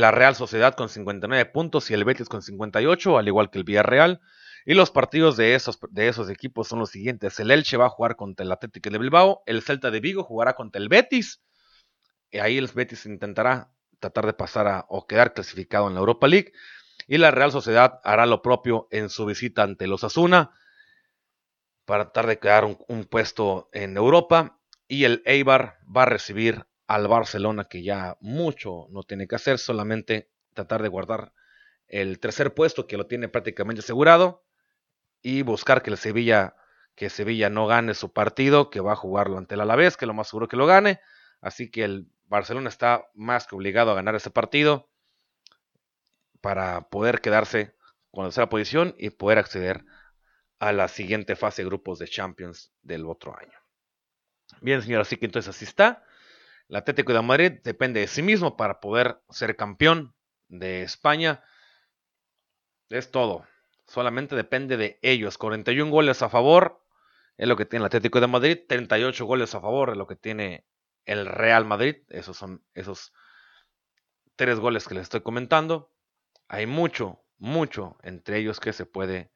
la 0.00 0.10
Real 0.10 0.34
Sociedad 0.34 0.74
con 0.74 0.88
59 0.88 1.46
puntos 1.46 1.90
y 1.90 1.94
el 1.94 2.04
Betis 2.04 2.28
con 2.28 2.42
58, 2.42 3.18
al 3.18 3.28
igual 3.28 3.50
que 3.50 3.58
el 3.58 3.64
Villarreal. 3.64 4.20
Y 4.64 4.74
los 4.74 4.90
partidos 4.90 5.36
de 5.36 5.54
esos, 5.54 5.78
de 5.90 6.08
esos 6.08 6.30
equipos 6.30 6.68
son 6.68 6.78
los 6.78 6.90
siguientes. 6.90 7.38
El 7.40 7.50
Elche 7.50 7.76
va 7.76 7.86
a 7.86 7.90
jugar 7.90 8.16
contra 8.16 8.44
el 8.44 8.52
Atlético 8.52 8.90
de 8.90 8.98
Bilbao. 8.98 9.42
El 9.46 9.62
Celta 9.62 9.90
de 9.90 10.00
Vigo 10.00 10.24
jugará 10.24 10.54
contra 10.54 10.80
el 10.80 10.88
Betis. 10.88 11.42
Y 12.30 12.38
ahí 12.38 12.58
el 12.58 12.68
Betis 12.68 13.04
intentará 13.06 13.72
tratar 13.98 14.26
de 14.26 14.32
pasar 14.32 14.66
a, 14.68 14.86
o 14.88 15.06
quedar 15.06 15.34
clasificado 15.34 15.88
en 15.88 15.94
la 15.94 16.00
Europa 16.00 16.28
League. 16.28 16.52
Y 17.06 17.18
la 17.18 17.30
Real 17.30 17.52
Sociedad 17.52 18.00
hará 18.04 18.26
lo 18.26 18.42
propio 18.42 18.88
en 18.90 19.10
su 19.10 19.26
visita 19.26 19.62
ante 19.62 19.86
los 19.86 20.04
Asuna 20.04 20.52
para 21.84 22.04
tratar 22.04 22.26
de 22.26 22.38
quedar 22.38 22.64
un, 22.64 23.04
puesto 23.04 23.68
en 23.72 23.96
Europa. 23.96 24.60
Y 24.88 25.04
el 25.04 25.22
Eibar 25.24 25.78
va 25.84 26.02
a 26.02 26.06
recibir 26.06 26.66
al 26.86 27.08
Barcelona, 27.08 27.64
que 27.64 27.82
ya 27.82 28.16
mucho 28.20 28.86
no 28.90 29.02
tiene 29.02 29.26
que 29.26 29.36
hacer, 29.36 29.58
solamente 29.58 30.30
tratar 30.54 30.82
de 30.82 30.88
guardar 30.88 31.32
el 31.88 32.18
tercer 32.20 32.54
puesto, 32.54 32.86
que 32.86 32.96
lo 32.96 33.06
tiene 33.06 33.28
prácticamente 33.28 33.80
asegurado, 33.80 34.44
y 35.22 35.42
buscar 35.42 35.82
que 35.82 35.90
el 35.90 35.98
Sevilla, 35.98 36.56
que 36.94 37.10
Sevilla 37.10 37.48
no 37.48 37.66
gane 37.66 37.94
su 37.94 38.12
partido, 38.12 38.70
que 38.70 38.80
va 38.80 38.92
a 38.92 38.96
jugarlo 38.96 39.38
ante 39.38 39.54
el 39.54 39.60
Alavés, 39.60 39.96
que 39.96 40.06
lo 40.06 40.14
más 40.14 40.28
seguro 40.28 40.48
que 40.48 40.56
lo 40.56 40.66
gane. 40.66 41.00
Así 41.40 41.70
que 41.70 41.84
el 41.84 42.08
Barcelona 42.24 42.68
está 42.68 43.06
más 43.14 43.46
que 43.46 43.54
obligado 43.54 43.90
a 43.90 43.94
ganar 43.94 44.14
ese 44.14 44.30
partido 44.30 44.88
para 46.40 46.88
poder 46.88 47.20
quedarse 47.20 47.74
con 48.10 48.24
la 48.24 48.28
tercera 48.30 48.48
posición 48.48 48.94
y 48.98 49.10
poder 49.10 49.38
acceder 49.38 49.84
a 50.58 50.72
la 50.72 50.88
siguiente 50.88 51.36
fase 51.36 51.62
de 51.62 51.68
grupos 51.68 51.98
de 51.98 52.08
Champions 52.08 52.72
del 52.82 53.06
otro 53.06 53.36
año. 53.36 53.58
Bien, 54.60 54.82
señor, 54.82 55.00
así 55.00 55.16
que 55.16 55.26
entonces 55.26 55.54
así 55.54 55.64
está. 55.64 56.04
El 56.72 56.78
Atlético 56.78 57.12
de 57.12 57.20
Madrid 57.20 57.52
depende 57.62 58.00
de 58.00 58.06
sí 58.06 58.22
mismo 58.22 58.56
para 58.56 58.80
poder 58.80 59.20
ser 59.28 59.56
campeón 59.56 60.14
de 60.48 60.80
España. 60.80 61.44
Es 62.88 63.10
todo. 63.10 63.44
Solamente 63.86 64.34
depende 64.34 64.78
de 64.78 64.98
ellos. 65.02 65.36
41 65.36 65.90
goles 65.90 66.22
a 66.22 66.30
favor 66.30 66.82
es 67.36 67.46
lo 67.46 67.56
que 67.56 67.66
tiene 67.66 67.82
el 67.82 67.88
Atlético 67.88 68.22
de 68.22 68.26
Madrid. 68.26 68.58
38 68.66 69.26
goles 69.26 69.54
a 69.54 69.60
favor 69.60 69.90
es 69.90 69.98
lo 69.98 70.06
que 70.06 70.16
tiene 70.16 70.66
el 71.04 71.26
Real 71.26 71.66
Madrid. 71.66 71.96
Esos 72.08 72.38
son 72.38 72.64
esos 72.72 73.12
tres 74.36 74.58
goles 74.58 74.88
que 74.88 74.94
les 74.94 75.02
estoy 75.02 75.20
comentando 75.20 75.92
hay 76.48 76.64
mucho, 76.64 77.22
mucho 77.36 77.98
entre 78.02 78.38
ellos 78.38 78.60
que 78.60 78.72
se 78.72 78.86
puede, 78.86 79.30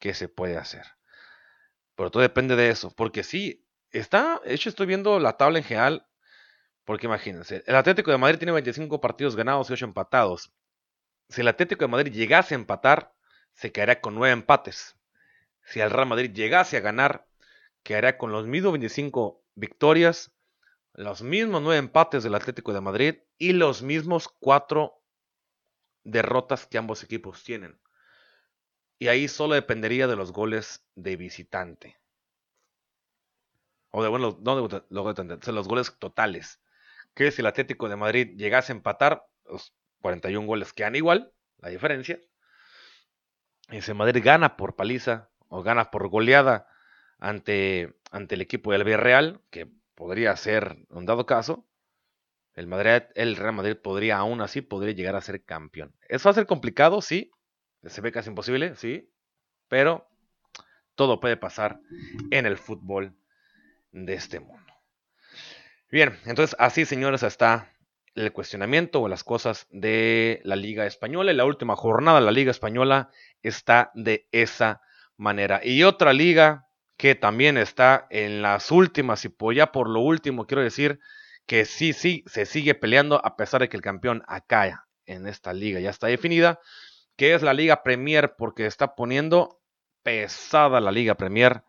que 0.00 0.12
se 0.12 0.28
puede 0.28 0.56
hacer. 0.56 0.84
Pero 1.94 2.10
todo 2.10 2.22
depende 2.24 2.56
de 2.56 2.70
eso. 2.70 2.92
Porque 2.96 3.22
sí, 3.22 3.64
está, 3.92 4.40
de 4.44 4.54
hecho 4.54 4.68
estoy 4.68 4.86
viendo 4.88 5.20
la 5.20 5.36
tabla 5.36 5.58
en 5.58 5.64
general. 5.64 6.09
Porque 6.90 7.06
imagínense, 7.06 7.62
el 7.68 7.76
Atlético 7.76 8.10
de 8.10 8.18
Madrid 8.18 8.38
tiene 8.38 8.50
25 8.50 9.00
partidos 9.00 9.36
ganados 9.36 9.70
y 9.70 9.74
8 9.74 9.84
empatados. 9.84 10.52
Si 11.28 11.40
el 11.40 11.46
Atlético 11.46 11.84
de 11.84 11.88
Madrid 11.88 12.12
llegase 12.12 12.52
a 12.52 12.58
empatar, 12.58 13.14
se 13.52 13.70
quedaría 13.70 14.00
con 14.00 14.16
9 14.16 14.32
empates. 14.32 14.96
Si 15.62 15.78
el 15.78 15.88
Real 15.88 16.08
Madrid 16.08 16.32
llegase 16.32 16.76
a 16.76 16.80
ganar, 16.80 17.28
quedaría 17.84 18.18
con 18.18 18.32
los 18.32 18.48
mismos 18.48 18.72
25 18.72 19.40
victorias, 19.54 20.32
los 20.92 21.22
mismos 21.22 21.62
9 21.62 21.78
empates 21.78 22.24
del 22.24 22.34
Atlético 22.34 22.72
de 22.72 22.80
Madrid 22.80 23.18
y 23.38 23.52
los 23.52 23.82
mismos 23.82 24.28
4 24.40 24.92
derrotas 26.02 26.66
que 26.66 26.78
ambos 26.78 27.04
equipos 27.04 27.44
tienen. 27.44 27.80
Y 28.98 29.06
ahí 29.06 29.28
solo 29.28 29.54
dependería 29.54 30.08
de 30.08 30.16
los 30.16 30.32
goles 30.32 30.84
de 30.96 31.14
visitante. 31.14 32.00
O 33.92 34.02
de, 34.02 34.08
bueno, 34.08 34.36
no 34.40 34.66
de, 34.66 35.52
los 35.52 35.68
goles 35.68 35.96
totales. 35.96 36.60
Que 37.20 37.30
si 37.30 37.42
el 37.42 37.48
Atlético 37.48 37.90
de 37.90 37.96
Madrid 37.96 38.34
llegase 38.38 38.72
a 38.72 38.76
empatar, 38.76 39.26
los 39.44 39.74
41 40.00 40.46
goles 40.46 40.72
quedan 40.72 40.96
igual, 40.96 41.34
la 41.58 41.68
diferencia. 41.68 42.18
Y 43.70 43.82
si 43.82 43.92
Madrid 43.92 44.22
gana 44.24 44.56
por 44.56 44.74
paliza 44.74 45.28
o 45.48 45.62
gana 45.62 45.90
por 45.90 46.08
goleada 46.08 46.66
ante, 47.18 47.94
ante 48.10 48.36
el 48.36 48.40
equipo 48.40 48.72
del 48.72 48.84
Villarreal, 48.84 49.42
que 49.50 49.70
podría 49.94 50.34
ser 50.34 50.78
un 50.88 51.04
dado 51.04 51.26
caso, 51.26 51.68
el, 52.54 52.66
Madrid, 52.66 53.02
el 53.14 53.36
Real 53.36 53.52
Madrid 53.52 53.76
podría, 53.76 54.16
aún 54.16 54.40
así, 54.40 54.62
podría 54.62 54.94
llegar 54.94 55.14
a 55.14 55.20
ser 55.20 55.44
campeón. 55.44 55.94
¿Eso 56.08 56.26
va 56.26 56.30
a 56.30 56.36
ser 56.36 56.46
complicado? 56.46 57.02
Sí. 57.02 57.32
Se 57.84 58.00
ve 58.00 58.12
casi 58.12 58.30
imposible, 58.30 58.76
sí. 58.76 59.12
Pero 59.68 60.08
todo 60.94 61.20
puede 61.20 61.36
pasar 61.36 61.80
en 62.30 62.46
el 62.46 62.56
fútbol 62.56 63.14
de 63.92 64.14
este 64.14 64.40
mundo. 64.40 64.69
Bien, 65.90 66.16
entonces 66.24 66.54
así, 66.60 66.84
señores, 66.84 67.24
está 67.24 67.72
el 68.14 68.32
cuestionamiento 68.32 69.00
o 69.00 69.08
las 69.08 69.24
cosas 69.24 69.66
de 69.70 70.40
la 70.44 70.54
Liga 70.54 70.86
Española. 70.86 71.32
Y 71.32 71.34
la 71.34 71.44
última 71.44 71.74
jornada 71.74 72.20
de 72.20 72.26
la 72.26 72.30
Liga 72.30 72.52
Española 72.52 73.10
está 73.42 73.90
de 73.94 74.28
esa 74.30 74.82
manera. 75.16 75.60
Y 75.64 75.82
otra 75.82 76.12
liga 76.12 76.68
que 76.96 77.16
también 77.16 77.56
está 77.56 78.06
en 78.10 78.40
las 78.40 78.70
últimas, 78.70 79.24
y 79.24 79.34
ya 79.54 79.72
por 79.72 79.88
lo 79.88 80.00
último, 80.00 80.46
quiero 80.46 80.62
decir, 80.62 81.00
que 81.46 81.64
sí, 81.64 81.92
sí, 81.92 82.22
se 82.26 82.46
sigue 82.46 82.76
peleando 82.76 83.20
a 83.24 83.36
pesar 83.36 83.62
de 83.62 83.68
que 83.68 83.76
el 83.76 83.82
campeón 83.82 84.22
acá 84.28 84.86
en 85.06 85.26
esta 85.26 85.52
liga 85.52 85.80
ya 85.80 85.90
está 85.90 86.06
definida, 86.06 86.60
que 87.16 87.34
es 87.34 87.42
la 87.42 87.54
Liga 87.54 87.82
Premier, 87.82 88.36
porque 88.36 88.66
está 88.66 88.94
poniendo 88.94 89.60
pesada 90.04 90.80
la 90.80 90.92
Liga 90.92 91.16
Premier 91.16 91.64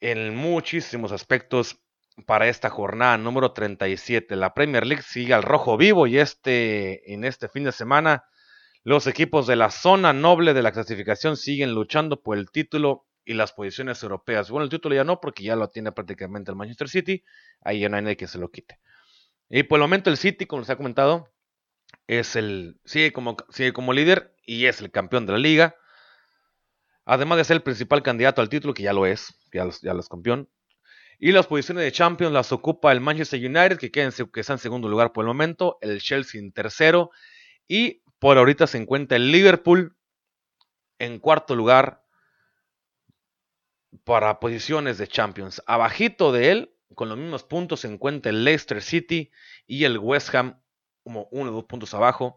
en 0.00 0.34
muchísimos 0.34 1.12
aspectos 1.12 1.83
para 2.26 2.48
esta 2.48 2.70
jornada 2.70 3.18
número 3.18 3.52
37. 3.52 4.36
La 4.36 4.54
Premier 4.54 4.86
League 4.86 5.02
sigue 5.02 5.34
al 5.34 5.42
rojo 5.42 5.76
vivo 5.76 6.06
y 6.06 6.18
este, 6.18 7.12
en 7.12 7.24
este 7.24 7.48
fin 7.48 7.64
de 7.64 7.72
semana 7.72 8.24
los 8.82 9.06
equipos 9.06 9.46
de 9.46 9.56
la 9.56 9.70
zona 9.70 10.12
noble 10.12 10.52
de 10.52 10.62
la 10.62 10.72
clasificación 10.72 11.36
siguen 11.36 11.72
luchando 11.72 12.22
por 12.22 12.36
el 12.36 12.50
título 12.50 13.06
y 13.24 13.34
las 13.34 13.52
posiciones 13.52 14.02
europeas. 14.02 14.50
Bueno, 14.50 14.64
el 14.64 14.70
título 14.70 14.94
ya 14.94 15.04
no, 15.04 15.20
porque 15.20 15.42
ya 15.42 15.56
lo 15.56 15.68
tiene 15.70 15.92
prácticamente 15.92 16.50
el 16.50 16.56
Manchester 16.56 16.88
City. 16.88 17.24
Ahí 17.62 17.80
ya 17.80 17.88
no 17.88 17.96
hay 17.96 18.02
nadie 18.02 18.16
que 18.18 18.26
se 18.26 18.38
lo 18.38 18.50
quite. 18.50 18.78
Y 19.48 19.62
por 19.62 19.78
el 19.78 19.82
momento 19.82 20.10
el 20.10 20.18
City, 20.18 20.44
como 20.46 20.60
les 20.60 20.70
ha 20.70 20.76
comentado, 20.76 21.32
es 22.06 22.36
el, 22.36 22.78
sigue, 22.84 23.12
como, 23.12 23.36
sigue 23.48 23.72
como 23.72 23.94
líder 23.94 24.34
y 24.44 24.66
es 24.66 24.80
el 24.80 24.90
campeón 24.90 25.24
de 25.24 25.32
la 25.32 25.38
liga. 25.38 25.76
Además 27.06 27.38
de 27.38 27.44
ser 27.44 27.56
el 27.56 27.62
principal 27.62 28.02
candidato 28.02 28.42
al 28.42 28.50
título, 28.50 28.74
que 28.74 28.82
ya 28.82 28.92
lo 28.92 29.06
es, 29.06 29.34
ya, 29.52 29.66
ya 29.82 29.94
lo 29.94 30.00
es 30.00 30.08
campeón. 30.08 30.50
Y 31.24 31.32
las 31.32 31.46
posiciones 31.46 31.84
de 31.84 31.90
Champions 31.90 32.34
las 32.34 32.52
ocupa 32.52 32.92
el 32.92 33.00
Manchester 33.00 33.40
United, 33.40 33.78
que, 33.78 33.90
que 33.90 34.40
está 34.40 34.52
en 34.52 34.58
segundo 34.58 34.90
lugar 34.90 35.14
por 35.14 35.24
el 35.24 35.28
momento. 35.28 35.78
El 35.80 36.02
Chelsea 36.02 36.38
en 36.38 36.52
tercero. 36.52 37.12
Y 37.66 38.02
por 38.18 38.36
ahorita 38.36 38.66
se 38.66 38.76
encuentra 38.76 39.16
el 39.16 39.32
Liverpool 39.32 39.96
en 40.98 41.18
cuarto 41.18 41.56
lugar 41.56 42.04
para 44.04 44.38
posiciones 44.38 44.98
de 44.98 45.08
Champions. 45.08 45.62
Abajito 45.66 46.30
de 46.30 46.50
él, 46.50 46.76
con 46.94 47.08
los 47.08 47.16
mismos 47.16 47.42
puntos, 47.42 47.80
se 47.80 47.88
encuentra 47.88 48.28
el 48.28 48.44
Leicester 48.44 48.82
City 48.82 49.30
y 49.66 49.84
el 49.84 49.96
West 49.96 50.34
Ham 50.34 50.60
como 51.04 51.28
uno 51.30 51.52
o 51.52 51.54
dos 51.54 51.64
puntos 51.64 51.94
abajo 51.94 52.36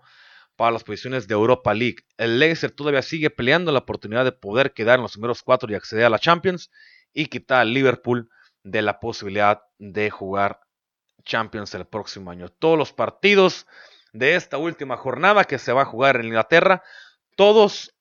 para 0.55 0.71
las 0.71 0.85
posiciones 0.85 1.27
de 1.27 1.33
Europa 1.33 1.73
League. 1.73 2.05
El 2.15 2.39
Leicester 2.39 2.71
todavía 2.71 3.01
sigue 3.01 3.31
peleando 3.31 3.73
la 3.73 3.79
oportunidad 3.79 4.23
de 4.23 4.31
poder 4.31 4.71
quedar 4.71 4.99
en 4.99 5.03
los 5.03 5.11
primeros 5.11 5.43
cuatro 5.43 5.69
y 5.69 5.75
acceder 5.75 6.05
a 6.05 6.09
la 6.09 6.19
Champions 6.19 6.71
y 7.11 7.25
quitar 7.25 7.59
al 7.59 7.73
Liverpool 7.73 8.29
de 8.63 8.81
la 8.81 8.99
posibilidad 8.99 9.63
de 9.79 10.09
jugar 10.09 10.61
Champions 11.23 11.73
el 11.75 11.85
próximo 11.85 12.31
año. 12.31 12.49
Todos 12.49 12.77
los 12.77 12.93
partidos 12.93 13.67
de 14.13 14.35
esta 14.35 14.57
última 14.57 14.97
jornada 14.97 15.43
que 15.43 15.59
se 15.59 15.73
va 15.73 15.83
a 15.83 15.85
jugar 15.85 16.15
en 16.15 16.27
Inglaterra, 16.27 16.83
todos 17.35 17.93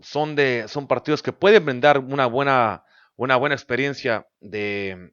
son, 0.00 0.36
de, 0.36 0.66
son 0.68 0.86
partidos 0.86 1.22
que 1.22 1.32
pueden 1.32 1.64
brindar 1.64 1.98
una 1.98 2.26
buena, 2.26 2.84
una 3.16 3.36
buena 3.36 3.54
experiencia 3.54 4.28
de, 4.40 5.12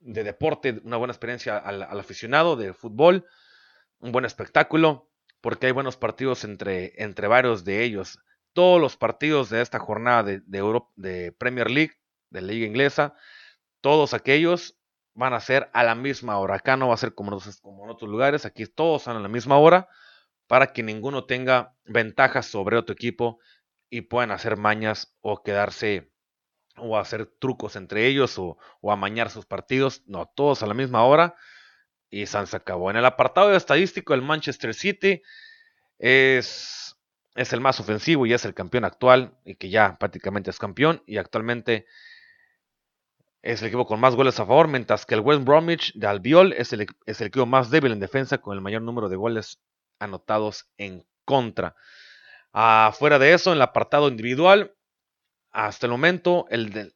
de 0.00 0.24
deporte, 0.24 0.80
una 0.84 0.96
buena 0.96 1.12
experiencia 1.12 1.56
al, 1.56 1.82
aficionado 1.82 2.56
de 2.56 2.72
fútbol, 2.72 3.26
un 3.98 4.12
buen 4.12 4.24
espectáculo, 4.24 5.10
porque 5.40 5.66
hay 5.66 5.72
buenos 5.72 5.96
partidos 5.96 6.44
entre, 6.44 6.92
entre 7.02 7.28
varios 7.28 7.64
de 7.64 7.82
ellos. 7.82 8.18
Todos 8.52 8.80
los 8.80 8.96
partidos 8.96 9.50
de 9.50 9.62
esta 9.62 9.78
jornada 9.78 10.22
de, 10.22 10.40
de, 10.46 10.82
de 10.96 11.32
Premier 11.32 11.70
League, 11.70 11.94
de 12.30 12.42
Liga 12.42 12.66
Inglesa, 12.66 13.14
todos 13.86 14.14
aquellos 14.14 14.76
van 15.14 15.32
a 15.32 15.38
ser 15.38 15.70
a 15.72 15.84
la 15.84 15.94
misma 15.94 16.40
hora. 16.40 16.56
Acá 16.56 16.76
no 16.76 16.88
va 16.88 16.94
a 16.94 16.96
ser 16.96 17.14
como, 17.14 17.30
en 17.30 17.88
otros 17.88 18.10
lugares, 18.10 18.44
aquí 18.44 18.66
todos 18.66 19.02
son 19.02 19.16
a 19.16 19.20
la 19.20 19.28
misma 19.28 19.58
hora 19.58 19.88
para 20.48 20.72
que 20.72 20.82
ninguno 20.82 21.24
tenga 21.24 21.76
ventajas 21.84 22.46
sobre 22.46 22.78
otro 22.78 22.94
equipo 22.94 23.38
y 23.88 24.00
puedan 24.00 24.32
hacer 24.32 24.56
mañas 24.56 25.14
o 25.20 25.44
quedarse 25.44 26.10
o 26.76 26.98
hacer 26.98 27.26
trucos 27.38 27.76
entre 27.76 28.08
ellos 28.08 28.40
o, 28.40 28.58
amañar 28.90 29.30
sus 29.30 29.46
partidos. 29.46 30.02
No, 30.06 30.26
todos 30.34 30.64
a 30.64 30.66
la 30.66 30.74
misma 30.74 31.04
hora 31.04 31.36
y 32.10 32.26
San 32.26 32.48
se 32.48 32.56
acabó. 32.56 32.90
En 32.90 32.96
el 32.96 33.04
apartado 33.04 33.54
estadístico, 33.54 34.14
el 34.14 34.22
Manchester 34.22 34.74
City 34.74 35.22
es 36.00 36.96
es 37.36 37.52
el 37.52 37.60
más 37.60 37.78
ofensivo 37.78 38.26
y 38.26 38.32
es 38.32 38.44
el 38.44 38.54
campeón 38.54 38.84
actual 38.84 39.38
y 39.44 39.54
que 39.54 39.70
ya 39.70 39.96
prácticamente 39.96 40.50
es 40.50 40.58
campeón 40.58 41.04
y 41.06 41.18
actualmente 41.18 41.86
es 43.46 43.62
el 43.62 43.68
equipo 43.68 43.86
con 43.86 44.00
más 44.00 44.16
goles 44.16 44.40
a 44.40 44.46
favor, 44.46 44.68
mientras 44.68 45.06
que 45.06 45.14
el 45.14 45.20
West 45.20 45.44
Bromwich 45.44 45.92
de 45.94 46.06
Albiol 46.06 46.52
es 46.52 46.72
el, 46.72 46.86
es 47.06 47.20
el 47.20 47.28
equipo 47.28 47.46
más 47.46 47.70
débil 47.70 47.92
en 47.92 48.00
defensa 48.00 48.38
con 48.38 48.54
el 48.54 48.60
mayor 48.60 48.82
número 48.82 49.08
de 49.08 49.16
goles 49.16 49.60
anotados 49.98 50.68
en 50.76 51.06
contra. 51.24 51.76
Afuera 52.52 53.18
de 53.18 53.34
eso, 53.34 53.50
en 53.50 53.56
el 53.56 53.62
apartado 53.62 54.08
individual, 54.08 54.74
hasta 55.52 55.86
el 55.86 55.92
momento, 55.92 56.46
el 56.50 56.70
de, 56.70 56.92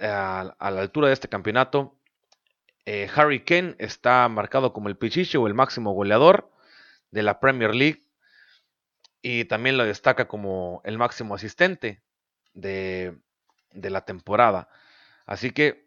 a, 0.00 0.54
la 0.58 0.80
altura 0.80 1.08
de 1.08 1.14
este 1.14 1.28
campeonato, 1.28 1.98
eh, 2.84 3.08
Harry 3.14 3.44
Kane 3.44 3.76
está 3.78 4.28
marcado 4.28 4.72
como 4.72 4.88
el 4.88 4.96
pichiche 4.96 5.38
o 5.38 5.46
el 5.46 5.54
máximo 5.54 5.92
goleador 5.92 6.50
de 7.10 7.22
la 7.22 7.38
Premier 7.38 7.74
League 7.74 8.08
y 9.22 9.44
también 9.44 9.76
lo 9.76 9.84
destaca 9.84 10.26
como 10.26 10.80
el 10.84 10.98
máximo 10.98 11.36
asistente 11.36 12.02
de, 12.54 13.16
la 13.72 14.04
temporada. 14.04 14.68
Así 15.26 15.52
que 15.52 15.81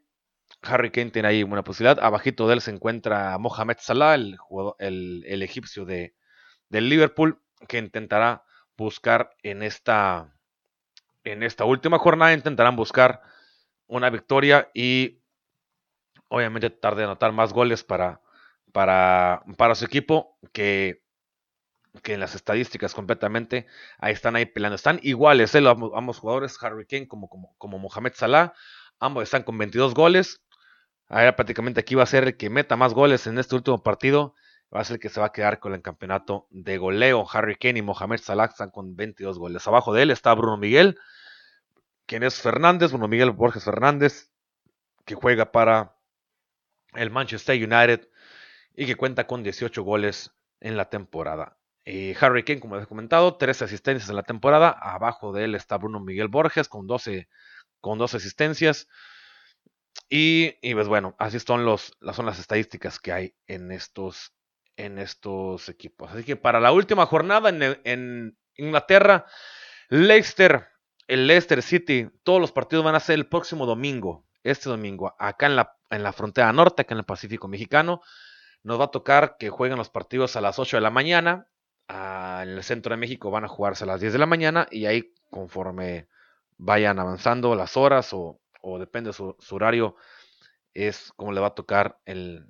Harry 0.67 0.91
Kane 0.91 1.11
tiene 1.11 1.27
ahí 1.27 1.43
una 1.43 1.63
posibilidad. 1.63 2.03
Abajito 2.03 2.47
de 2.47 2.55
él 2.55 2.61
se 2.61 2.71
encuentra 2.71 3.37
Mohamed 3.37 3.77
Salah, 3.79 4.15
el, 4.15 5.41
egipcio 5.41 5.85
de, 5.85 6.15
del 6.69 6.89
Liverpool, 6.89 7.41
que 7.67 7.77
intentará 7.77 8.43
buscar 8.77 9.31
en 9.43 9.63
esta, 9.63 10.35
en 11.23 11.43
esta 11.43 11.65
última 11.65 11.99
jornada, 11.99 12.33
intentarán 12.33 12.75
buscar 12.75 13.21
una 13.87 14.09
victoria 14.09 14.69
y 14.73 15.19
obviamente 16.27 16.69
tratar 16.69 16.95
de 16.95 17.03
anotar 17.05 17.31
más 17.31 17.53
goles 17.53 17.83
para, 17.83 18.21
para, 18.71 19.43
para 19.57 19.75
su 19.75 19.85
equipo 19.85 20.37
que 20.51 21.05
que 22.03 22.13
en 22.13 22.19
las 22.19 22.35
estadísticas 22.35 22.93
completamente 22.93 23.67
ahí 23.99 24.13
están 24.13 24.35
ahí 24.35 24.45
peleando. 24.45 24.75
Están 24.75 24.99
iguales, 25.03 25.55
¿eh? 25.55 25.63
ambos, 25.65 26.19
jugadores, 26.19 26.61
Harry 26.61 26.85
Kane 26.85 27.07
como, 27.07 27.29
como, 27.29 27.55
como 27.57 27.79
Mohamed 27.79 28.13
Salah, 28.15 28.53
ambos 28.99 29.23
están 29.23 29.43
con 29.43 29.57
22 29.57 29.93
goles. 29.93 30.41
Ahora 31.15 31.37
prácticamente 31.37 31.79
aquí 31.79 31.95
va 31.95 32.03
a 32.03 32.07
ser 32.07 32.25
el 32.25 32.35
que 32.35 32.49
meta 32.49 32.75
más 32.75 32.93
goles 32.93 33.25
en 33.25 33.39
este 33.39 33.55
último 33.55 33.81
partido. 33.81 34.35
Va 34.75 34.81
a 34.81 34.83
ser 34.83 34.95
el 34.95 34.99
que 34.99 35.07
se 35.07 35.21
va 35.21 35.27
a 35.27 35.31
quedar 35.31 35.61
con 35.61 35.73
el 35.73 35.81
campeonato 35.81 36.45
de 36.49 36.77
goleo. 36.77 37.25
Harry 37.31 37.55
Kane 37.55 37.79
y 37.79 37.81
Mohamed 37.81 38.19
Salah 38.19 38.47
están 38.47 38.69
con 38.69 38.97
22 38.97 39.39
goles. 39.39 39.65
Abajo 39.65 39.93
de 39.93 40.03
él 40.03 40.11
está 40.11 40.33
Bruno 40.33 40.57
Miguel, 40.57 40.99
quien 42.05 42.23
es 42.23 42.41
Fernández, 42.41 42.91
Bruno 42.91 43.07
Miguel 43.07 43.31
Borges 43.31 43.63
Fernández, 43.63 44.29
que 45.05 45.15
juega 45.15 45.53
para 45.53 45.95
el 46.95 47.11
Manchester 47.11 47.55
United 47.55 48.09
y 48.75 48.85
que 48.85 48.97
cuenta 48.97 49.25
con 49.25 49.41
18 49.41 49.83
goles 49.83 50.35
en 50.59 50.75
la 50.75 50.89
temporada. 50.89 51.57
Eh, 51.85 52.13
Harry 52.19 52.43
Kane, 52.43 52.59
como 52.59 52.75
les 52.75 52.83
he 52.83 52.87
comentado, 52.87 53.37
13 53.37 53.63
asistencias 53.63 54.09
en 54.09 54.17
la 54.17 54.23
temporada. 54.23 54.69
Abajo 54.69 55.31
de 55.31 55.45
él 55.45 55.55
está 55.55 55.77
Bruno 55.77 56.01
Miguel 56.01 56.27
Borges 56.27 56.67
con 56.67 56.87
12, 56.87 57.29
con 57.79 57.99
12 57.99 58.17
asistencias. 58.17 58.89
Y, 60.09 60.55
y, 60.61 60.73
pues 60.73 60.87
bueno, 60.87 61.15
así 61.17 61.39
son, 61.39 61.65
los, 61.65 61.97
son 62.13 62.25
las 62.25 62.39
estadísticas 62.39 62.99
que 62.99 63.11
hay 63.11 63.35
en 63.47 63.71
estos, 63.71 64.33
en 64.77 64.99
estos 64.99 65.69
equipos. 65.69 66.11
Así 66.11 66.23
que 66.23 66.35
para 66.35 66.59
la 66.59 66.71
última 66.71 67.05
jornada 67.05 67.49
en, 67.49 68.37
Inglaterra, 68.57 69.25
Leicester, 69.89 70.69
el 71.07 71.27
Leicester 71.27 71.61
City, 71.61 72.09
todos 72.23 72.39
los 72.39 72.51
partidos 72.51 72.85
van 72.85 72.95
a 72.95 73.01
ser 73.01 73.15
el 73.15 73.27
próximo 73.27 73.65
domingo, 73.65 74.25
este 74.43 74.69
domingo, 74.69 75.13
acá 75.19 75.47
en 75.47 75.57
la, 75.57 75.75
en 75.89 76.03
la 76.03 76.13
frontera 76.13 76.53
norte, 76.53 76.83
acá 76.83 76.93
en 76.93 76.99
el 76.99 77.05
Pacífico 77.05 77.47
Mexicano. 77.47 78.01
Nos 78.63 78.79
va 78.79 78.85
a 78.85 78.91
tocar 78.91 79.35
que 79.37 79.49
jueguen 79.49 79.77
los 79.77 79.89
partidos 79.89 80.35
a 80.35 80.41
las 80.41 80.57
8 80.57 80.77
de 80.77 80.81
la 80.81 80.89
mañana 80.89 81.47
en 81.87 82.49
el 82.49 82.63
centro 82.63 82.91
de 82.91 82.97
México 82.97 83.31
van 83.31 83.45
a 83.45 83.47
jugarse 83.47 83.83
a 83.83 83.87
las 83.87 84.01
10 84.01 84.13
de 84.13 84.19
la 84.19 84.25
mañana 84.25 84.67
y 84.71 84.85
ahí 84.85 85.13
conforme 85.29 86.07
vayan 86.57 86.99
avanzando 86.99 87.55
las 87.55 87.77
horas 87.77 88.13
o, 88.13 88.39
depende 88.79 89.09
de 89.09 89.13
su, 89.13 89.35
horario, 89.51 89.95
es 90.73 91.13
como 91.15 91.31
le 91.31 91.39
va 91.39 91.47
a 91.47 91.55
tocar 91.55 91.99
el, 92.05 92.49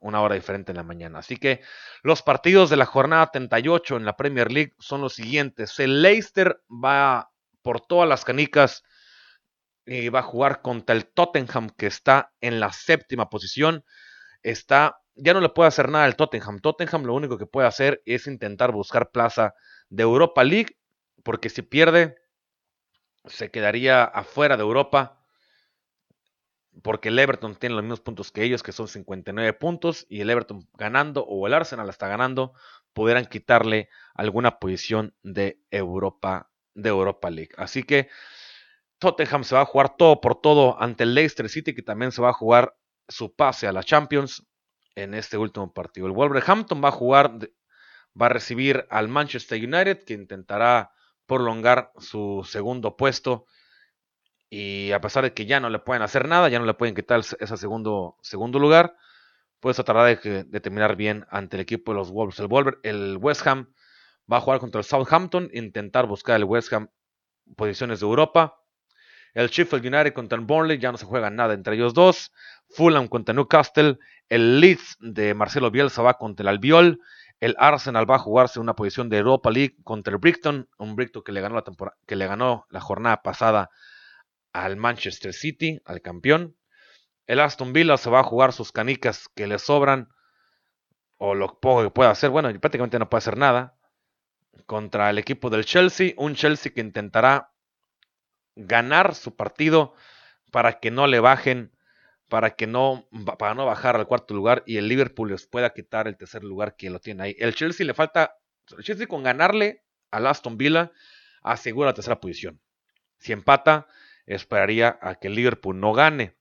una 0.00 0.20
hora 0.22 0.34
diferente 0.34 0.72
en 0.72 0.76
la 0.76 0.82
mañana. 0.82 1.18
Así 1.18 1.36
que 1.36 1.62
los 2.02 2.22
partidos 2.22 2.70
de 2.70 2.76
la 2.76 2.86
jornada 2.86 3.30
38 3.32 3.96
en 3.96 4.04
la 4.04 4.16
Premier 4.16 4.52
League 4.52 4.74
son 4.78 5.00
los 5.00 5.14
siguientes. 5.14 5.78
El 5.80 6.02
Leicester 6.02 6.62
va 6.68 7.30
por 7.62 7.80
todas 7.80 8.08
las 8.08 8.24
canicas 8.24 8.84
y 9.84 10.08
va 10.08 10.20
a 10.20 10.24
jugar 10.24 10.62
contra 10.62 10.94
el 10.94 11.06
Tottenham 11.06 11.70
que 11.70 11.86
está 11.86 12.32
en 12.40 12.60
la 12.60 12.72
séptima 12.72 13.30
posición. 13.30 13.84
Está 14.42 15.00
ya 15.16 15.34
no 15.34 15.40
le 15.40 15.48
puede 15.48 15.68
hacer 15.68 15.88
nada 15.88 16.04
al 16.04 16.16
Tottenham. 16.16 16.60
Tottenham 16.60 17.04
lo 17.04 17.14
único 17.14 17.38
que 17.38 17.46
puede 17.46 17.66
hacer 17.66 18.02
es 18.04 18.26
intentar 18.26 18.72
buscar 18.72 19.10
plaza 19.10 19.54
de 19.88 20.02
Europa 20.02 20.44
League, 20.44 20.78
porque 21.22 21.48
si 21.48 21.62
pierde, 21.62 22.16
se 23.24 23.50
quedaría 23.50 24.04
afuera 24.04 24.56
de 24.56 24.62
Europa, 24.62 25.15
porque 26.82 27.08
el 27.08 27.18
Everton 27.18 27.56
tiene 27.56 27.74
los 27.74 27.84
mismos 27.84 28.00
puntos 28.00 28.30
que 28.30 28.42
ellos, 28.42 28.62
que 28.62 28.72
son 28.72 28.88
59 28.88 29.52
puntos, 29.54 30.06
y 30.08 30.20
el 30.20 30.30
Everton 30.30 30.68
ganando, 30.74 31.24
o 31.24 31.46
el 31.46 31.54
Arsenal 31.54 31.88
está 31.88 32.08
ganando, 32.08 32.52
pudieran 32.92 33.26
quitarle 33.26 33.88
alguna 34.14 34.58
posición 34.58 35.14
de 35.22 35.60
Europa, 35.70 36.50
de 36.74 36.88
Europa 36.88 37.30
League. 37.30 37.52
Así 37.56 37.82
que 37.82 38.08
Tottenham 38.98 39.44
se 39.44 39.54
va 39.54 39.62
a 39.62 39.66
jugar 39.66 39.96
todo 39.96 40.20
por 40.20 40.40
todo 40.40 40.80
ante 40.80 41.04
el 41.04 41.14
Leicester 41.14 41.48
City, 41.48 41.74
que 41.74 41.82
también 41.82 42.12
se 42.12 42.22
va 42.22 42.30
a 42.30 42.34
jugar 42.34 42.74
su 43.08 43.34
pase 43.34 43.66
a 43.66 43.72
la 43.72 43.84
Champions 43.84 44.46
en 44.94 45.14
este 45.14 45.36
último 45.36 45.72
partido. 45.72 46.06
El 46.06 46.12
Wolverhampton 46.12 46.82
va 46.82 46.88
a 46.88 46.92
jugar, 46.92 47.38
va 48.20 48.26
a 48.26 48.30
recibir 48.30 48.86
al 48.90 49.08
Manchester 49.08 49.58
United, 49.62 50.04
que 50.04 50.14
intentará 50.14 50.92
prolongar 51.26 51.92
su 51.98 52.46
segundo 52.48 52.96
puesto. 52.96 53.46
Y 54.48 54.92
a 54.92 55.00
pesar 55.00 55.24
de 55.24 55.34
que 55.34 55.46
ya 55.46 55.60
no 55.60 55.70
le 55.70 55.78
pueden 55.80 56.02
hacer 56.02 56.28
nada, 56.28 56.48
ya 56.48 56.58
no 56.58 56.66
le 56.66 56.74
pueden 56.74 56.94
quitar 56.94 57.20
ese 57.20 57.56
segundo, 57.56 58.16
segundo 58.22 58.58
lugar, 58.58 58.94
pues 59.60 59.76
tratará 59.76 60.04
de, 60.04 60.44
de, 60.44 60.60
terminar 60.60 60.96
bien 60.96 61.26
ante 61.30 61.56
el 61.56 61.62
equipo 61.62 61.92
de 61.92 61.98
los 61.98 62.10
Wolves. 62.10 62.38
El, 62.38 62.48
el 62.82 63.16
West 63.16 63.46
Ham 63.46 63.72
va 64.30 64.38
a 64.38 64.40
jugar 64.40 64.60
contra 64.60 64.78
el 64.78 64.84
Southampton, 64.84 65.50
intentar 65.52 66.06
buscar 66.06 66.36
el 66.36 66.44
West 66.44 66.72
Ham 66.72 66.88
posiciones 67.56 68.00
de 68.00 68.06
Europa. 68.06 68.60
El 69.34 69.48
Sheffield 69.48 69.84
United 69.84 70.14
contra 70.14 70.38
el 70.38 70.44
Burnley, 70.44 70.78
ya 70.78 70.90
no 70.90 70.98
se 70.98 71.04
juega 71.04 71.30
nada 71.30 71.54
entre 71.54 71.74
ellos 71.74 71.92
dos. 71.92 72.32
Fulham 72.70 73.06
contra 73.06 73.34
Newcastle. 73.34 73.98
El 74.28 74.60
Leeds 74.60 74.96
de 75.00 75.34
Marcelo 75.34 75.70
Bielsa 75.70 76.02
va 76.02 76.14
contra 76.14 76.42
el 76.42 76.48
Albiol. 76.48 77.00
El 77.38 77.54
Arsenal 77.58 78.10
va 78.10 78.16
a 78.16 78.18
jugarse 78.18 78.60
una 78.60 78.74
posición 78.74 79.10
de 79.10 79.18
Europa 79.18 79.50
League 79.50 79.76
contra 79.84 80.12
el 80.12 80.18
Brighton. 80.18 80.68
Un 80.78 80.96
Brighton 80.96 81.22
que 81.22 81.32
le 81.32 81.42
ganó 81.42 81.54
la, 81.54 81.62
temporada, 81.62 81.96
que 82.06 82.16
le 82.16 82.26
ganó 82.26 82.66
la 82.70 82.80
jornada 82.80 83.22
pasada 83.22 83.70
al 84.64 84.76
Manchester 84.76 85.32
City, 85.32 85.80
al 85.84 86.00
campeón. 86.00 86.56
El 87.26 87.40
Aston 87.40 87.72
Villa 87.72 87.96
se 87.96 88.08
va 88.08 88.20
a 88.20 88.24
jugar 88.24 88.52
sus 88.52 88.72
canicas 88.72 89.28
que 89.34 89.46
le 89.46 89.58
sobran. 89.58 90.08
O 91.18 91.34
lo 91.34 91.60
poco 91.60 91.82
que 91.82 91.90
pueda 91.90 92.10
hacer. 92.10 92.30
Bueno, 92.30 92.48
prácticamente 92.60 92.98
no 92.98 93.08
puede 93.08 93.18
hacer 93.18 93.36
nada. 93.36 93.76
Contra 94.64 95.10
el 95.10 95.18
equipo 95.18 95.50
del 95.50 95.64
Chelsea. 95.64 96.14
Un 96.16 96.34
Chelsea 96.34 96.72
que 96.72 96.80
intentará 96.80 97.52
ganar 98.54 99.14
su 99.14 99.36
partido 99.36 99.94
para 100.50 100.80
que 100.80 100.90
no 100.90 101.06
le 101.06 101.20
bajen, 101.20 101.76
para 102.28 102.56
que 102.56 102.66
no, 102.66 103.06
para 103.38 103.54
no 103.54 103.66
bajar 103.66 103.96
al 103.96 104.06
cuarto 104.06 104.32
lugar 104.32 104.62
y 104.66 104.78
el 104.78 104.88
Liverpool 104.88 105.30
les 105.30 105.46
pueda 105.46 105.74
quitar 105.74 106.08
el 106.08 106.16
tercer 106.16 106.42
lugar 106.42 106.76
que 106.76 106.88
lo 106.88 106.98
tiene 106.98 107.24
ahí. 107.24 107.36
El 107.38 107.54
Chelsea 107.54 107.86
le 107.86 107.92
falta, 107.92 108.38
el 108.76 108.82
Chelsea 108.84 109.06
con 109.06 109.22
ganarle 109.22 109.84
al 110.10 110.26
Aston 110.26 110.56
Villa 110.56 110.92
asegura 111.42 111.90
la 111.90 111.94
tercera 111.94 112.20
posición. 112.20 112.60
Si 113.18 113.32
empata, 113.32 113.86
esperaría 114.26 114.98
a 115.00 115.14
que 115.16 115.28
el 115.28 115.34
Liverpool 115.34 115.78
no 115.78 115.92
gane. 115.92 116.36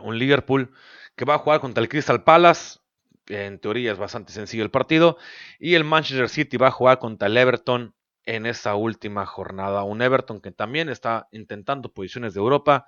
Un 0.00 0.18
Liverpool 0.18 0.72
que 1.16 1.24
va 1.24 1.34
a 1.34 1.38
jugar 1.38 1.60
contra 1.60 1.82
el 1.82 1.88
Crystal 1.88 2.22
Palace. 2.24 2.78
En 3.26 3.58
teoría 3.58 3.92
es 3.92 3.98
bastante 3.98 4.32
sencillo 4.32 4.62
el 4.62 4.70
partido. 4.70 5.18
Y 5.58 5.74
el 5.74 5.84
Manchester 5.84 6.28
City 6.28 6.56
va 6.56 6.68
a 6.68 6.72
jugar 6.72 6.98
contra 6.98 7.28
el 7.28 7.36
Everton 7.36 7.94
en 8.24 8.46
esa 8.46 8.74
última 8.74 9.26
jornada. 9.26 9.82
Un 9.82 10.02
Everton 10.02 10.40
que 10.40 10.52
también 10.52 10.88
está 10.88 11.28
intentando 11.32 11.92
posiciones 11.92 12.34
de 12.34 12.40
Europa. 12.40 12.86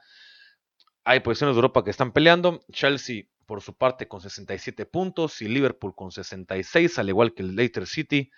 Hay 1.05 1.21
posiciones 1.21 1.57
de 1.57 1.59
Europa 1.59 1.83
que 1.83 1.91
están 1.91 2.13
peleando. 2.13 2.61
Chelsea, 2.73 3.25
por 3.47 3.63
su 3.63 3.75
parte, 3.77 4.07
con 4.07 4.21
67 4.21 4.87
puntos 4.87 5.43
y 5.43 5.49
Liverpool 5.49 5.95
con 5.95 6.13
66, 6.13 6.99
al 6.99 7.09
igual 7.09 7.35
que 7.35 7.43
el 7.43 7.57
Leicester 7.57 7.87
City. 7.87 8.31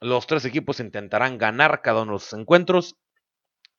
Los 0.00 0.26
tres 0.26 0.44
equipos 0.44 0.80
intentarán 0.80 1.36
ganar 1.38 1.82
cada 1.82 2.02
uno 2.02 2.12
de 2.12 2.16
los 2.16 2.32
encuentros. 2.32 2.96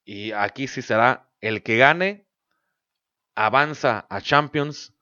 Y 0.05 0.31
aquí 0.31 0.67
sí 0.67 0.81
será 0.81 1.29
el 1.41 1.63
que 1.63 1.77
gane, 1.77 2.27
avanza 3.33 4.05
a 4.09 4.21
Champions. 4.21 4.93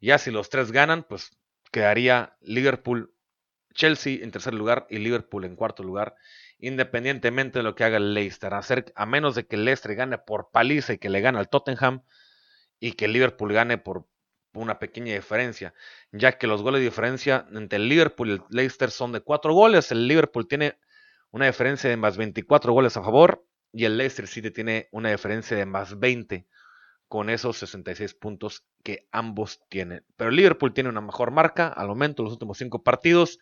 Ya 0.00 0.18
si 0.18 0.30
los 0.30 0.48
tres 0.48 0.70
ganan, 0.70 1.02
pues 1.02 1.36
quedaría 1.72 2.36
Liverpool, 2.40 3.12
Chelsea 3.74 4.22
en 4.22 4.30
tercer 4.30 4.54
lugar 4.54 4.86
y 4.88 4.98
Liverpool 4.98 5.44
en 5.44 5.56
cuarto 5.56 5.82
lugar 5.82 6.14
independientemente 6.58 7.58
de 7.58 7.62
lo 7.62 7.74
que 7.74 7.84
haga 7.84 7.96
el 7.96 8.14
Leicester. 8.14 8.52
A, 8.54 9.06
menos 9.06 9.34
de 9.34 9.46
que 9.46 9.56
el 9.56 9.64
Leicester 9.64 9.94
gane 9.94 10.18
por 10.18 10.50
paliza 10.50 10.94
y 10.94 10.98
que 10.98 11.10
le 11.10 11.20
gane 11.20 11.38
al 11.38 11.48
Tottenham 11.48 12.04
y 12.80 12.92
que 12.92 13.08
Liverpool 13.08 13.52
gane 13.52 13.76
por 13.76 14.06
una 14.54 14.78
pequeña 14.78 15.14
diferencia, 15.14 15.74
ya 16.12 16.38
que 16.38 16.46
los 16.46 16.62
goles 16.62 16.80
de 16.80 16.84
diferencia 16.84 17.46
entre 17.52 17.76
el 17.76 17.88
Liverpool 17.88 18.28
y 18.28 18.32
el 18.34 18.42
Leicester 18.50 18.90
son 18.90 19.12
de 19.12 19.20
cuatro 19.20 19.52
goles. 19.52 19.90
El 19.90 20.06
Liverpool 20.06 20.46
tiene 20.46 20.78
una 21.32 21.46
diferencia 21.46 21.90
de 21.90 21.96
más 21.96 22.16
24 22.16 22.72
goles 22.72 22.96
a 22.96 23.02
favor 23.02 23.44
y 23.74 23.84
el 23.86 23.98
Leicester 23.98 24.28
City 24.28 24.52
tiene 24.52 24.88
una 24.92 25.10
diferencia 25.10 25.56
de 25.56 25.66
más 25.66 25.98
20 25.98 26.46
con 27.08 27.28
esos 27.28 27.58
66 27.58 28.14
puntos 28.14 28.64
que 28.84 29.08
ambos 29.10 29.62
tienen. 29.68 30.04
Pero 30.16 30.30
Liverpool 30.30 30.72
tiene 30.72 30.90
una 30.90 31.00
mejor 31.00 31.32
marca 31.32 31.68
al 31.68 31.88
momento 31.88 32.22
los 32.22 32.32
últimos 32.32 32.56
5 32.58 32.84
partidos. 32.84 33.40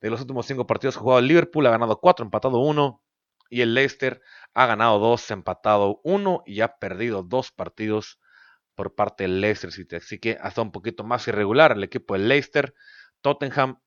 De 0.00 0.10
los 0.10 0.20
últimos 0.20 0.46
5 0.46 0.66
partidos 0.66 0.96
jugado 0.96 1.20
Liverpool 1.20 1.66
ha 1.66 1.70
ganado 1.70 1.98
4, 2.00 2.24
empatado 2.24 2.58
1 2.60 3.02
y 3.50 3.62
el 3.62 3.74
Leicester 3.74 4.22
ha 4.54 4.66
ganado 4.66 5.00
2, 5.00 5.30
empatado 5.32 6.00
1 6.04 6.44
y 6.46 6.60
ha 6.60 6.76
perdido 6.78 7.24
2 7.24 7.50
partidos 7.50 8.20
por 8.76 8.94
parte 8.94 9.24
del 9.24 9.40
Leicester 9.40 9.72
City. 9.72 9.96
Así 9.96 10.20
que 10.20 10.38
hasta 10.40 10.62
un 10.62 10.70
poquito 10.70 11.02
más 11.02 11.26
irregular 11.26 11.72
el 11.72 11.82
equipo 11.82 12.14
del 12.14 12.28
Leicester. 12.28 12.74
Tottenham 13.22 13.80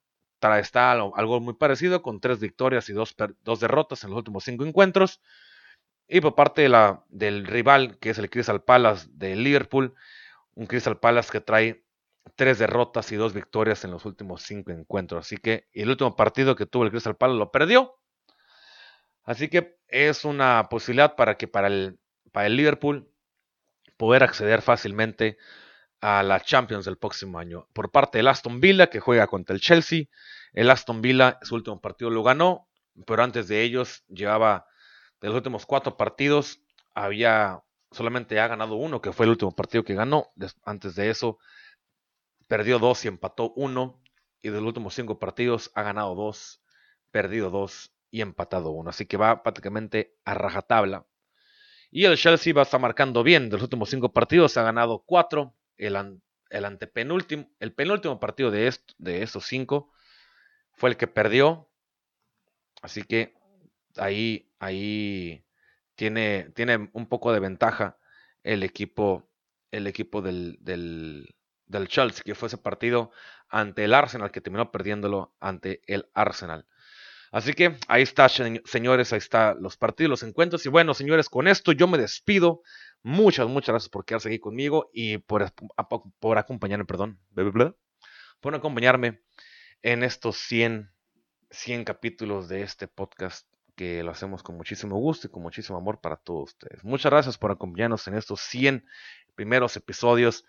está 0.60 0.92
algo 0.92 1.40
muy 1.40 1.54
parecido 1.54 2.02
con 2.02 2.20
3 2.20 2.42
victorias 2.42 2.90
y 2.90 2.94
2 2.94 3.16
derrotas 3.60 4.04
en 4.04 4.10
los 4.10 4.18
últimos 4.18 4.44
5 4.44 4.66
encuentros. 4.66 5.22
Y 6.14 6.20
por 6.20 6.36
parte 6.36 6.64
de 6.64 6.68
la, 6.68 7.06
del 7.08 7.48
rival, 7.48 7.98
que 8.00 8.10
es 8.10 8.18
el 8.18 8.30
Crystal 8.30 8.62
Palace 8.62 9.08
de 9.14 9.34
Liverpool, 9.38 9.96
un 10.56 10.68
Crystal 10.68 11.00
Palace 11.00 11.32
que 11.32 11.40
trae 11.40 11.86
tres 12.36 12.60
derrotas 12.60 13.10
y 13.14 13.16
dos 13.16 13.34
victorias 13.34 13.86
en 13.86 13.92
los 13.92 14.04
últimos 14.04 14.42
cinco 14.42 14.72
encuentros. 14.72 15.26
Así 15.26 15.38
que 15.38 15.70
el 15.72 15.90
último 15.90 16.18
partido 16.18 16.58
que 16.58 16.66
tuvo 16.66 16.84
el 16.84 16.92
Crystal 16.92 17.16
Palace 17.16 17.40
lo 17.40 17.50
perdió. 17.50 17.98
Así 19.24 19.48
que 19.48 19.80
es 19.88 20.26
una 20.26 20.68
posibilidad 20.70 21.16
para 21.16 21.38
que 21.38 21.48
para 21.48 21.68
el, 21.68 21.98
para 22.34 22.48
el 22.48 22.58
Liverpool 22.58 23.10
poder 23.96 24.24
acceder 24.24 24.62
fácilmente 24.62 25.38
a 26.02 26.24
la 26.24 26.42
Champions 26.42 26.84
del 26.84 26.98
próximo 26.98 27.40
año. 27.40 27.70
Por 27.72 27.90
parte 27.90 28.18
del 28.18 28.28
Aston 28.28 28.60
Villa, 28.60 28.88
que 28.88 29.00
juega 29.00 29.28
contra 29.28 29.56
el 29.56 29.62
Chelsea, 29.62 30.08
el 30.52 30.72
Aston 30.72 31.02
Villa 31.02 31.40
su 31.42 31.56
último 31.56 31.80
partido 31.80 32.10
lo 32.10 32.22
ganó, 32.22 32.68
pero 33.08 33.24
antes 33.24 33.48
de 33.48 33.62
ellos 33.62 34.04
llevaba 34.10 34.66
de 35.22 35.28
los 35.28 35.36
últimos 35.36 35.66
cuatro 35.66 35.96
partidos, 35.98 36.62
había 36.94 37.64
solamente 37.92 38.40
ha 38.40 38.48
ganado 38.48 38.76
uno, 38.76 39.02
que 39.02 39.14
fue 39.14 39.26
el 39.26 39.32
último 39.32 39.56
partido 39.56 39.84
que 39.84 39.94
ganó. 39.94 40.32
Antes 40.64 40.96
de 40.96 41.10
eso, 41.10 41.40
perdió 42.48 42.80
dos 42.80 43.06
y 43.06 43.08
empató 43.08 43.54
uno. 43.56 44.02
Y 44.42 44.50
de 44.50 44.56
los 44.56 44.68
últimos 44.68 44.96
cinco 44.96 45.20
partidos 45.20 45.72
ha 45.76 45.84
ganado 45.84 46.16
dos, 46.16 46.64
perdido 47.12 47.50
dos 47.52 47.94
y 48.10 48.22
empatado 48.22 48.72
uno. 48.72 48.90
Así 48.90 49.06
que 49.06 49.18
va 49.18 49.44
prácticamente 49.44 50.18
a 50.26 50.34
rajatabla. 50.34 51.06
Y 51.92 52.06
el 52.06 52.18
Chelsea 52.18 52.54
va 52.54 52.62
a 52.62 52.64
estar 52.64 52.80
marcando 52.80 53.22
bien. 53.22 53.50
De 53.50 53.58
los 53.58 53.64
últimos 53.64 53.90
cinco 53.90 54.12
partidos 54.12 54.58
ha 54.58 54.64
ganado 54.64 55.04
cuatro. 55.06 55.56
El, 55.78 56.22
el 56.50 56.66
antepenúltimo, 56.66 57.52
el 57.60 57.74
penúltimo 57.74 58.20
partido 58.20 58.50
de, 58.50 58.74
de 58.98 59.24
estos 59.24 59.46
cinco 59.46 59.92
fue 60.74 60.90
el 60.90 60.98
que 60.98 61.08
perdió. 61.08 61.70
Así 62.82 63.04
que 63.04 63.36
ahí, 63.98 64.51
ahí 64.62 65.44
tiene, 65.96 66.52
tiene 66.56 66.90
un 66.94 67.08
poco 67.08 67.34
de 67.34 67.40
ventaja 67.40 67.98
el 68.44 68.64
equipo, 68.64 69.28
el 69.72 69.88
equipo 69.88 70.22
del, 70.22 70.58
del, 70.62 71.88
Chelsea, 71.88 72.24
que 72.24 72.36
fue 72.36 72.48
ese 72.48 72.58
partido 72.58 73.12
ante 73.50 73.84
el 73.84 73.94
Arsenal, 73.94 74.32
que 74.32 74.40
terminó 74.40 74.72
perdiéndolo 74.72 75.36
ante 75.40 75.82
el 75.88 76.10
Arsenal. 76.14 76.68
Así 77.32 77.54
que 77.54 77.78
ahí 77.88 78.04
está, 78.04 78.30
señores, 78.30 79.14
ahí 79.14 79.18
están 79.18 79.62
los 79.62 79.78
partidos, 79.78 80.12
los 80.12 80.24
encuentros. 80.24 80.66
Y 80.66 80.70
bueno, 80.70 80.94
señores, 80.94 81.28
con 81.28 81.48
esto 81.48 81.72
yo 81.72 81.88
me 81.88 81.98
despido. 81.98 82.62
Muchas, 83.02 83.48
muchas 83.48 83.74
gracias 83.74 83.90
por 83.90 84.06
quedarse 84.06 84.28
aquí 84.28 84.40
conmigo 84.40 84.92
y 84.94 85.18
por, 85.18 85.52
por 86.20 86.38
acompañarme, 86.38 86.86
perdón, 86.86 87.20
por 88.42 88.54
acompañarme 88.54 89.22
en 89.82 90.04
estos 90.04 90.38
100, 90.38 90.92
100 91.50 91.84
capítulos 91.84 92.48
de 92.48 92.62
este 92.62 92.88
podcast 92.88 93.51
que 93.82 94.04
lo 94.04 94.12
hacemos 94.12 94.44
con 94.44 94.58
muchísimo 94.58 94.96
gusto 94.98 95.26
y 95.26 95.32
con 95.32 95.42
muchísimo 95.42 95.76
amor 95.76 96.02
para 96.02 96.16
todos 96.16 96.52
ustedes. 96.52 96.84
Muchas 96.84 97.12
gracias 97.12 97.40
por 97.40 97.50
acompañarnos 97.50 98.08
en 98.08 98.14
estos 98.14 98.40
100 98.42 98.86
primeros 99.34 99.76
episodios 99.76 100.46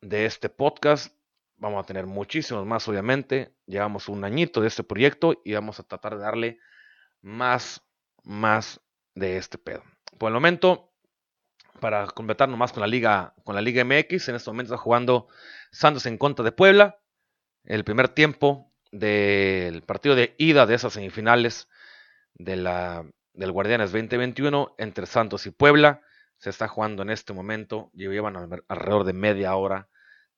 de 0.00 0.26
este 0.26 0.48
podcast. 0.48 1.12
Vamos 1.56 1.82
a 1.82 1.86
tener 1.88 2.06
muchísimos 2.06 2.64
más, 2.64 2.86
obviamente. 2.86 3.52
Llevamos 3.66 4.08
un 4.08 4.22
añito 4.22 4.60
de 4.60 4.68
este 4.68 4.84
proyecto 4.84 5.42
y 5.44 5.54
vamos 5.54 5.80
a 5.80 5.82
tratar 5.82 6.14
de 6.14 6.22
darle 6.22 6.60
más, 7.20 7.82
más 8.22 8.80
de 9.16 9.38
este 9.38 9.58
pedo. 9.58 9.82
Por 10.16 10.28
el 10.28 10.34
momento, 10.34 10.92
para 11.80 12.06
completarnos 12.06 12.56
más 12.56 12.72
con 12.72 12.82
la 12.82 12.86
Liga, 12.86 13.34
con 13.42 13.56
la 13.56 13.60
Liga 13.60 13.84
MX, 13.84 14.28
en 14.28 14.36
este 14.36 14.50
momento 14.50 14.72
está 14.72 14.84
jugando 14.84 15.26
Santos 15.72 16.06
en 16.06 16.16
contra 16.16 16.44
de 16.44 16.52
Puebla. 16.52 17.00
El 17.64 17.82
primer 17.82 18.10
tiempo 18.10 18.72
del 18.92 19.82
partido 19.82 20.14
de 20.14 20.36
ida 20.38 20.64
de 20.64 20.76
esas 20.76 20.92
semifinales 20.92 21.66
de 22.34 22.56
la, 22.56 23.04
del 23.34 23.52
Guardianes 23.52 23.92
2021 23.92 24.74
entre 24.78 25.06
Santos 25.06 25.46
y 25.46 25.50
Puebla. 25.50 26.02
Se 26.38 26.50
está 26.50 26.68
jugando 26.68 27.02
en 27.02 27.10
este 27.10 27.32
momento. 27.32 27.90
Llevan 27.94 28.36
alrededor 28.68 29.04
de 29.04 29.12
media 29.12 29.54
hora 29.54 29.88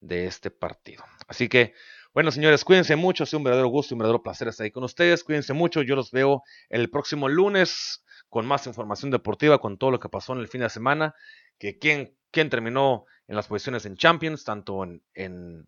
de 0.01 0.26
este 0.26 0.51
partido. 0.51 1.03
Así 1.28 1.49
que, 1.49 1.74
bueno, 2.12 2.30
señores, 2.30 2.64
cuídense 2.64 2.97
mucho. 2.97 3.24
Ha 3.24 3.26
sido 3.26 3.38
un 3.38 3.45
verdadero 3.45 3.68
gusto 3.68 3.92
y 3.92 3.95
un 3.95 4.01
verdadero 4.01 4.22
placer 4.22 4.49
estar 4.49 4.64
ahí 4.64 4.70
con 4.70 4.84
ustedes. 4.84 5.24
Cuídense 5.24 5.55
mucho. 5.55 5.82
Yo 5.82 5.97
los 5.97 6.11
veo 6.11 6.42
el 6.68 6.90
próximo 6.90 7.28
lunes 7.28 8.05
con 8.28 8.47
más 8.47 8.66
información 8.66 9.11
deportiva, 9.11 9.61
con 9.61 9.78
todo 9.78 9.90
lo 9.90 10.01
que 10.01 10.09
pasó 10.09 10.34
en 10.34 10.40
el 10.40 10.49
fin 10.49 10.61
de 10.61 10.68
semana. 10.68 11.14
Que 11.59 11.78
quién, 11.78 12.16
quién 12.30 12.51
terminó 12.51 13.07
en 13.26 13.36
las 13.36 13.47
posiciones 13.47 13.86
en 13.86 13.97
Champions, 13.97 14.45
tanto 14.45 14.84
en, 14.84 15.03
en, 15.14 15.66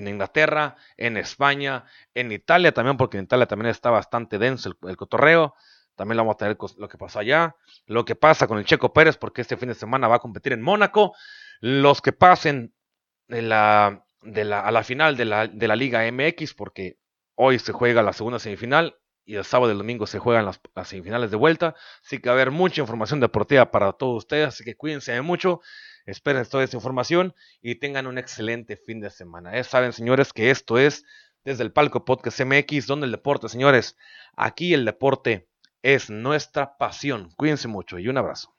en 0.00 0.08
Inglaterra, 0.08 0.76
en 0.96 1.16
España, 1.16 1.84
en 2.14 2.32
Italia 2.32 2.72
también, 2.72 2.96
porque 2.96 3.18
en 3.18 3.24
Italia 3.24 3.46
también 3.46 3.70
está 3.70 3.90
bastante 3.90 4.38
denso 4.38 4.76
el, 4.82 4.96
cotorreo. 4.96 5.54
También 5.94 6.16
lo 6.16 6.22
vamos 6.22 6.34
a 6.34 6.38
tener 6.38 6.56
lo 6.78 6.88
que 6.88 6.98
pasó 6.98 7.18
allá, 7.18 7.56
lo 7.86 8.04
que 8.04 8.16
pasa 8.16 8.46
con 8.46 8.58
el 8.58 8.64
Checo 8.64 8.92
Pérez, 8.92 9.16
porque 9.16 9.42
este 9.42 9.56
fin 9.56 9.68
de 9.68 9.74
semana 9.74 10.08
va 10.08 10.16
a 10.16 10.20
competir 10.20 10.52
en 10.52 10.62
Mónaco, 10.62 11.14
los 11.60 12.00
que 12.00 12.12
pasen 12.12 12.74
de 13.28 13.42
la, 13.42 14.02
a 14.22 14.70
la 14.70 14.82
final 14.82 15.16
de 15.16 15.24
la 15.24 15.76
Liga 15.76 16.10
MX, 16.10 16.54
porque 16.54 16.96
hoy 17.34 17.58
se 17.58 17.72
juega 17.72 18.02
la 18.02 18.12
segunda 18.12 18.38
semifinal 18.38 18.96
y 19.30 19.36
el 19.36 19.44
sábado 19.44 19.70
y 19.70 19.72
el 19.72 19.78
domingo 19.78 20.08
se 20.08 20.18
juegan 20.18 20.44
las, 20.44 20.60
semifinales 20.88 21.30
de 21.30 21.36
vuelta. 21.36 21.76
Así 22.04 22.18
que 22.18 22.28
va 22.28 22.32
a 22.32 22.34
haber 22.34 22.50
mucha 22.50 22.80
información 22.80 23.20
deportiva 23.20 23.70
para 23.70 23.92
todos 23.92 24.24
ustedes, 24.24 24.48
así 24.48 24.64
que 24.64 24.74
cuídense 24.74 25.20
mucho. 25.22 25.60
Esperen 26.04 26.44
toda 26.46 26.64
esta 26.64 26.76
información 26.76 27.32
y 27.62 27.76
tengan 27.76 28.08
un 28.08 28.18
excelente 28.18 28.76
fin 28.76 29.00
de 29.00 29.08
semana. 29.08 29.54
Ya 29.54 29.62
saben, 29.62 29.92
señores, 29.92 30.32
que 30.32 30.50
esto 30.50 30.78
es 30.78 31.04
desde 31.44 31.62
el 31.62 31.72
Palco 31.72 32.04
Podcast 32.04 32.40
MX, 32.40 32.88
donde 32.88 33.06
el 33.06 33.12
deporte, 33.12 33.48
señores, 33.48 33.96
aquí 34.34 34.74
el 34.74 34.84
deporte 34.84 35.48
es 35.82 36.10
nuestra 36.10 36.76
pasión. 36.76 37.30
Cuídense 37.36 37.68
mucho 37.68 38.00
y 38.00 38.08
un 38.08 38.18
abrazo. 38.18 38.52